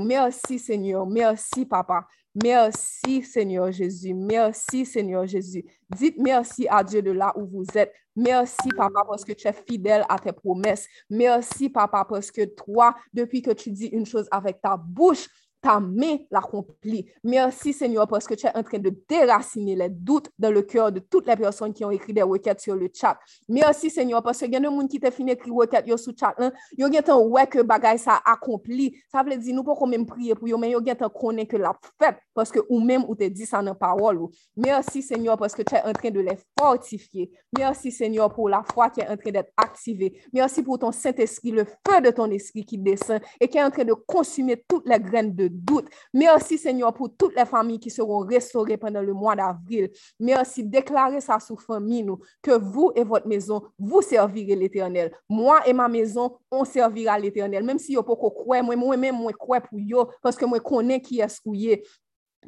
Merci 0.00 0.58
Seigneur, 0.58 1.06
merci 1.06 1.66
papa, 1.66 2.06
merci 2.34 3.22
Seigneur 3.22 3.72
Jésus, 3.72 4.14
merci 4.14 4.86
Seigneur 4.86 5.26
Jésus. 5.26 5.64
Dites 5.90 6.16
merci 6.18 6.66
à 6.68 6.84
Dieu 6.84 7.02
de 7.02 7.10
là 7.10 7.32
où 7.36 7.46
vous 7.46 7.66
êtes. 7.74 7.92
Merci 8.14 8.68
papa 8.76 9.04
parce 9.08 9.24
que 9.24 9.32
tu 9.32 9.48
es 9.48 9.52
fidèle 9.52 10.04
à 10.08 10.18
tes 10.18 10.32
promesses. 10.32 10.86
Merci 11.08 11.70
papa 11.70 12.04
parce 12.08 12.30
que 12.30 12.44
toi, 12.44 12.94
depuis 13.12 13.40
que 13.40 13.52
tu 13.52 13.70
dis 13.70 13.86
une 13.86 14.06
chose 14.06 14.28
avec 14.30 14.60
ta 14.60 14.76
bouche, 14.76 15.28
ta 15.62 15.78
main 15.80 16.18
l'accomplit. 16.30 17.06
Merci 17.22 17.72
Seigneur 17.72 18.06
parce 18.08 18.26
que 18.26 18.34
tu 18.34 18.46
es 18.46 18.54
en 18.54 18.62
train 18.62 18.78
de 18.78 18.92
déraciner 19.08 19.76
les 19.76 19.88
doutes 19.88 20.28
dans 20.38 20.50
le 20.50 20.62
cœur 20.62 20.90
de 20.90 20.98
toutes 20.98 21.26
les 21.28 21.36
personnes 21.36 21.72
qui 21.72 21.84
ont 21.84 21.90
écrit 21.90 22.12
des 22.12 22.22
requêtes 22.22 22.60
sur 22.60 22.74
le 22.74 22.90
chat. 22.92 23.16
Merci 23.48 23.88
Seigneur 23.88 24.22
parce 24.22 24.40
que 24.40 24.46
il 24.46 24.52
y 24.52 24.56
a 24.56 24.60
des 24.60 24.66
gens 24.66 24.86
qui 24.88 24.98
te 24.98 25.10
fin 25.10 25.26
écrit 25.28 25.50
requête 25.50 25.86
yo 25.86 25.96
sur 25.96 26.12
chat 26.18 26.34
là, 26.36 26.50
yo 26.76 26.92
gen 26.92 27.02
tan 27.02 27.20
ouais 27.20 27.46
que 27.46 27.62
bagay 27.62 27.96
ça 27.96 28.20
accompli. 28.24 29.00
Ça 29.10 29.22
veut 29.22 29.36
dire 29.36 29.54
nous 29.54 29.62
pas 29.62 29.86
même 29.86 30.04
prier 30.04 30.34
pour 30.34 30.48
yo 30.48 30.58
mais 30.58 30.72
gen 30.72 30.96
tan 30.96 31.08
connaît 31.08 31.46
que 31.46 31.56
la 31.56 31.72
fait 31.98 32.16
parce 32.34 32.50
que 32.50 32.58
ou 32.68 32.80
même 32.80 33.04
ou 33.08 33.14
te 33.14 33.24
dit 33.24 33.46
ça 33.46 33.62
dans 33.62 33.74
parole. 33.74 34.18
Merci 34.56 35.00
Seigneur 35.00 35.38
parce 35.38 35.54
que 35.54 35.62
tu 35.62 35.76
es 35.76 35.82
en 35.82 35.92
train 35.92 36.10
de 36.10 36.20
les 36.20 36.38
fortifier. 36.58 37.30
Merci 37.56 37.92
Seigneur 37.92 38.32
pour 38.32 38.48
la 38.48 38.64
foi 38.64 38.90
qui 38.90 39.00
est 39.00 39.08
en 39.08 39.16
train 39.16 39.30
d'être 39.30 39.52
activée. 39.56 40.20
Merci 40.32 40.62
pour 40.62 40.78
ton 40.78 40.90
Saint-Esprit, 40.90 41.52
le 41.52 41.64
feu 41.64 42.00
de 42.02 42.10
ton 42.10 42.28
esprit 42.30 42.64
qui 42.64 42.78
descend 42.78 43.20
et 43.40 43.46
qui 43.46 43.58
est 43.58 43.62
en 43.62 43.70
train 43.70 43.84
de 43.84 43.94
consumer 43.94 44.64
toutes 44.68 44.88
les 44.88 44.98
graines 44.98 45.34
de 45.34 45.51
doute. 45.52 45.86
Merci 46.12 46.58
Seigneur 46.58 46.92
pour 46.92 47.14
toutes 47.16 47.36
les 47.36 47.44
familles 47.44 47.78
qui 47.78 47.90
seront 47.90 48.20
restaurées 48.20 48.76
pendant 48.76 49.02
le 49.02 49.12
mois 49.12 49.36
d'avril. 49.36 49.90
Merci. 50.18 50.64
Déclarez 50.64 51.20
ça 51.20 51.38
sous 51.38 51.56
famille, 51.56 52.02
nous, 52.02 52.18
que 52.42 52.52
vous 52.52 52.92
et 52.94 53.04
votre 53.04 53.26
maison, 53.26 53.62
vous 53.78 54.02
servirez 54.02 54.56
l'éternel. 54.56 55.12
Moi 55.28 55.60
et 55.66 55.72
ma 55.72 55.88
maison, 55.88 56.36
on 56.50 56.64
servira 56.64 57.18
l'éternel. 57.18 57.64
Même 57.64 57.78
si 57.78 57.92
yo 57.92 58.02
pas 58.02 58.16
croire, 58.16 58.62
moi, 58.62 58.76
moi-même, 58.76 59.16
moi, 59.16 59.32
crois 59.32 59.60
pour 59.60 59.78
yo, 59.78 60.08
parce 60.22 60.36
que 60.36 60.44
moi, 60.44 60.60
connais 60.60 61.00
qui 61.00 61.20
est. 61.20 61.82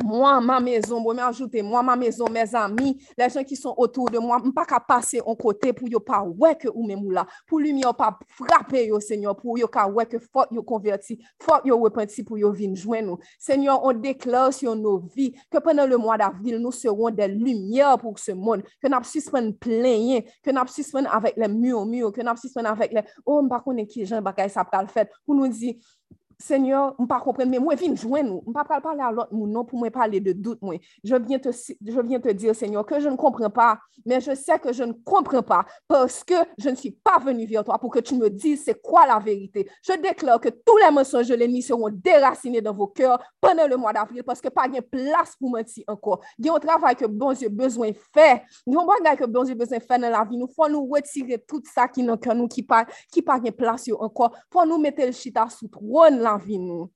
Moi, 0.03 0.41
ma 0.41 0.59
maison, 0.59 1.01
bon, 1.01 1.15
mais 1.15 1.23
ajoutez, 1.23 1.63
moi, 1.63 1.81
ma 1.81 1.95
maison, 1.95 2.25
mes 2.29 2.53
amis, 2.53 3.01
les 3.17 3.29
gens 3.29 3.45
qui 3.45 3.55
sont 3.55 3.73
autour 3.77 4.11
de 4.11 4.19
moi, 4.19 4.43
pas 4.53 4.65
qu'à 4.65 4.81
passer 4.81 5.21
en 5.25 5.37
côté 5.37 5.73
pour 5.73 5.89
yo 5.89 6.01
pas 6.01 6.23
ouais 6.23 6.57
que 6.57 6.69
ou 6.75 6.85
même 6.85 7.13
là, 7.13 7.25
pour 7.47 7.61
lumière 7.61 7.95
pas 7.95 8.19
frapper 8.27 8.89
yo, 8.89 8.99
Seigneur, 8.99 9.37
pour 9.37 9.57
yo 9.57 9.69
ka 9.69 9.87
ouais 9.87 10.05
que 10.05 10.19
faut 10.19 10.47
yo 10.51 10.65
converti, 10.65 11.25
faut 11.41 11.61
yo 11.65 11.79
repenti 11.79 12.25
pour 12.25 12.37
yo 12.37 12.53
vin 12.53 12.75
joindre 12.75 13.07
nous. 13.07 13.19
Seigneur, 13.39 13.85
on 13.85 13.93
déclare 13.93 14.53
sur 14.53 14.75
nos 14.75 14.99
vies 14.99 15.33
que 15.49 15.59
pendant 15.59 15.87
le 15.87 15.97
mois 15.97 16.19
d'avril, 16.19 16.59
nous 16.59 16.73
serons 16.73 17.11
des 17.11 17.29
lumières 17.29 17.97
pour 17.99 18.19
ce 18.19 18.33
monde, 18.33 18.65
que 18.83 18.89
n'a 18.89 19.01
suspend 19.05 19.53
plein, 19.53 20.21
que 20.43 20.51
n'a 20.51 20.67
suspend 20.67 21.05
avec 21.05 21.37
les 21.37 21.49
murmures, 21.49 22.11
que 22.11 22.21
n'a 22.21 22.35
suspend 22.35 22.65
avec 22.65 22.93
les, 22.93 23.03
oh, 23.25 23.43
m'pa 23.43 23.61
connaît 23.61 23.87
qui 23.87 24.05
gens 24.05 24.21
bagay 24.21 24.49
ça 24.49 24.65
pral 24.65 24.89
fait, 24.89 25.09
pour 25.25 25.37
nous 25.37 25.47
dire, 25.47 25.75
Seigneur, 26.39 26.95
je 26.99 27.03
ne 27.03 27.09
comprends 27.09 27.47
mais 27.47 27.59
moi, 27.59 27.75
viens 27.75 27.95
joindre 27.95 28.31
nous. 28.31 28.43
Je 28.45 28.51
ne 28.51 28.55
pas 28.55 28.65
parler 28.65 29.01
à 29.01 29.11
l'autre 29.11 29.29
non 29.33 29.65
pour 29.65 29.81
me 29.81 29.89
parler 29.89 30.21
de 30.21 30.33
doute. 30.33 30.61
Moi. 30.63 30.77
Je, 31.03 31.17
viens 31.17 31.39
te, 31.39 31.51
je 31.51 32.01
viens 32.01 32.21
te 32.21 32.31
dire, 32.31 32.55
Seigneur, 32.55 32.85
que 32.85 33.01
je 33.01 33.09
ne 33.09 33.17
comprends 33.17 33.51
pas, 33.51 33.79
mais 34.05 34.21
je 34.21 34.35
sais 34.35 34.59
que 34.59 34.73
je 34.73 34.83
ne 34.85 34.93
comprends 34.93 35.43
pas 35.43 35.65
parce 35.89 36.25
que 36.25 36.35
je 36.59 36.69
ne 36.69 36.75
suis 36.75 36.93
pas 36.93 37.19
venu 37.19 37.47
vers 37.47 37.65
toi 37.65 37.79
pour 37.79 37.91
que 37.91 38.01
tu 38.01 38.15
me 38.15 38.29
dises 38.29 38.65
c'est 38.65 38.81
quoi 38.81 39.07
la 39.07 39.19
vérité. 39.19 39.69
Je 39.83 39.93
déclare 39.95 40.41
que 40.41 40.49
tous 40.49 40.77
les 40.79 40.91
mensonges 40.91 41.29
de 41.29 41.35
l'ennemi 41.35 41.63
seront 41.63 41.91
déracinés 41.91 42.61
dans 42.61 42.73
vos 42.73 42.87
cœurs 42.87 43.23
pendant 43.41 43.67
le 43.67 43.77
mois 43.77 43.93
d'avril 43.93 44.23
parce 44.25 44.41
que 44.41 44.49
pas 44.49 44.69
de 44.69 44.81
place 44.81 45.37
pour 45.39 45.51
mentir 45.51 45.85
encore. 45.89 46.21
Il 46.39 46.47
y 46.47 46.49
a 46.49 46.55
un 46.55 46.59
travail 46.59 46.97
que 46.97 47.07
bon 47.07 47.33
Dieu 47.33 47.49
besoin 47.49 47.91
faire. 48.13 48.41
Il 48.67 48.75
y 48.75 48.77
a 48.77 48.81
un 48.81 48.87
bagage 48.87 49.19
que 49.19 49.27
bon 49.27 49.45
Dieu 49.45 49.55
besoin 49.55 49.81
faire 49.81 49.99
dans 49.99 50.11
la 50.11 50.25
vie. 50.25 50.37
Nous 50.37 50.49
faut 50.49 50.69
nous 50.69 50.87
retirer 50.87 51.39
tout 51.47 51.63
ça 51.73 51.89
qui 51.89 52.03
n'a 52.03 52.17
qui 52.49 52.63
pas, 52.63 52.87
qui 53.11 53.23
pas 53.23 53.39
de 53.39 53.51
place 53.51 53.89
encore. 53.99 54.35
Faut 54.51 54.65
nous 54.65 54.79
mettre 54.79 55.05
le 55.05 55.13
chita 55.13 55.49
sous 55.49 55.69
trône 55.69 56.24
la 56.25 56.39
vie 56.39 56.59
nous. 56.59 56.91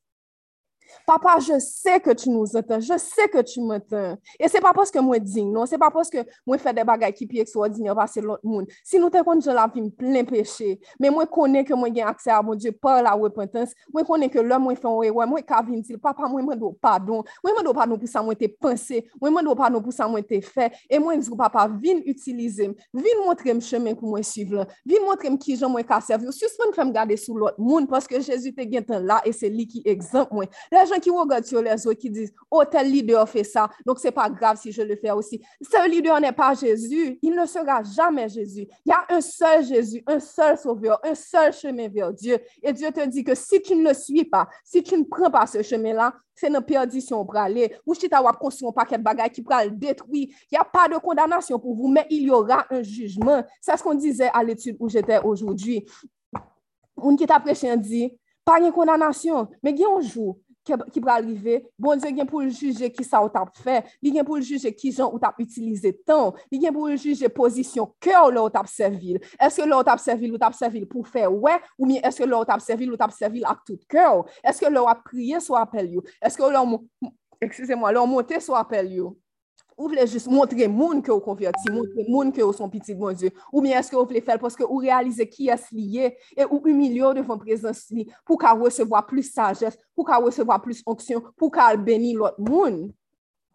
Papa, 1.07 1.39
je 1.41 1.59
sais 1.59 2.01
que 2.01 2.11
tu 2.11 2.31
nous 2.31 2.57
entends, 2.57 2.81
je 2.81 2.97
sais 2.99 3.29
que 3.29 3.43
tu 3.43 3.61
m'entends. 3.61 4.17
Et 4.39 4.49
c'est 4.49 4.61
pas 4.61 4.73
parce 4.73 4.91
que 4.91 4.99
moi 4.99 5.19
digne, 5.19 5.53
non, 5.53 5.67
c'est 5.67 5.79
pas 5.79 5.91
parce 5.91 6.11
que 6.11 6.19
moi 6.47 6.59
fais 6.59 6.73
des 6.73 6.85
bagages 6.85 7.15
qui 7.15 7.27
puis 7.27 7.41
extraordinaire 7.41 7.95
parce 7.95 8.15
que 8.15 8.21
l'autre 8.21 8.45
monde. 8.45 8.67
Si 8.85 8.99
nous 8.99 9.11
te 9.11 9.23
connaissons 9.23 9.53
la 9.53 9.71
vie 9.73 9.91
plein 9.91 10.25
péché, 10.25 10.81
mais 10.99 11.11
moi 11.11 11.27
connais 11.27 11.65
que 11.65 11.75
moi 11.75 11.89
j'ai 11.95 12.03
accès 12.03 12.31
à 12.31 12.43
mon 12.43 12.55
Dieu 12.55 12.73
par 12.73 13.03
la 13.03 13.13
repentance, 13.13 13.71
moi 13.93 14.05
connais 14.05 14.29
que 14.29 14.39
l'homme 14.39 14.65
moi 14.65 14.75
fait 14.75 14.87
un 14.87 15.03
erreur, 15.03 15.27
moi 15.27 15.41
Kevin 15.43 15.81
dit 15.81 15.97
papa, 15.97 16.29
moi 16.29 16.43
demande 16.43 16.77
pardon, 16.81 17.23
moi 17.43 17.53
demande 17.53 17.75
pardon 17.75 17.99
pour 17.99 18.09
ça 18.09 18.23
moi 18.23 18.35
t'ai 18.35 18.49
pensé, 18.49 19.09
moi 19.21 19.31
demande 19.31 19.57
pardon 19.57 19.81
pour 19.81 19.93
ça 19.93 20.09
moi 20.09 20.23
t'ai 20.23 20.41
fait. 20.41 20.73
Et 20.89 20.99
moi 20.99 21.17
dis 21.17 21.31
papa, 21.37 21.71
viens 21.81 22.01
utiliser, 22.05 22.75
viens 22.93 23.25
montrer 23.25 23.55
le 23.55 23.61
chemin 23.61 23.95
pour 23.95 24.09
moi 24.09 24.23
suivre, 24.23 24.67
viens 24.85 25.01
montrer 25.05 25.37
qui 25.39 25.57
je 25.57 25.65
moi 25.65 25.83
ka 25.83 26.01
servir. 26.01 26.33
Suspend 26.33 26.73
femme 26.75 26.93
garder 26.93 27.17
sur 27.17 27.35
l'autre 27.35 27.59
monde 27.59 27.89
parce 27.89 28.07
que 28.07 28.21
Jésus 28.21 28.55
te 28.55 28.63
gagne 28.63 28.85
là 29.05 29.21
et 29.25 29.33
c'est 29.33 29.49
lui 29.49 29.67
qui 29.67 29.83
exemple 29.85 30.35
moi. 30.35 30.45
Les 30.79 30.87
gens 30.87 31.01
qui 31.01 31.11
regardent 31.11 31.45
sur 31.45 31.61
les 31.61 31.87
autres 31.87 31.99
qui 31.99 32.11
disent, 32.11 32.33
oh, 32.51 32.63
tel 32.65 32.91
leader 32.91 33.29
fait 33.29 33.45
ça, 33.45 33.69
donc 33.85 33.99
c'est 33.99 34.13
pas 34.13 34.31
grave 34.31 34.59
si 34.61 34.71
je 34.71 34.83
le 34.83 34.97
fais 34.97 35.11
aussi. 35.11 35.43
Ce 35.61 35.89
leader 35.89 36.21
n'est 36.21 36.33
pas 36.33 36.55
Jésus. 36.55 37.19
Il 37.23 37.35
ne 37.35 37.47
sera 37.47 37.83
jamais 37.83 38.29
Jésus. 38.29 38.69
Il 38.85 38.91
y 38.91 38.93
a 38.93 39.05
un 39.09 39.21
seul 39.21 39.65
Jésus, 39.65 40.03
un 40.07 40.21
seul 40.21 40.57
sauveur, 40.57 41.01
un 41.05 41.15
seul 41.15 41.53
chemin 41.53 41.89
vers 41.89 42.13
Dieu. 42.13 42.39
Et 42.63 42.73
Dieu 42.73 42.91
te 42.93 43.05
dit 43.07 43.25
que 43.25 43.35
si 43.35 43.61
tu 43.61 43.75
ne 43.75 43.89
le 43.89 43.95
suis 43.95 44.25
pas, 44.25 44.49
si 44.65 44.83
tu 44.83 44.97
ne 44.97 45.05
prends 45.05 45.31
pas 45.31 45.47
ce 45.47 45.63
chemin-là, 45.63 46.15
c'est 46.35 46.49
une 46.49 46.61
perdition 46.61 47.25
pour 47.25 47.37
aller. 47.37 47.75
Ou 47.85 47.95
si 47.95 48.09
tu 48.09 48.15
as 48.15 48.23
construit 48.33 48.69
un 48.69 48.73
paquet 48.73 48.99
de 48.99 49.03
bagages 49.03 49.31
qui 49.31 49.43
pourra 49.43 49.65
le 49.65 49.73
détruire. 49.73 50.29
Il 50.29 50.49
n'y 50.53 50.59
a 50.59 50.65
pas 50.65 50.89
de 50.89 50.97
condamnation 50.99 51.59
pour 51.59 51.75
vous, 51.75 51.89
mais 51.89 52.07
il 52.11 52.23
y 52.23 52.31
aura 52.31 52.67
un 52.71 52.83
jugement. 52.83 53.43
C'est 53.61 53.77
ce 53.77 53.83
qu'on 53.83 53.95
disait 53.95 54.31
à 54.33 54.45
l'étude 54.45 54.77
où 54.79 54.89
j'étais 54.89 55.19
aujourd'hui. 55.25 55.85
On 56.97 57.17
qui 57.17 57.27
t'a 57.27 57.41
prêché 57.41 57.77
dit, 57.77 58.17
pas 58.45 58.61
de 58.61 58.71
condamnation, 58.71 59.49
mais 59.63 59.73
il 59.73 59.81
y 59.81 59.85
a 59.85 59.89
un 59.89 60.01
jour 60.01 60.39
ki 60.69 61.03
pral 61.03 61.27
rive, 61.27 61.61
bon 61.81 61.99
Diyo 61.99 62.13
gen 62.17 62.29
pou 62.29 62.45
juje 62.47 62.91
ki 62.95 63.05
sa 63.07 63.21
ou 63.25 63.33
tap 63.33 63.51
fe, 63.57 63.79
li 64.05 64.13
gen 64.15 64.27
pou 64.27 64.41
juje 64.41 64.73
ki 64.75 64.93
jan 64.93 65.09
ou 65.09 65.21
tap 65.23 65.39
utilize 65.43 65.93
tan, 66.09 66.35
li 66.53 66.61
gen 66.63 66.75
pou 66.75 66.91
juje 66.95 67.31
pozisyon 67.35 67.89
ke 68.03 68.15
ou 68.19 68.33
la 68.35 68.45
ou 68.45 68.53
tap 68.53 68.69
servil, 68.71 69.21
eske 69.37 69.67
la 69.67 69.79
ou 69.81 69.87
tap 69.87 70.03
servil 70.03 70.35
ou 70.35 70.43
tap 70.43 70.57
servil 70.59 70.89
pou 70.91 71.07
fe 71.07 71.27
we, 71.29 71.55
ou 71.79 71.89
mi 71.89 72.01
eske 72.03 72.27
la 72.27 72.41
ou 72.41 72.49
tap 72.49 72.65
servil 72.65 72.93
ou 72.93 73.01
tap 73.01 73.15
servil 73.15 73.47
ak 73.49 73.65
tout 73.65 73.81
ke 73.91 74.05
ou, 74.11 74.27
eske 74.43 74.71
la 74.71 74.85
ou 74.85 74.91
ap 74.91 75.05
priye 75.07 75.41
sou 75.45 75.59
apel 75.61 75.95
yo, 75.99 76.05
eske 76.25 76.53
la 76.53 76.65
ou, 76.65 76.85
excusez-moi, 77.41 77.93
la 77.95 78.05
ou 78.05 78.11
monte 78.11 78.41
sou 78.45 78.59
apel 78.59 78.93
yo. 79.01 79.15
ou 79.79 79.89
vle 79.89 80.05
jist 80.11 80.29
montre 80.29 80.67
moun 80.69 81.01
ke 81.05 81.13
ou 81.15 81.23
konverti, 81.23 81.71
montre 81.71 82.05
moun 82.11 82.33
ke 82.35 82.43
ou 82.43 82.53
son 82.53 82.69
piti 82.69 82.93
de 82.93 82.99
bon 82.99 83.15
Diyo, 83.15 83.31
ou 83.53 83.63
mi 83.63 83.73
eske 83.79 83.97
ou 83.97 84.05
vle 84.11 84.21
fel, 84.27 84.41
paske 84.43 84.67
ou 84.67 84.83
realize 84.83 85.25
ki 85.31 85.49
es 85.55 85.71
liye, 85.73 86.11
e 86.35 86.45
ou 86.49 86.59
umilyo 86.67 87.15
devan 87.17 87.39
prezans 87.41 87.87
li, 87.95 88.09
pou 88.27 88.37
ka 88.41 88.53
resevoa 88.59 89.05
plus 89.07 89.31
sajes, 89.31 89.79
pou 89.95 90.05
ka 90.09 90.19
resevoa 90.25 90.59
plus 90.65 90.83
onksyon, 90.85 91.23
pou 91.39 91.55
ka 91.55 91.71
albeni 91.71 92.17
lot 92.19 92.37
moun. 92.43 92.89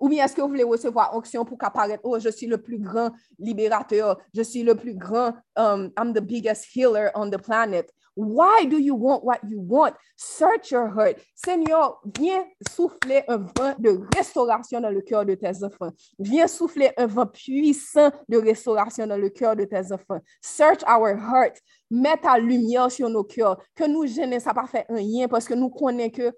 Ou 0.03 0.09
bien 0.09 0.25
est-ce 0.25 0.35
que 0.35 0.41
vous 0.41 0.49
voulez 0.49 0.65
recevoir 0.65 1.15
onction 1.15 1.45
pour 1.45 1.57
qu'apparaître, 1.57 2.01
oh, 2.03 2.19
je 2.19 2.27
suis 2.27 2.45
le 2.45 2.57
plus 2.57 2.77
grand 2.77 3.11
libérateur, 3.39 4.19
je 4.35 4.41
suis 4.41 4.61
le 4.61 4.75
plus 4.75 4.95
grand, 4.95 5.31
um, 5.55 5.93
I'm 5.97 6.11
the 6.13 6.19
biggest 6.19 6.65
healer 6.75 7.09
on 7.15 7.29
the 7.29 7.37
planet. 7.37 7.89
Why 8.17 8.65
do 8.65 8.77
you 8.77 8.95
want 8.95 9.23
what 9.23 9.39
you 9.47 9.61
want? 9.61 9.93
Search 10.17 10.71
your 10.71 10.89
heart. 10.89 11.19
Seigneur, 11.35 12.01
viens 12.19 12.43
souffler 12.69 13.23
un 13.29 13.37
vent 13.37 13.75
de 13.79 13.97
restauration 14.13 14.81
dans 14.81 14.89
le 14.89 14.99
cœur 14.99 15.25
de 15.25 15.35
tes 15.35 15.63
enfants. 15.63 15.91
Viens 16.19 16.47
souffler 16.47 16.91
un 16.97 17.07
vent 17.07 17.25
puissant 17.25 18.11
de 18.27 18.37
restauration 18.37 19.07
dans 19.07 19.17
le 19.17 19.29
cœur 19.29 19.55
de 19.55 19.63
tes 19.63 19.93
enfants. 19.93 20.19
Search 20.41 20.83
our 20.83 21.15
heart. 21.17 21.57
Mets 21.89 22.17
ta 22.17 22.37
lumière 22.37 22.91
sur 22.91 23.09
nos 23.09 23.23
cœurs. 23.23 23.57
Que 23.73 23.87
nous 23.87 24.05
gêner, 24.05 24.41
ça 24.41 24.53
pas 24.53 24.67
fait 24.67 24.85
rien 24.89 25.29
parce 25.29 25.45
que 25.45 25.53
nous 25.53 25.69
connaissons 25.69 26.11
que 26.11 26.31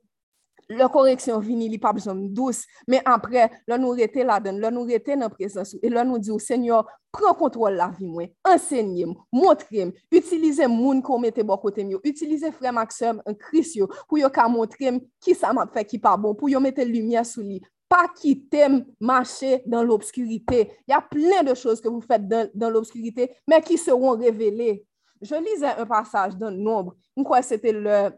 le 0.71 0.87
koreksyon 0.91 1.41
vini 1.43 1.69
li 1.71 1.79
pa 1.81 1.93
bison 1.95 2.25
dous, 2.35 2.63
men 2.89 3.03
apre, 3.09 3.47
lè 3.67 3.79
nou 3.81 3.97
rete 3.97 4.25
la 4.25 4.39
den, 4.43 4.59
lè 4.61 4.71
nou 4.73 4.87
rete 4.89 5.17
nan 5.19 5.33
prezansou, 5.33 5.81
e 5.83 5.91
lè 5.91 6.05
nou 6.07 6.21
di 6.21 6.33
ou, 6.33 6.41
Senyor, 6.41 6.87
pren 7.15 7.35
kontrol 7.39 7.77
la 7.79 7.91
vi 7.93 8.07
mwen, 8.09 8.31
ensegnye 8.51 9.09
m, 9.09 9.13
montre 9.35 9.85
m, 9.87 9.93
utilize 10.13 10.67
moun 10.71 11.03
kon 11.05 11.23
mette 11.23 11.45
bo 11.45 11.57
kote 11.61 11.85
m 11.85 11.95
yo, 11.95 12.01
utilize 12.05 12.51
frem 12.57 12.81
aksem 12.81 13.21
an 13.25 13.37
kris 13.47 13.75
yo, 13.77 13.89
pou 14.09 14.19
yo 14.21 14.31
ka 14.33 14.47
montre 14.51 14.95
m 14.95 14.99
ki 15.23 15.37
sa 15.37 15.53
map 15.55 15.71
fe 15.75 15.85
ki 15.87 16.01
pa 16.03 16.15
bon, 16.19 16.35
pou 16.37 16.51
yo 16.51 16.61
mette 16.63 16.83
lumye 16.87 17.23
sou 17.27 17.45
li, 17.45 17.61
pa 17.91 18.05
ki 18.11 18.33
tem 18.51 18.81
mache 18.99 19.61
dan 19.69 19.85
l'obskurite. 19.87 20.65
Ya 20.89 20.99
plen 21.03 21.45
de 21.47 21.55
chos 21.55 21.81
ke 21.81 21.89
vous 21.91 22.03
fète 22.03 22.27
dan, 22.27 22.49
dan 22.53 22.73
l'obskurite, 22.73 23.29
men 23.47 23.63
ki 23.65 23.77
seron 23.79 24.19
revele. 24.19 24.81
Je 25.21 25.37
lise 25.39 25.65
un 25.77 25.87
passage 25.87 26.35
dan 26.37 26.57
nombre, 26.59 26.95
mwen 27.15 27.27
kwa 27.27 27.39
se 27.45 27.57
te 27.61 27.71
le 27.73 28.09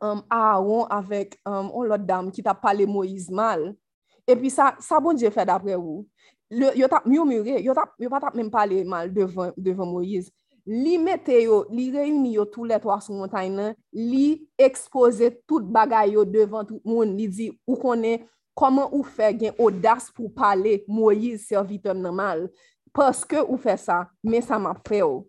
um, 0.00 0.22
Aaron 0.30 0.86
avèk 0.92 1.36
um, 1.46 1.70
on 1.72 1.88
lot 1.90 2.04
dam 2.06 2.32
ki 2.34 2.44
ta 2.44 2.54
pale 2.56 2.86
Moïse 2.88 3.32
mal. 3.34 3.70
E 4.28 4.36
pi 4.36 4.50
sa, 4.52 4.74
sa 4.84 5.00
bon 5.00 5.16
diye 5.16 5.30
fè 5.32 5.46
dapre 5.48 5.76
ou. 5.78 6.04
Le, 6.52 6.72
yo 6.80 6.88
tap 6.88 7.06
myo 7.08 7.26
mure, 7.28 7.58
yo, 7.64 7.74
tap, 7.76 7.94
yo 8.00 8.10
pa 8.12 8.20
tap 8.22 8.36
men 8.36 8.48
pale 8.52 8.82
mal 8.88 9.10
devan, 9.12 9.52
devan 9.56 9.88
Moïse. 9.90 10.32
Li 10.68 10.98
mete 11.00 11.36
yo, 11.46 11.62
li 11.72 11.86
reyni 11.94 12.34
yo 12.34 12.44
tou 12.48 12.66
let 12.68 12.84
wak 12.84 13.00
sou 13.04 13.16
montany 13.16 13.52
nan, 13.54 13.76
li 13.92 14.42
expose 14.60 15.30
tout 15.48 15.64
bagay 15.72 16.12
yo 16.16 16.26
devan 16.28 16.68
tout 16.68 16.82
moun. 16.88 17.14
Li 17.16 17.28
di, 17.32 17.48
ou 17.68 17.78
konen, 17.80 18.26
koman 18.58 18.90
ou 18.90 19.04
fe 19.06 19.30
gen 19.38 19.56
odas 19.62 20.10
pou 20.12 20.28
pale 20.34 20.82
Moïse 20.90 21.46
serviton 21.48 22.00
nan 22.04 22.16
mal. 22.20 22.46
Paske 22.96 23.40
ou 23.46 23.56
fe 23.60 23.76
sa, 23.80 24.02
men 24.24 24.44
sa 24.44 24.60
map 24.60 24.84
fe 24.88 25.00
yo. 25.00 25.22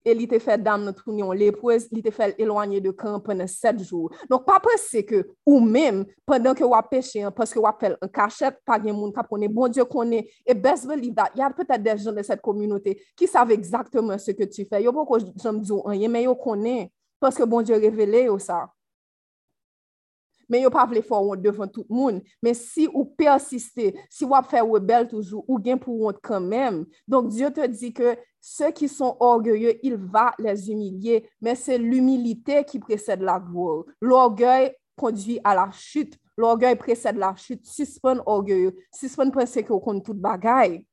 E 0.00 0.14
li 0.16 0.24
te 0.28 0.38
fè 0.40 0.56
dam 0.56 0.86
nan 0.86 0.94
troun 0.96 1.18
yon 1.20 1.36
lepwez, 1.36 1.88
li 1.92 2.00
te 2.04 2.12
fè 2.14 2.30
elwanye 2.40 2.80
de 2.80 2.92
kan 2.96 3.18
pwene 3.24 3.44
7 3.50 3.82
jou. 3.84 4.08
Donk 4.30 4.46
pa 4.46 4.56
pwese 4.64 4.86
se 4.86 5.02
ke 5.04 5.20
ou 5.44 5.60
mèm, 5.60 6.02
pwenden 6.28 6.56
ke 6.56 6.64
wap 6.64 6.88
peche, 6.92 7.20
pweske 7.36 7.60
wap 7.60 7.82
fèl 7.82 7.98
an 8.00 8.12
kachet, 8.14 8.56
pa 8.64 8.78
gen 8.80 8.96
moun 8.96 9.12
kap 9.16 9.28
konen, 9.28 9.52
bon 9.52 9.72
diyo 9.72 9.84
konen, 9.90 10.24
e 10.46 10.56
best 10.56 10.88
believe 10.88 11.18
that, 11.18 11.36
yad 11.36 11.52
pwete 11.56 11.76
de 11.84 11.96
jen 12.00 12.16
de 12.16 12.24
set 12.24 12.40
kominote 12.44 12.96
ki 13.18 13.28
save 13.28 13.52
exactement 13.56 14.20
se 14.22 14.32
ke 14.36 14.48
tu 14.48 14.64
fè. 14.64 14.80
Yo 14.80 14.94
pou 14.96 15.08
ko 15.08 15.20
jom 15.20 15.60
diyo 15.60 15.82
anye, 15.92 16.08
men 16.08 16.24
yo 16.24 16.36
konen, 16.38 16.88
pweske 17.20 17.44
bon 17.44 17.66
diyo 17.66 17.80
revele 17.82 18.24
yo 18.30 18.40
sa. 18.40 18.64
Mais 20.50 20.60
yo 20.62 20.70
pas 20.70 20.84
vle 20.84 21.00
faire 21.00 21.22
honte 21.22 21.40
devant 21.40 21.68
tout 21.68 21.86
le 21.88 21.94
monde. 21.94 22.22
Mais 22.42 22.54
si 22.54 22.88
ou 22.92 23.04
persister, 23.04 23.94
si 24.10 24.24
ou 24.24 24.32
faire 24.42 24.66
rebelle 24.66 25.06
toujours, 25.06 25.44
ou 25.48 25.58
pour 25.78 26.02
honte 26.02 26.18
quand 26.22 26.40
même. 26.40 26.84
Donc 27.06 27.28
Dieu 27.28 27.50
te 27.52 27.64
dit 27.66 27.94
que 27.94 28.16
ceux 28.40 28.72
qui 28.72 28.88
sont 28.88 29.16
orgueilleux, 29.20 29.78
il 29.84 29.96
va 29.96 30.34
les 30.38 30.70
humilier. 30.70 31.30
Mais 31.40 31.54
c'est 31.54 31.78
l'humilité 31.78 32.64
qui 32.64 32.80
précède 32.80 33.22
la 33.22 33.38
gloire. 33.38 33.84
L'orgueil 34.00 34.74
conduit 34.96 35.40
à 35.44 35.54
la 35.54 35.70
chute. 35.72 36.18
L'orgueil 36.36 36.74
précède 36.74 37.16
la 37.16 37.34
chute. 37.36 37.64
Si 37.64 37.86
c'est 37.86 38.00
pas 38.00 38.16
orgueilleux, 38.26 38.74
si 38.92 39.08
c'est 39.08 39.16
pas 39.16 39.30
penser 39.30 39.62
qu'on 39.62 39.78
compte 39.78 40.04
toute 40.04 40.18
bagaille. 40.18 40.84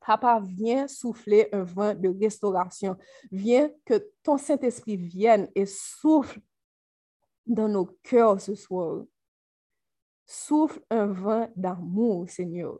Papa, 0.00 0.40
viens 0.42 0.88
souffler 0.88 1.48
un 1.52 1.64
vent 1.64 1.94
de 1.94 2.08
restauration. 2.08 2.96
Viens 3.30 3.68
que 3.84 4.08
ton 4.22 4.38
Saint-Esprit 4.38 4.96
vienne 4.96 5.50
et 5.54 5.66
souffle 5.66 6.40
dans 7.48 7.68
nos 7.68 7.86
cœurs 8.02 8.40
ce 8.40 8.54
soir. 8.54 9.04
Souffle 10.26 10.80
un 10.90 11.06
vent 11.06 11.48
d'amour, 11.56 12.28
Seigneur. 12.28 12.78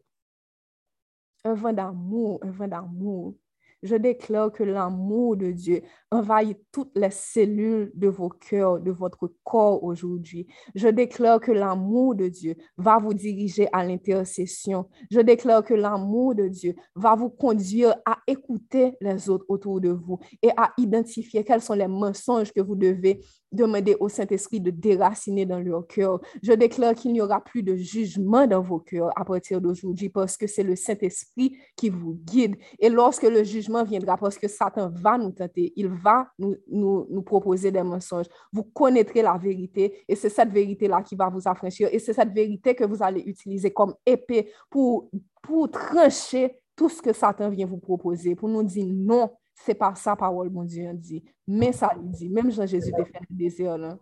Un 1.45 1.55
vent 1.55 1.73
d'amour, 1.73 2.39
un 2.43 2.51
vent 2.51 2.69
d'amour. 2.69 3.35
Je 3.83 3.95
déclare 3.95 4.51
que 4.53 4.65
l'amour 4.65 5.37
de 5.37 5.53
Dieu 5.53 5.83
envahit 6.11 6.59
toutes 6.73 6.91
les 6.97 7.11
cellules 7.11 7.93
de 7.95 8.09
vos 8.09 8.29
cœurs, 8.29 8.81
de 8.81 8.91
votre 8.91 9.33
corps 9.45 9.85
aujourd'hui. 9.85 10.49
Je 10.75 10.89
déclare 10.89 11.39
que 11.39 11.53
l'amour 11.53 12.17
de 12.17 12.27
Dieu 12.27 12.57
va 12.77 12.99
vous 12.99 13.15
diriger 13.15 13.69
à 13.73 13.85
l'intercession. 13.85 14.89
Je 15.13 15.21
déclare 15.21 15.63
que 15.63 15.75
l'amour 15.75 16.35
de 16.35 16.49
Dieu 16.49 16.75
va 16.97 17.15
vous 17.15 17.31
conduire 17.31 17.95
à 18.05 18.19
écouter 18.27 18.97
les 19.01 19.31
autres 19.31 19.47
autour 19.49 19.81
de 19.81 19.91
vous 19.91 20.19
et 20.43 20.51
à 20.57 20.73
identifier 20.77 21.45
quels 21.45 21.63
sont 21.63 21.75
les 21.75 21.89
mensonges 21.89 22.53
que 22.53 22.61
vous 22.61 22.77
devez 22.77 23.21
demander 23.53 23.97
au 24.01 24.09
Saint-Esprit 24.09 24.61
de 24.61 24.71
déraciner 24.71 25.47
dans 25.47 25.59
leur 25.59 25.87
cœur. 25.87 26.21
Je 26.43 26.53
déclare 26.53 26.95
qu'il 26.95 27.13
n'y 27.13 27.21
aura 27.21 27.43
plus 27.43 27.63
de 27.63 27.77
jugement 27.77 28.47
dans 28.47 28.61
vos 28.61 28.79
cœurs 28.79 29.11
à 29.17 29.25
partir 29.25 29.61
d'aujourd'hui 29.61 30.09
parce 30.09 30.37
que 30.37 30.47
c'est 30.47 30.63
le 30.63 30.77
Saint-Esprit 30.77 31.57
qui 31.77 31.89
vous 31.89 32.19
guide. 32.25 32.57
Et 32.79 32.89
lorsque 32.89 33.23
le 33.23 33.45
jugement 33.45 33.85
viendra, 33.85 34.17
parce 34.17 34.39
que 34.39 34.49
Satan 34.49 34.91
va 34.93 35.19
nous 35.19 35.31
tenter, 35.31 35.73
il 35.77 35.89
va 35.89 36.29
nous, 36.39 36.57
nous, 36.69 37.07
nous 37.11 37.23
proposer 37.23 37.71
des 37.71 37.83
mensonges, 37.83 38.27
vous 38.53 38.65
connaîtrez 38.65 39.23
la 39.23 39.37
vérité 39.39 40.05
et 40.09 40.15
c'est 40.15 40.29
cette 40.29 40.51
vérité-là 40.51 41.03
qui 41.03 41.17
va 41.17 41.29
vous 41.29 41.47
affranchir 41.47 41.89
et 41.93 41.99
c'est 41.99 42.13
cette 42.13 42.33
vérité 42.33 42.75
que 42.75 42.85
vous 42.85 43.03
allez 43.03 43.21
utiliser 43.21 43.71
comme 43.71 43.95
épée 44.05 44.51
pour, 44.71 45.11
pour 45.43 45.71
trancher 45.71 46.59
tout 46.77 46.89
ce 46.89 47.03
que 47.03 47.13
Satan 47.13 47.51
vient 47.51 47.67
vous 47.67 47.79
proposer, 47.79 48.37
pour 48.37 48.49
nous 48.49 48.63
dire 48.63 48.87
non, 48.89 49.31
c'est 49.65 49.75
pas 49.75 49.95
ça 49.95 50.17
parole 50.17 50.51
mon 50.51 50.65
Dieu 50.65 50.91
dit, 50.95 51.23
mais 51.47 51.73
ça 51.73 51.91
il 51.97 52.11
dit. 52.11 52.31
Même 52.31 52.51
Jean-Jésus 52.51 52.93
te 52.93 53.05
fait 53.05 53.21
le 53.29 53.37
désir 53.37 53.77
là. 53.77 53.99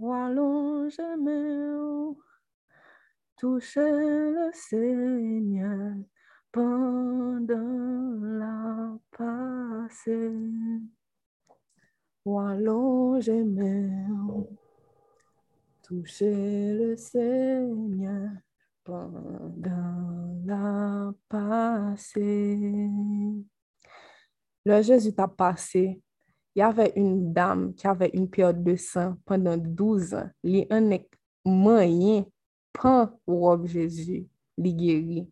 Allons 0.00 0.88
jamais 0.88 2.14
toucher 3.36 3.80
le 3.80 4.50
Seigneur 4.52 5.96
pendant 6.52 7.48
la 8.22 8.96
passée. 9.10 10.32
Allons 12.24 13.20
jamais 13.20 13.90
toucher 15.82 16.74
le 16.74 16.96
Seigneur 16.96 18.30
pendant 18.88 20.40
la 20.46 21.12
passée. 21.28 22.88
Le 24.64 24.82
Jésus 24.82 25.12
t'a 25.12 25.28
passé. 25.28 26.00
Il 26.54 26.60
y 26.60 26.62
avait 26.62 26.94
une 26.96 27.32
dame 27.32 27.74
qui 27.74 27.86
avait 27.86 28.10
une 28.14 28.30
période 28.30 28.64
de 28.64 28.76
sang 28.76 29.16
pendant 29.26 29.58
12 29.58 30.14
ans. 30.14 30.30
Il 30.42 30.66
en 30.70 30.90
est 30.90 31.06
moyen 31.44 32.24
pour 32.72 33.10
robe 33.26 33.66
Jésus, 33.66 34.26
li 34.56 34.74
guéri. 34.74 35.30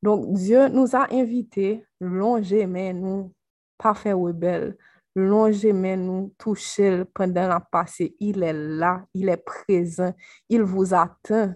Donc, 0.00 0.32
Dieu 0.34 0.68
nous 0.68 0.94
a 0.94 1.12
invités, 1.12 1.84
longer 2.00 2.66
mais 2.66 2.92
nous, 2.92 3.32
pas 3.76 3.94
faire 3.94 4.18
rebelle, 4.18 4.76
longer 5.16 5.72
mais 5.72 5.96
nous, 5.96 6.32
toucher 6.38 7.04
pendant 7.12 7.48
la 7.48 7.60
passée. 7.60 8.14
Il 8.20 8.42
est 8.44 8.52
là, 8.52 9.04
il 9.12 9.28
est 9.28 9.44
présent, 9.44 10.14
il 10.48 10.62
vous 10.62 10.94
attend. 10.94 11.54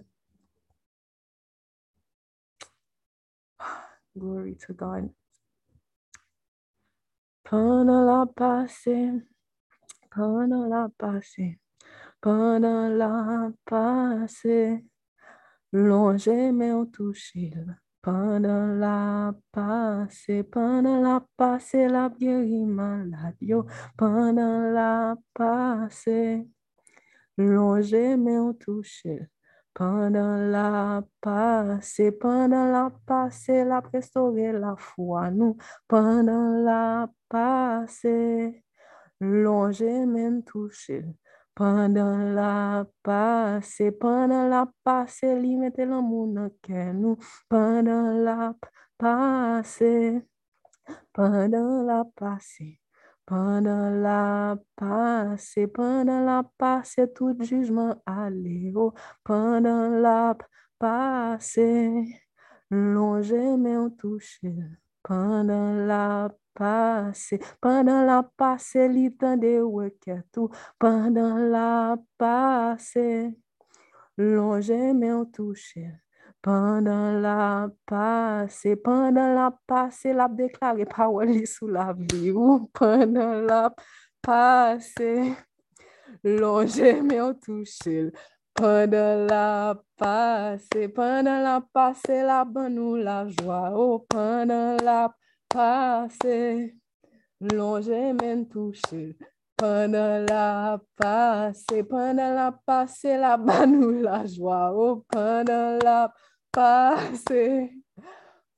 Glory 4.18 4.56
to 4.56 4.74
God. 4.74 5.10
Pendant 7.44 8.04
la 8.04 8.26
passée, 8.26 9.10
pendant 10.10 10.66
la 10.66 10.88
passée, 10.98 11.58
pendant 12.20 12.88
la 12.88 13.50
passée, 13.64 14.84
longer 15.72 16.52
mais 16.52 16.72
on 16.72 16.84
touché. 16.86 17.54
Pendant 18.02 18.66
la 18.66 19.32
passée, 19.52 20.42
pendant 20.42 21.00
la 21.00 21.24
passée, 21.36 21.88
la 21.88 22.08
guéri 22.08 22.64
malade. 22.66 23.36
Pendant 23.96 24.70
la 24.70 25.16
passée, 25.32 26.46
longer 27.36 28.16
mais 28.16 28.38
on 28.38 28.52
touché. 28.52 29.28
Pendan 29.78 30.50
la 30.50 31.00
pase, 31.22 32.10
pendan 32.10 32.72
la 32.72 32.90
pase, 33.06 33.62
la 33.64 33.78
prestore 33.80 34.50
la 34.50 34.72
fwa 34.74 35.28
nou. 35.30 35.54
Pendan 35.86 36.64
la 36.66 37.06
pase, 37.30 38.64
longe 39.20 39.92
men 40.14 40.42
touche. 40.42 40.98
Pendan 41.54 42.34
la 42.34 42.82
pase, 43.06 43.92
pendan 44.02 44.50
la 44.50 44.64
pase, 44.82 45.30
li 45.38 45.54
mette 45.62 45.86
lan 45.86 46.02
moun 46.10 46.34
anken 46.48 46.98
nou. 47.04 47.14
Pendan 47.46 48.18
la 48.26 48.50
pase, 48.98 49.94
pendan 51.14 51.86
la 51.86 52.02
pase. 52.18 52.72
Pendan 53.28 54.00
la 54.02 54.56
pase, 54.74 55.66
pendan 55.68 56.24
la 56.24 56.42
pase, 56.42 57.12
tout 57.14 57.36
jujman 57.44 58.00
ale 58.06 58.72
yo. 58.72 58.94
Pendan 59.22 60.00
la 60.00 60.34
pase, 60.80 61.68
longe 62.70 63.42
men 63.60 63.76
ou 63.84 63.90
touche. 63.90 64.48
Pendan 65.04 65.84
la 65.86 66.30
pase, 66.56 67.36
pendan 67.60 68.06
la 68.08 68.22
pase, 68.22 68.88
li 68.88 69.10
tende 69.20 69.60
weke 69.60 70.22
tou. 70.32 70.48
Pendan 70.80 71.50
la 71.52 72.00
pase, 72.16 73.36
longe 74.16 74.80
men 74.96 75.18
ou 75.20 75.28
touche. 75.28 75.84
Pendant 76.40 77.12
la 77.20 77.68
passée, 77.84 78.76
pendant 78.76 79.34
la 79.34 79.50
passée, 79.66 80.12
la 80.12 80.28
déclaré 80.28 80.84
parole 80.84 81.28
li 81.28 81.46
sous 81.46 81.66
la 81.66 81.94
vie. 81.96 82.30
ou 82.30 82.70
Pendant 82.72 83.40
la 83.40 83.74
passée, 84.22 85.34
longer 86.22 87.00
mais 87.02 87.20
on 87.20 87.34
touché. 87.34 88.12
Pendant 88.54 89.26
la 89.26 89.80
passée, 89.96 90.88
pendant 90.88 91.40
la 91.40 91.60
passée, 91.72 92.22
la 92.22 92.44
bonne 92.44 92.74
nous 92.74 92.96
la 92.96 93.26
joie. 93.28 93.72
Oh, 93.74 94.06
pendant 94.08 94.76
la 94.82 95.12
passée, 95.48 96.76
longer 97.40 98.12
même 98.12 98.48
touché. 98.48 99.16
Pendant 99.56 100.24
la 100.24 100.80
passé, 100.94 101.82
pendant 101.82 102.32
la 102.32 102.52
passé, 102.52 103.16
la 103.16 103.36
ba 103.36 103.66
nous 103.66 103.90
la 103.90 104.24
joie. 104.24 104.72
Oh, 104.72 105.04
pendant 105.10 105.76
la 105.82 106.12
passé, 106.58 107.70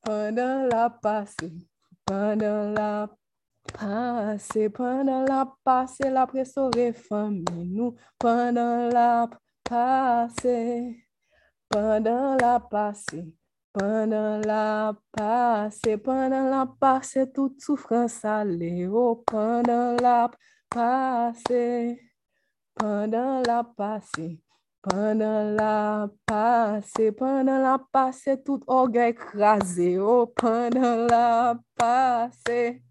pendant 0.03 0.67
la 0.73 0.89
passée, 0.89 1.53
pendant 2.07 2.73
la 2.73 3.11
passée, 3.75 4.71
pendant 4.71 5.23
la 5.27 5.53
passée, 5.63 6.09
la 6.09 6.27
présorée 6.27 6.95
famille, 6.95 7.45
nous, 7.67 7.95
pendant 8.19 8.89
la 8.89 9.29
passée, 9.63 11.07
pendant 11.69 12.37
la 12.37 12.59
passée. 12.59 13.35
Pendan 13.73 14.41
la 14.45 14.93
pase, 15.13 15.97
pendan 16.03 16.51
la 16.51 16.67
pase, 16.81 17.31
tout 17.33 17.55
soufran 17.61 18.09
sa 18.09 18.43
le 18.43 18.89
o. 18.89 19.23
Pendan 19.25 19.95
la 20.03 20.29
pase, 20.69 21.97
pendan 22.75 23.45
la 23.47 23.63
pase, 23.63 24.41
pendant 24.83 25.55
la 25.55 26.09
passé, 26.27 27.13
pendant 27.13 27.59
la 27.59 27.79
passé, 27.93 28.43
tout 28.43 28.61
orgueil 28.67 29.11
écrasé, 29.11 29.99
oh, 29.99 30.27
pendant 30.27 31.07
la 31.07 31.59
passé, 31.77 32.83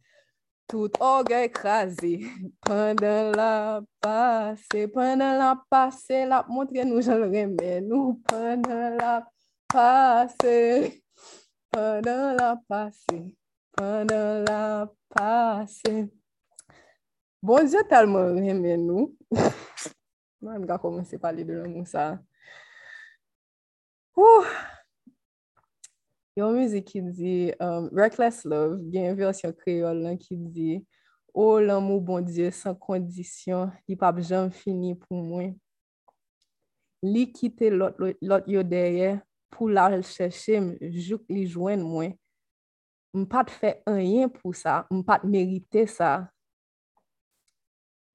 tout 0.68 0.92
orgueil 1.00 1.46
écrasé, 1.46 2.26
pendant 2.62 3.32
la 3.32 3.82
passé, 4.00 4.88
pendant 4.88 5.34
la 5.34 5.62
passé, 5.70 6.26
la 6.26 6.46
montre 6.48 6.74
nous, 6.86 7.02
je 7.02 7.12
le 7.12 7.26
remets, 7.26 7.82
nous, 7.82 8.22
pendant 8.28 8.96
la 8.96 9.28
passé, 9.68 11.04
pendant 11.72 12.34
la 12.34 12.56
passé, 12.68 13.36
pendant 13.76 14.44
la 14.48 14.88
passé. 15.10 16.10
Bon 17.42 17.66
Dieu 17.66 17.80
tellement 17.90 18.36
aimé 18.36 18.78
nous. 18.78 19.16
Mwen 20.40 20.64
mga 20.64 20.80
komanse 20.82 21.20
pale 21.22 21.44
de 21.48 21.58
lan 21.58 21.72
moun 21.74 21.88
sa. 21.88 22.14
Ouh! 24.20 24.48
Yon 26.40 26.56
müzik 26.56 26.88
ki 26.94 27.02
di 27.12 27.34
um, 27.60 27.90
Reckless 27.96 28.46
Love, 28.48 28.80
gen 28.94 29.18
versyon 29.20 29.56
kreol 29.60 30.06
lan 30.06 30.20
ki 30.20 30.38
di 30.54 30.80
O 31.34 31.44
oh, 31.44 31.60
lan 31.62 31.84
mou 31.86 32.02
bon 32.02 32.26
die, 32.26 32.50
san 32.52 32.74
kondisyon, 32.82 33.70
li 33.88 33.96
pap 34.00 34.18
jam 34.26 34.50
fini 34.52 34.96
pou 34.98 35.22
mwen. 35.22 35.54
Li 37.06 37.28
kite 37.32 37.70
lot, 37.72 38.00
lot, 38.02 38.18
lot 38.26 38.50
yo 38.50 38.64
derye, 38.66 39.14
pou 39.54 39.70
la 39.70 39.86
chèche 40.02 40.58
m, 40.60 40.72
jouk 40.90 41.30
li 41.30 41.46
jwen 41.46 41.86
mwen. 41.86 42.16
M 43.16 43.28
pat 43.30 43.54
fè 43.54 43.76
anyen 43.90 44.32
pou 44.34 44.56
sa, 44.58 44.82
m 44.90 45.04
pat 45.06 45.24
merite 45.24 45.86
sa, 45.90 46.28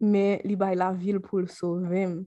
men 0.05 0.45
li 0.47 0.57
bay 0.61 0.77
la 0.79 0.93
vil 0.95 1.21
pou 1.25 1.43
l 1.43 1.49
sovem. 1.51 2.21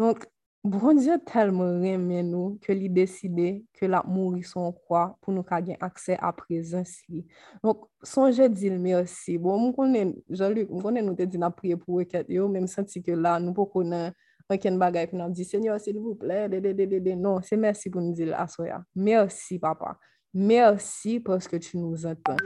Donk, 0.00 0.24
bon 0.64 0.98
Diyo 0.98 1.18
telman 1.28 1.82
remen 1.82 2.30
nou 2.32 2.54
ke 2.64 2.76
li 2.76 2.90
deside 2.92 3.48
ke 3.76 3.88
la 3.90 4.02
mouri 4.06 4.44
son 4.46 4.72
kwa 4.86 5.06
pou 5.20 5.34
nou 5.34 5.44
ka 5.46 5.60
gen 5.64 5.80
akse 5.84 6.16
a 6.16 6.30
prezans 6.36 6.96
li. 7.08 7.24
Donk, 7.64 7.88
sonje 8.04 8.48
di 8.52 8.72
l 8.72 8.78
mersi. 8.82 9.38
Bon, 9.40 9.60
moun 9.60 9.74
konen, 9.76 10.14
Jean-Luc, 10.30 10.70
moun 10.72 10.84
konen 10.84 11.08
nou 11.08 11.18
te 11.18 11.28
di 11.28 11.40
na 11.40 11.52
priye 11.54 11.80
pou 11.80 12.00
weket 12.00 12.32
yo, 12.32 12.48
men 12.52 12.68
m 12.68 12.70
senti 12.70 13.04
ke 13.04 13.16
la 13.18 13.36
nou 13.42 13.56
pou 13.56 13.70
konen 13.74 14.14
anken 14.52 14.76
bagay 14.80 15.08
pou 15.08 15.18
nan 15.18 15.32
di, 15.32 15.46
Senyor, 15.48 15.80
sil 15.80 15.96
vouple, 15.98 16.44
de 16.52 16.60
de 16.60 16.74
de 16.76 16.88
de 16.96 17.04
de, 17.10 17.14
non, 17.16 17.40
se 17.42 17.56
mersi 17.56 17.92
pou 17.92 18.04
nou 18.04 18.16
di 18.16 18.28
l 18.28 18.36
asoya. 18.36 18.82
Mersi, 18.94 19.58
papa. 19.58 19.96
Mersi. 19.96 20.13
Merci 20.36 21.20
parce 21.20 21.46
que 21.46 21.56
tu 21.56 21.78
nous 21.78 22.06
entends. 22.06 22.36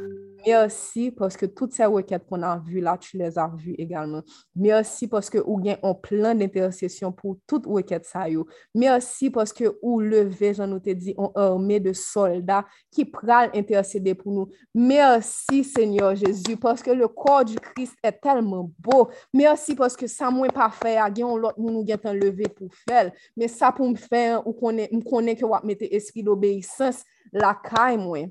Merci 0.46 1.10
parce 1.10 1.38
que 1.38 1.46
toutes 1.46 1.72
ces 1.72 1.86
requêtes 1.86 2.26
qu'on 2.28 2.42
a 2.42 2.58
vues 2.58 2.82
là, 2.82 2.98
tu 2.98 3.16
les 3.16 3.38
as 3.38 3.50
vues 3.56 3.74
également. 3.78 4.22
Merci 4.54 5.08
parce 5.08 5.30
que 5.30 5.38
ou 5.38 5.58
gen 5.64 5.78
un 5.82 5.94
plan 5.94 6.34
d'intercession 6.34 7.12
pour 7.12 7.38
toutes 7.46 7.64
requêtes 7.64 8.04
ça 8.04 8.28
yo. 8.28 8.46
Merci 8.74 9.30
parce 9.30 9.54
que 9.54 9.78
ou 9.80 10.00
levé, 10.00 10.52
j'en 10.52 10.66
nous 10.66 10.80
te 10.80 10.90
dit, 10.90 11.14
on 11.16 11.32
armée 11.34 11.80
de 11.80 11.94
soldats 11.94 12.66
qui 12.90 13.06
pral 13.06 13.50
intercéder 13.54 14.14
pour 14.14 14.32
nous. 14.32 14.48
Merci 14.74 15.64
Seigneur 15.64 16.14
Jésus 16.14 16.58
parce 16.58 16.82
que 16.82 16.90
le 16.90 17.08
corps 17.08 17.46
du 17.46 17.56
Christ 17.56 17.94
est 18.02 18.20
tellement 18.20 18.70
beau. 18.78 19.08
Merci 19.32 19.74
parce 19.74 19.96
que 19.96 20.06
ça 20.06 20.30
moins 20.30 20.48
pas 20.48 20.70
fait, 20.70 20.98
a 20.98 21.10
on 21.24 21.36
l'autre 21.38 21.58
nous 21.58 21.70
nous 21.70 21.86
levé 22.12 22.44
pour 22.48 22.68
faire. 22.86 23.10
Mais 23.34 23.48
ça 23.48 23.72
pour 23.72 23.88
me 23.88 23.96
faire 23.96 24.46
ou 24.46 24.52
connaît 24.52 25.36
que 25.36 25.44
wap 25.46 25.64
mette 25.64 25.82
esprit 25.82 26.22
d'obéissance 26.22 27.02
la 27.32 27.54
caille 27.54 27.98
moi. 27.98 28.26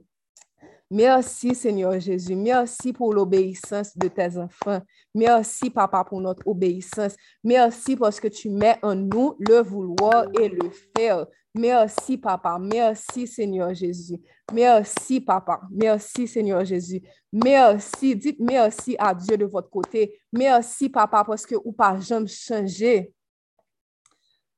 Merci 0.89 1.53
Seigneur 1.53 1.99
Jésus. 1.99 2.35
Merci 2.35 2.93
pour 2.93 3.13
l'obéissance 3.13 3.97
de 3.97 4.07
tes 4.07 4.37
enfants. 4.37 4.81
Merci 5.13 5.69
Papa 5.69 6.05
pour 6.05 6.21
notre 6.21 6.47
obéissance. 6.47 7.15
Merci 7.43 7.97
parce 7.97 8.21
que 8.21 8.29
tu 8.29 8.49
mets 8.49 8.77
en 8.81 8.95
nous 8.95 9.35
le 9.39 9.61
vouloir 9.61 10.27
et 10.39 10.47
le 10.47 10.69
faire. 10.95 11.25
Merci 11.53 12.17
Papa. 12.17 12.57
Merci 12.59 13.27
Seigneur 13.27 13.73
Jésus. 13.73 14.21
Merci 14.53 15.19
Papa. 15.19 15.61
Merci 15.71 16.25
Seigneur 16.25 16.63
Jésus. 16.63 17.01
Merci. 17.33 18.15
Dites 18.15 18.39
merci 18.39 18.95
à 18.97 19.13
Dieu 19.13 19.37
de 19.37 19.45
votre 19.45 19.69
côté. 19.69 20.21
Merci 20.31 20.87
Papa 20.87 21.25
parce 21.25 21.45
que 21.45 21.55
ou 21.65 21.73
pas 21.73 21.99
jamais 21.99 22.27
changer. 22.27 23.11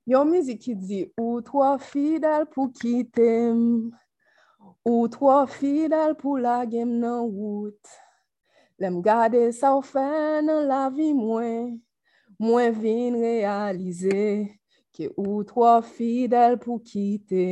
Il 0.05 0.13
y 0.13 0.15
a 0.15 0.21
une 0.21 0.29
musique 0.29 0.61
qui 0.61 0.75
dit 0.75 1.11
Ou 1.19 1.41
toi 1.41 1.79
fidèle 1.79 2.45
pour 2.47 2.71
qui 2.71 3.07
t'aime. 3.07 3.91
Ou 4.87 5.07
tro 5.11 5.33
fidel 5.51 6.13
pou 6.15 6.39
la 6.39 6.61
gem 6.69 6.93
nan 7.01 7.25
wout, 7.27 7.89
lem 8.79 9.01
gade 9.03 9.41
sa 9.57 9.73
ou 9.75 9.83
fè 9.83 10.39
nan 10.45 10.69
la 10.69 10.85
vi 10.93 11.09
mwen, 11.11 11.73
mwen 12.39 12.77
vin 12.77 13.17
realize, 13.19 14.47
ke 14.95 15.09
ou 15.19 15.43
tro 15.47 15.73
fidel 15.83 16.55
pou 16.63 16.79
kite. 16.79 17.43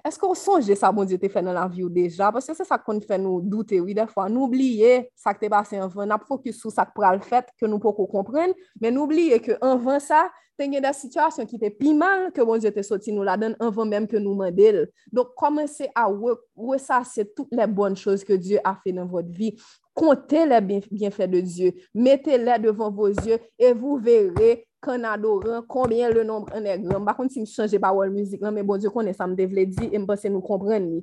Eske 0.00 0.24
ou 0.24 0.38
sonje 0.38 0.72
sa 0.78 0.88
bon 0.96 1.04
diyo 1.04 1.20
te 1.20 1.28
fè 1.32 1.44
nan 1.44 1.58
la 1.58 1.66
vi 1.68 1.84
ou 1.84 1.92
deja? 1.92 2.32
Pwese 2.32 2.56
se 2.56 2.64
sa 2.64 2.80
kon 2.80 3.02
fè 3.04 3.20
nou 3.20 3.44
doute, 3.44 3.76
oui 3.84 3.92
defwa, 3.96 4.30
nou 4.32 4.48
oubliye 4.48 5.10
sa 5.20 5.36
k 5.36 5.44
te 5.44 5.52
base 5.52 5.76
an 5.76 5.92
van, 5.92 6.08
nap 6.14 6.24
fokus 6.28 6.62
sou 6.64 6.72
sa 6.72 6.88
k 6.88 6.96
pral 6.96 7.20
fèt, 7.20 7.52
ke 7.60 7.68
nou 7.68 7.82
poko 7.82 8.08
kompren, 8.08 8.56
men 8.80 8.96
nou 8.96 9.04
oubliye 9.04 9.42
ke 9.44 9.60
an 9.60 9.76
van 9.84 10.00
sa, 10.00 10.30
t'es 10.68 10.80
des 10.80 10.92
situations 10.92 11.46
qui 11.46 11.56
étaient 11.56 11.76
mal 11.94 12.32
que 12.32 12.42
bon 12.42 12.58
Dieu 12.58 12.70
te 12.70 12.82
sorti 12.82 13.12
nous 13.12 13.22
la 13.22 13.36
donne 13.36 13.56
avant 13.58 13.86
même 13.86 14.06
que 14.06 14.16
nous 14.16 14.34
mandel. 14.34 14.90
Donc, 15.10 15.28
commencez 15.34 15.88
à 15.94 16.10
ressasser 16.54 17.32
toutes 17.34 17.52
les 17.52 17.66
bonnes 17.66 17.96
choses 17.96 18.22
que 18.24 18.34
Dieu 18.34 18.58
a 18.62 18.76
fait 18.82 18.92
dans 18.92 19.06
votre 19.06 19.30
vie. 19.30 19.56
Comptez 19.94 20.46
les 20.46 20.60
bien- 20.60 20.80
bienfaits 20.90 21.30
de 21.30 21.40
Dieu. 21.40 21.72
Mettez-les 21.94 22.58
devant 22.58 22.90
vos 22.90 23.08
yeux 23.08 23.38
et 23.58 23.72
vous 23.72 23.96
verrez 23.96 24.66
qu'en 24.80 25.02
adorant 25.04 25.62
combien 25.66 26.10
le 26.10 26.24
nombre 26.24 26.54
est 26.54 26.78
grand. 26.78 27.04
Par 27.04 27.16
contre, 27.16 27.32
si 27.32 27.44
je 27.46 27.52
change 27.52 27.78
pas 27.78 27.92
la 27.92 28.10
musique, 28.10 28.40
là, 28.40 28.50
mais 28.50 28.62
bon 28.62 28.76
Dieu 28.76 28.90
connaît 28.90 29.12
ça, 29.12 29.26
me 29.26 29.34
devait 29.34 29.66
dire 29.66 29.88
et 29.92 29.98
me 29.98 30.06
pense 30.06 30.24
nous 30.24 30.40
comprendre. 30.40 31.00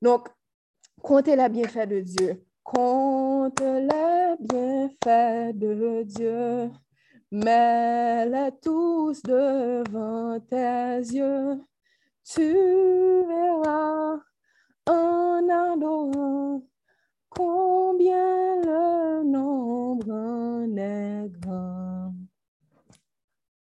Donc, 0.00 0.28
comptez 1.02 1.36
les 1.36 1.48
bienfaits 1.48 1.88
de 1.88 2.00
Dieu. 2.00 2.44
Compte 2.62 3.60
les 3.60 4.36
bienfaits 4.40 5.56
de 5.56 6.02
Dieu. 6.04 6.70
Mets-les 7.34 8.52
tous 8.62 9.20
devant 9.24 10.38
tes 10.38 11.00
yeux. 11.00 11.60
Tu 12.22 12.54
verras 13.26 14.20
en 14.86 15.48
adorant 15.48 16.62
combien 17.28 18.62
le 18.62 19.24
nombre 19.24 20.12
en 20.12 20.76
est 20.76 21.28
grand. 21.40 22.14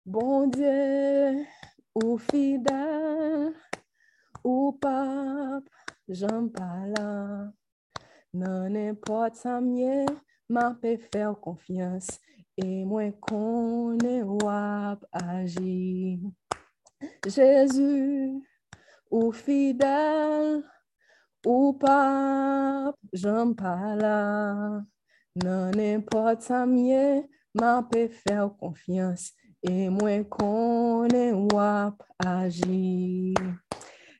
Bon 0.04 0.48
Dieu, 0.48 1.42
ou 1.94 2.18
fidèle, 2.18 3.54
ou 4.44 4.72
pape, 4.72 5.64
j'en 6.08 6.46
pas 6.48 6.88
là. 6.94 7.50
Non 8.34 8.68
n'importe 8.68 9.36
ça 9.36 9.62
mieux, 9.62 10.04
m'a 10.50 10.74
peut 10.74 10.98
faire 11.10 11.40
confiance 11.40 12.20
et 12.56 12.84
moi 12.84 13.10
connais 13.20 14.22
wap 14.22 15.04
agir. 15.12 16.18
Jésus, 17.26 18.42
ou 19.10 19.32
fidèle, 19.32 20.62
ou 21.46 21.72
pape, 21.72 22.96
j'en 23.12 23.54
pas 23.54 23.96
là. 23.96 24.82
Non 25.42 25.70
n'importe 25.70 26.50
mieux, 26.66 27.24
m'a 27.54 27.82
peut 27.90 28.08
faire 28.08 28.50
confiance 28.58 29.32
et 29.62 29.88
moi 29.88 30.22
connais 30.24 31.32
wap 31.32 32.02
agir. 32.18 33.34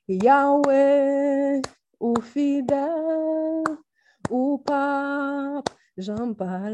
Yahweh, 0.08 1.60
ou 2.00 2.20
fidèle, 2.20 3.62
ou 4.30 4.58
pape, 4.58 5.68
j'en 5.96 6.34
pas 6.34 6.70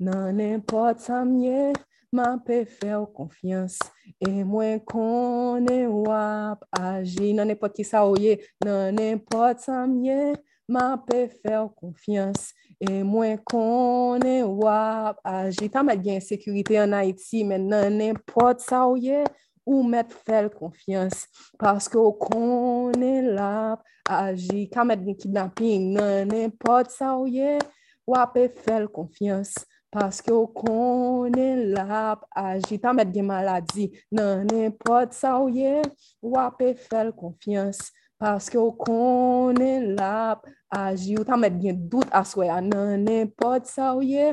là. 0.00 0.10
Non 0.12 0.32
n'importe 0.32 1.00
ça 1.00 1.24
mieux, 1.24 1.72
m'a 2.12 2.38
peut 2.44 2.64
faire 2.64 3.06
confiance. 3.14 3.78
Et 4.20 4.44
moi 4.44 4.78
connais 4.80 5.86
wap 5.86 6.64
agir. 6.72 7.34
Non 7.34 7.44
n'importe 7.44 7.76
qui 7.76 7.84
ça 7.84 8.06
ouye, 8.06 8.38
non 8.64 8.92
n'importe 8.92 9.60
ça 9.60 9.86
mieux, 9.86 10.34
m'a 10.68 11.02
peut 11.06 11.28
faire 11.28 11.68
confiance. 11.74 12.52
E 12.78 13.00
mwen 13.08 13.38
konen 13.40 14.44
wap 14.60 15.22
aji. 15.24 15.70
Ta 15.72 15.80
met 15.86 16.02
gen 16.04 16.20
sekurite 16.20 16.76
an 16.76 16.92
Haiti, 16.92 17.40
men 17.48 17.64
nan 17.70 17.94
nepot 17.96 18.60
sa 18.60 18.82
ou 18.84 18.98
ye, 19.00 19.22
ou 19.64 19.80
met 19.88 20.12
fel 20.26 20.50
konfians. 20.52 21.24
Paske 21.56 21.96
ou 21.96 22.12
konen 22.20 23.32
lap 23.38 23.80
aji. 24.12 24.66
Met 24.84 25.06
gen 25.06 25.16
kidnapping, 25.16 25.88
nan 25.96 26.28
nepot 26.28 26.92
sa 26.92 27.14
ou 27.16 27.24
ye, 27.32 27.56
wap 28.04 28.36
e 28.36 28.44
fel 28.66 28.90
konfians. 28.92 29.54
Paske 29.96 30.28
ou 30.28 30.44
konen 30.52 31.70
lap 31.72 32.26
aji. 32.36 32.76
Ta 32.82 32.92
met 32.92 33.08
gen 33.14 33.30
maladi, 33.30 33.86
nan 34.12 34.42
nepot 34.50 35.14
sa 35.16 35.38
ou 35.40 35.48
ye, 35.48 35.80
wap 36.20 36.60
e 36.60 36.74
fel 36.76 37.14
konfians. 37.16 37.80
Paske 38.20 38.58
ou 38.60 38.74
konen 38.76 39.94
lap 39.96 40.44
aji. 40.76 41.16
Ou 41.16 41.24
ta 41.24 41.38
met 41.40 41.56
gen 41.62 41.80
dout 41.88 42.12
aswe 42.12 42.50
nan 42.68 43.06
nepot 43.06 43.64
sa 43.72 43.94
ye, 44.04 44.28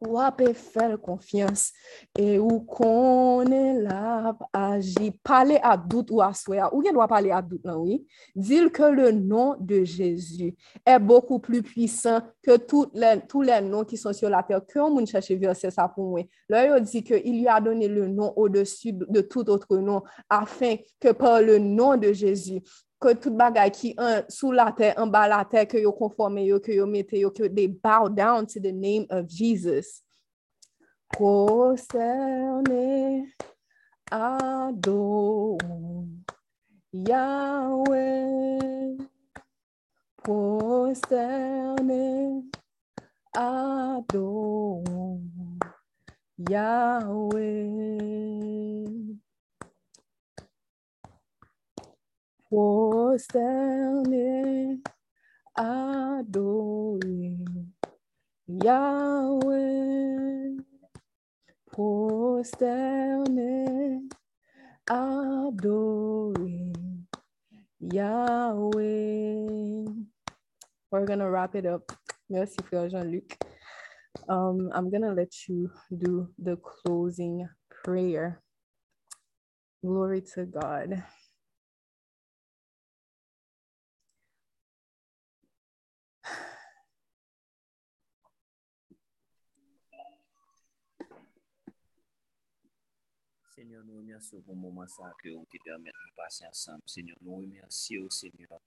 wap 0.00 0.40
e 0.40 0.52
fel 0.54 0.96
konfians. 1.02 1.72
E 2.16 2.38
ou 2.38 2.62
konen 2.64 3.82
lap 3.84 4.46
aji. 4.56 5.10
Pale 5.22 5.60
a 5.60 5.74
dout 5.76 6.14
ou 6.14 6.22
aswe 6.24 6.56
a. 6.62 6.70
Ou 6.72 6.86
gen 6.86 6.96
wap 6.96 7.12
pale 7.12 7.34
a 7.34 7.42
dout 7.42 7.66
nan, 7.68 7.82
oui? 7.82 8.00
Dil 8.34 8.70
que 8.70 8.88
le 8.88 9.10
nom 9.12 9.56
de 9.58 9.84
Jésus 9.84 10.54
est 10.86 10.98
beaucoup 10.98 11.38
plus 11.38 11.62
puissant 11.62 12.22
que 12.42 12.56
tous 12.56 12.86
les, 12.94 13.20
tous 13.28 13.42
les 13.42 13.60
noms 13.60 13.84
qui 13.84 13.96
sont 13.96 14.12
sur 14.12 14.30
la 14.30 14.42
terre. 14.42 14.64
Que 14.64 14.78
on 14.78 14.90
moun 14.90 15.04
verset 15.04 15.70
ça 15.70 15.88
pour 15.88 16.10
moi. 16.10 16.22
Là, 16.48 16.78
il 16.78 16.82
dit 16.84 17.02
qu'il 17.02 17.40
lui 17.40 17.48
a 17.48 17.60
donné 17.60 17.88
le 17.88 18.08
nom 18.08 18.32
au-dessus 18.36 18.92
de 18.92 19.18
de 19.18 19.20
tout 19.20 19.48
autre 19.50 19.76
nom, 19.76 20.02
afin 20.28 20.76
que 21.00 21.12
par 21.12 21.40
le 21.40 21.58
nom 21.58 21.96
de 21.96 22.12
Jésus, 22.12 22.60
ke 22.98 23.14
tout 23.14 23.34
bagay 23.38 23.70
ki 23.74 23.92
an, 24.02 24.24
sou 24.32 24.52
la 24.52 24.70
te, 24.74 24.90
an 24.98 25.10
ba 25.10 25.26
la 25.30 25.44
te, 25.46 25.64
ke 25.70 25.80
yo 25.82 25.92
konforme 25.94 26.44
yo, 26.46 26.58
ke 26.62 26.74
yo 26.74 26.86
mete 26.86 27.18
yo, 27.20 27.30
ke 27.30 27.48
they 27.48 27.66
bow 27.66 28.08
down 28.08 28.46
to 28.46 28.60
the 28.60 28.72
name 28.72 29.06
of 29.10 29.28
Jesus. 29.28 30.02
Koserne 31.14 33.26
Adon 34.12 36.24
Yahweh 36.92 38.96
Koserne 40.24 42.42
Adon 43.34 45.58
Yahweh 46.50 47.68
Prosterné, 52.52 54.26
adorer 55.56 57.38
Yahweh. 58.48 60.56
Prosterné, 61.72 63.54
adorer 64.90 66.72
Yahweh. 67.80 69.86
We're 70.90 71.06
gonna 71.06 71.30
wrap 71.30 71.56
it 71.56 71.66
up. 71.66 71.92
Merci, 72.30 72.56
Frère 72.64 72.90
Jean-Luc. 72.90 73.36
Um, 74.28 74.70
I'm 74.74 74.90
gonna 74.90 75.14
let 75.14 75.48
you 75.48 75.70
do 75.96 76.28
the 76.38 76.58
closing 76.58 77.48
prayer. 77.84 78.42
Glory 79.84 80.22
to 80.34 80.46
God. 80.46 81.04
Seigneur, 93.58 93.82
nous 93.86 93.96
remercions 93.96 94.40
pour 94.42 94.54
le 94.54 94.60
moment 94.60 94.86
ça 94.86 95.12
que 95.20 95.30
vous 95.30 95.44
te 95.50 95.58
permettez 95.64 95.90
de 95.90 96.14
passer 96.14 96.46
ensemble. 96.46 96.80
Seigneur, 96.86 97.16
nous 97.22 97.38
remercions, 97.38 98.08
Seigneur, 98.08 98.60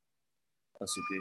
parce 0.77 0.93
que 0.93 1.15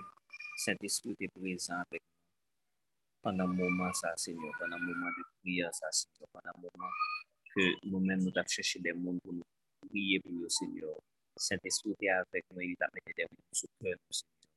Saint-Esprit 0.56 1.14
est 1.20 1.28
présent 1.28 1.76
avec 1.76 2.02
nous 2.02 3.22
pendant 3.22 3.46
le 3.46 3.54
moment 3.54 3.92
ça, 3.92 4.12
Seigneur, 4.16 4.52
pendant 4.58 4.76
le 4.76 4.86
moment 4.86 5.06
de 5.06 5.22
prière 5.40 5.72
ça, 5.72 5.86
Seigneur, 5.92 6.26
pendant 6.32 6.50
le 6.56 6.62
moment 6.62 6.90
que 7.54 7.86
nous-mêmes 7.86 8.24
nous 8.24 8.32
avons 8.34 8.48
cherché 8.48 8.80
des 8.80 8.92
mondes 8.92 9.20
pour 9.22 9.34
nous 9.34 9.44
prier 9.88 10.18
pour 10.18 10.32
le 10.32 10.48
Seigneur. 10.48 10.98
Saint-Esprit 11.36 11.94
est 12.00 12.08
avec 12.08 12.44
nous 12.50 12.62
et 12.62 12.74
il 12.76 12.76
a 12.82 12.88
mis 12.92 13.14
des 13.14 13.22
mots 13.22 13.38
sur 13.52 13.68
le 13.82 13.90
cœur, 13.90 13.98
Seigneur. 14.10 14.50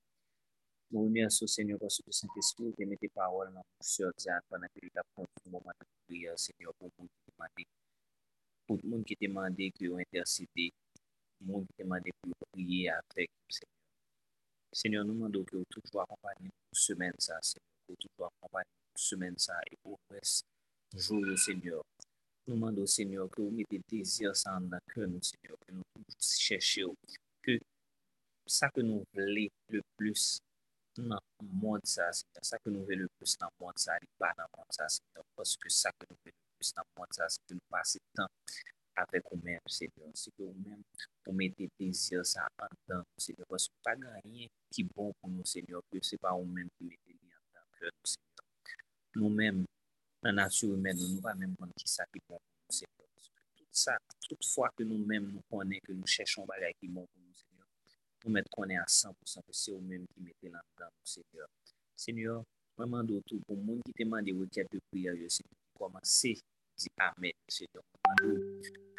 Nous 0.89 1.03
remercions, 1.03 1.45
Seigneur, 1.45 1.77
parce 1.79 2.01
que 2.01 2.11
Saint-Esprit 2.11 2.73
te 2.73 2.81
met 2.81 2.97
des 2.99 3.09
paroles 3.09 3.53
dans 3.53 3.61
le 3.61 4.11
cœur 4.17 4.41
pendant 4.49 4.65
que 4.65 4.79
il 4.81 4.89
t'a 4.89 5.03
conduit 5.15 5.29
le 5.45 5.51
moment 5.51 5.71
de 5.79 5.85
prière, 6.07 6.39
Seigneur, 6.39 6.73
pour 6.79 6.89
nous 6.97 7.07
demander. 7.29 7.67
pou 8.67 8.79
moun 8.83 9.03
ki 9.07 9.17
te 9.19 9.29
mande 9.37 9.69
ki 9.75 9.89
yo 9.89 9.99
intercede, 10.03 10.69
moun 11.47 11.67
ki 11.67 11.79
te 11.79 11.87
mande 11.91 12.13
ki 12.15 12.31
yo 12.31 12.49
priye 12.51 12.91
apèk, 12.97 13.31
Seigneur. 13.49 13.79
Seigneur, 14.73 15.05
nou 15.05 15.19
mando 15.19 15.43
ki 15.49 15.59
yo 15.59 15.65
toujwa 15.73 16.07
kompani 16.09 16.49
pou 16.49 16.79
semen 16.85 17.17
sa, 17.21 17.37
Seigneur, 17.45 17.75
ki 17.83 17.93
yo 17.93 17.99
toujwa 18.05 18.31
kompani 18.41 18.71
pou 18.71 19.05
semen 19.09 19.35
sa, 19.45 19.59
e 19.69 19.77
pou 19.81 19.99
pres, 20.07 20.39
joujou, 20.95 21.37
Seigneur. 21.37 21.83
Nou 22.47 22.57
mando, 22.59 22.85
Seigneur, 22.87 23.29
ki 23.31 23.43
yo 23.43 23.51
mette 23.55 23.77
dezir 23.91 24.33
sa 24.35 24.57
an 24.59 24.65
la 24.71 24.79
ke 24.91 25.05
nou, 25.07 25.21
Seigneur, 25.23 25.59
ki 25.63 25.75
nou 25.77 25.85
toujou 25.99 26.31
chèche 26.47 26.81
yo, 26.81 26.89
ki 27.45 27.59
sa 28.57 28.67
ke 28.73 28.83
nou 28.83 29.05
vle 29.15 29.47
le 29.71 29.83
plus 29.99 30.25
nan 30.97 31.21
moun 31.61 31.85
sa, 31.87 32.09
Seigneur, 32.11 32.43
sa 32.49 32.59
ke 32.59 32.73
nou 32.73 32.83
vle 32.89 33.03
le 33.03 33.07
plus 33.19 33.37
nan 33.39 33.53
moun 33.61 33.79
sa, 33.85 33.95
li 34.01 34.09
pa 34.19 34.33
nan 34.39 34.49
moun 34.57 34.75
sa, 34.75 34.89
Seigneur, 34.91 35.27
paske 35.39 35.71
sa 35.71 35.93
ke 35.95 36.09
nou 36.09 36.19
vle 36.25 36.33
le 36.33 36.52
plus 36.63 36.73
nan 36.77 36.85
moun 36.95 37.11
sa, 37.11 37.27
se 37.27 37.39
ke 37.43 37.57
nou 37.57 37.67
pase 37.73 37.99
tan 38.15 38.29
avèk 39.03 39.27
ou 39.33 39.39
mèm, 39.43 39.59
se 39.67 39.89
ke 39.91 40.43
ou 40.45 40.55
mèm 40.63 40.79
pou 41.23 41.35
mète 41.35 41.67
dezir 41.79 42.23
sa 42.23 42.47
an 42.63 42.75
dan, 42.87 43.03
se 43.19 43.35
ke 43.35 43.43
wos 43.51 43.67
pa 43.83 43.95
ganyen 43.99 44.47
ki 44.71 44.85
bon 44.93 45.11
pou 45.19 45.31
nou, 45.33 45.43
se 45.43 45.59
ke 45.67 45.99
se 46.09 46.19
pa 46.23 46.31
ou 46.39 46.47
mèm 46.47 46.69
pou 46.77 46.87
mète 46.87 47.11
li 47.11 47.35
an 47.35 47.43
dan, 47.51 47.65
se 48.07 48.19
ke 48.37 49.19
nou 49.19 49.33
mèm 49.39 49.65
nan 50.23 50.39
natyou 50.39 50.79
mèm, 50.85 51.03
nou 51.03 51.25
va 51.25 51.35
mèm 51.41 51.57
kon 51.59 51.75
ki 51.81 51.91
sa 51.95 52.07
ki 52.13 52.23
bon 52.29 52.39
pou 52.39 52.55
nou, 52.63 52.77
se 52.79 52.87
ke 52.87 53.11
tout 53.59 53.83
sa, 53.83 53.97
tout 54.29 54.49
fwa 54.53 54.71
ke 54.77 54.87
nou 54.87 55.03
mèm 55.11 55.27
nou 55.33 55.43
konen, 55.51 55.83
ke 55.83 55.97
nou 55.99 56.15
chèchon 56.15 56.47
bagay 56.47 56.77
ki 56.79 56.93
bon 56.95 57.03
pou 57.03 57.27
nou, 57.27 57.35
se 57.35 57.49
ke 57.49 57.67
nou 58.23 58.37
mèm 58.39 58.51
konen 58.55 58.79
a 58.79 58.87
100%, 58.87 59.51
se 59.51 59.75
ou 59.75 59.83
mèm 59.83 60.07
ki 60.13 60.27
mète 60.29 60.55
lan 60.55 60.63
dan, 60.79 60.95
se 61.03 61.27
ke, 61.27 61.51
se 61.99 62.15
ke, 62.15 62.39
Mwen 62.73 62.89
mando 62.89 63.19
tou 63.29 63.37
pou 63.45 63.53
moun 63.53 63.81
ki 63.85 63.93
te 63.97 64.05
mande 64.09 64.33
wikèp 64.33 64.65
de 64.73 64.79
priya 64.89 65.11
yo 65.13 65.27
se 65.29 65.43
komanse 65.77 66.31
di 66.77 66.89
amen, 66.97 67.35
Senyor. 67.51 67.85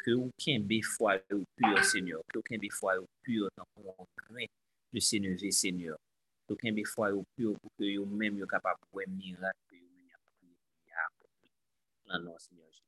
Ke 0.03 0.13
ou 0.13 0.29
kenbe 0.41 0.79
fwa 0.95 1.17
ou 1.33 1.43
pur, 1.57 1.79
Senyor. 1.91 2.23
Ke 2.31 2.39
ou 2.39 2.47
kenbe 2.47 2.69
fwa 2.73 2.97
ou 3.01 3.09
pur 3.25 3.49
nan 3.57 3.69
pou 3.73 3.93
an 3.95 4.09
gren 4.21 4.51
de 4.93 5.03
seneve, 5.03 5.51
Senyor. 5.51 5.99
Ke 6.45 6.55
ou 6.55 6.61
kenbe 6.61 6.85
fwa 6.93 7.11
ou 7.15 7.25
pur 7.35 7.57
pou 7.59 7.73
ke 7.81 7.95
yo 7.95 8.05
menm 8.05 8.39
yo 8.41 8.49
kapap 8.49 8.79
wè 8.95 9.07
mirak 9.17 9.57
pou 9.67 9.79
yo 9.79 9.89
menm 9.89 10.09
ya 10.91 11.09
pou 11.19 11.31
yo 11.43 11.53
nan 12.11 12.29
nan, 12.29 12.41
Senyor. 12.47 12.84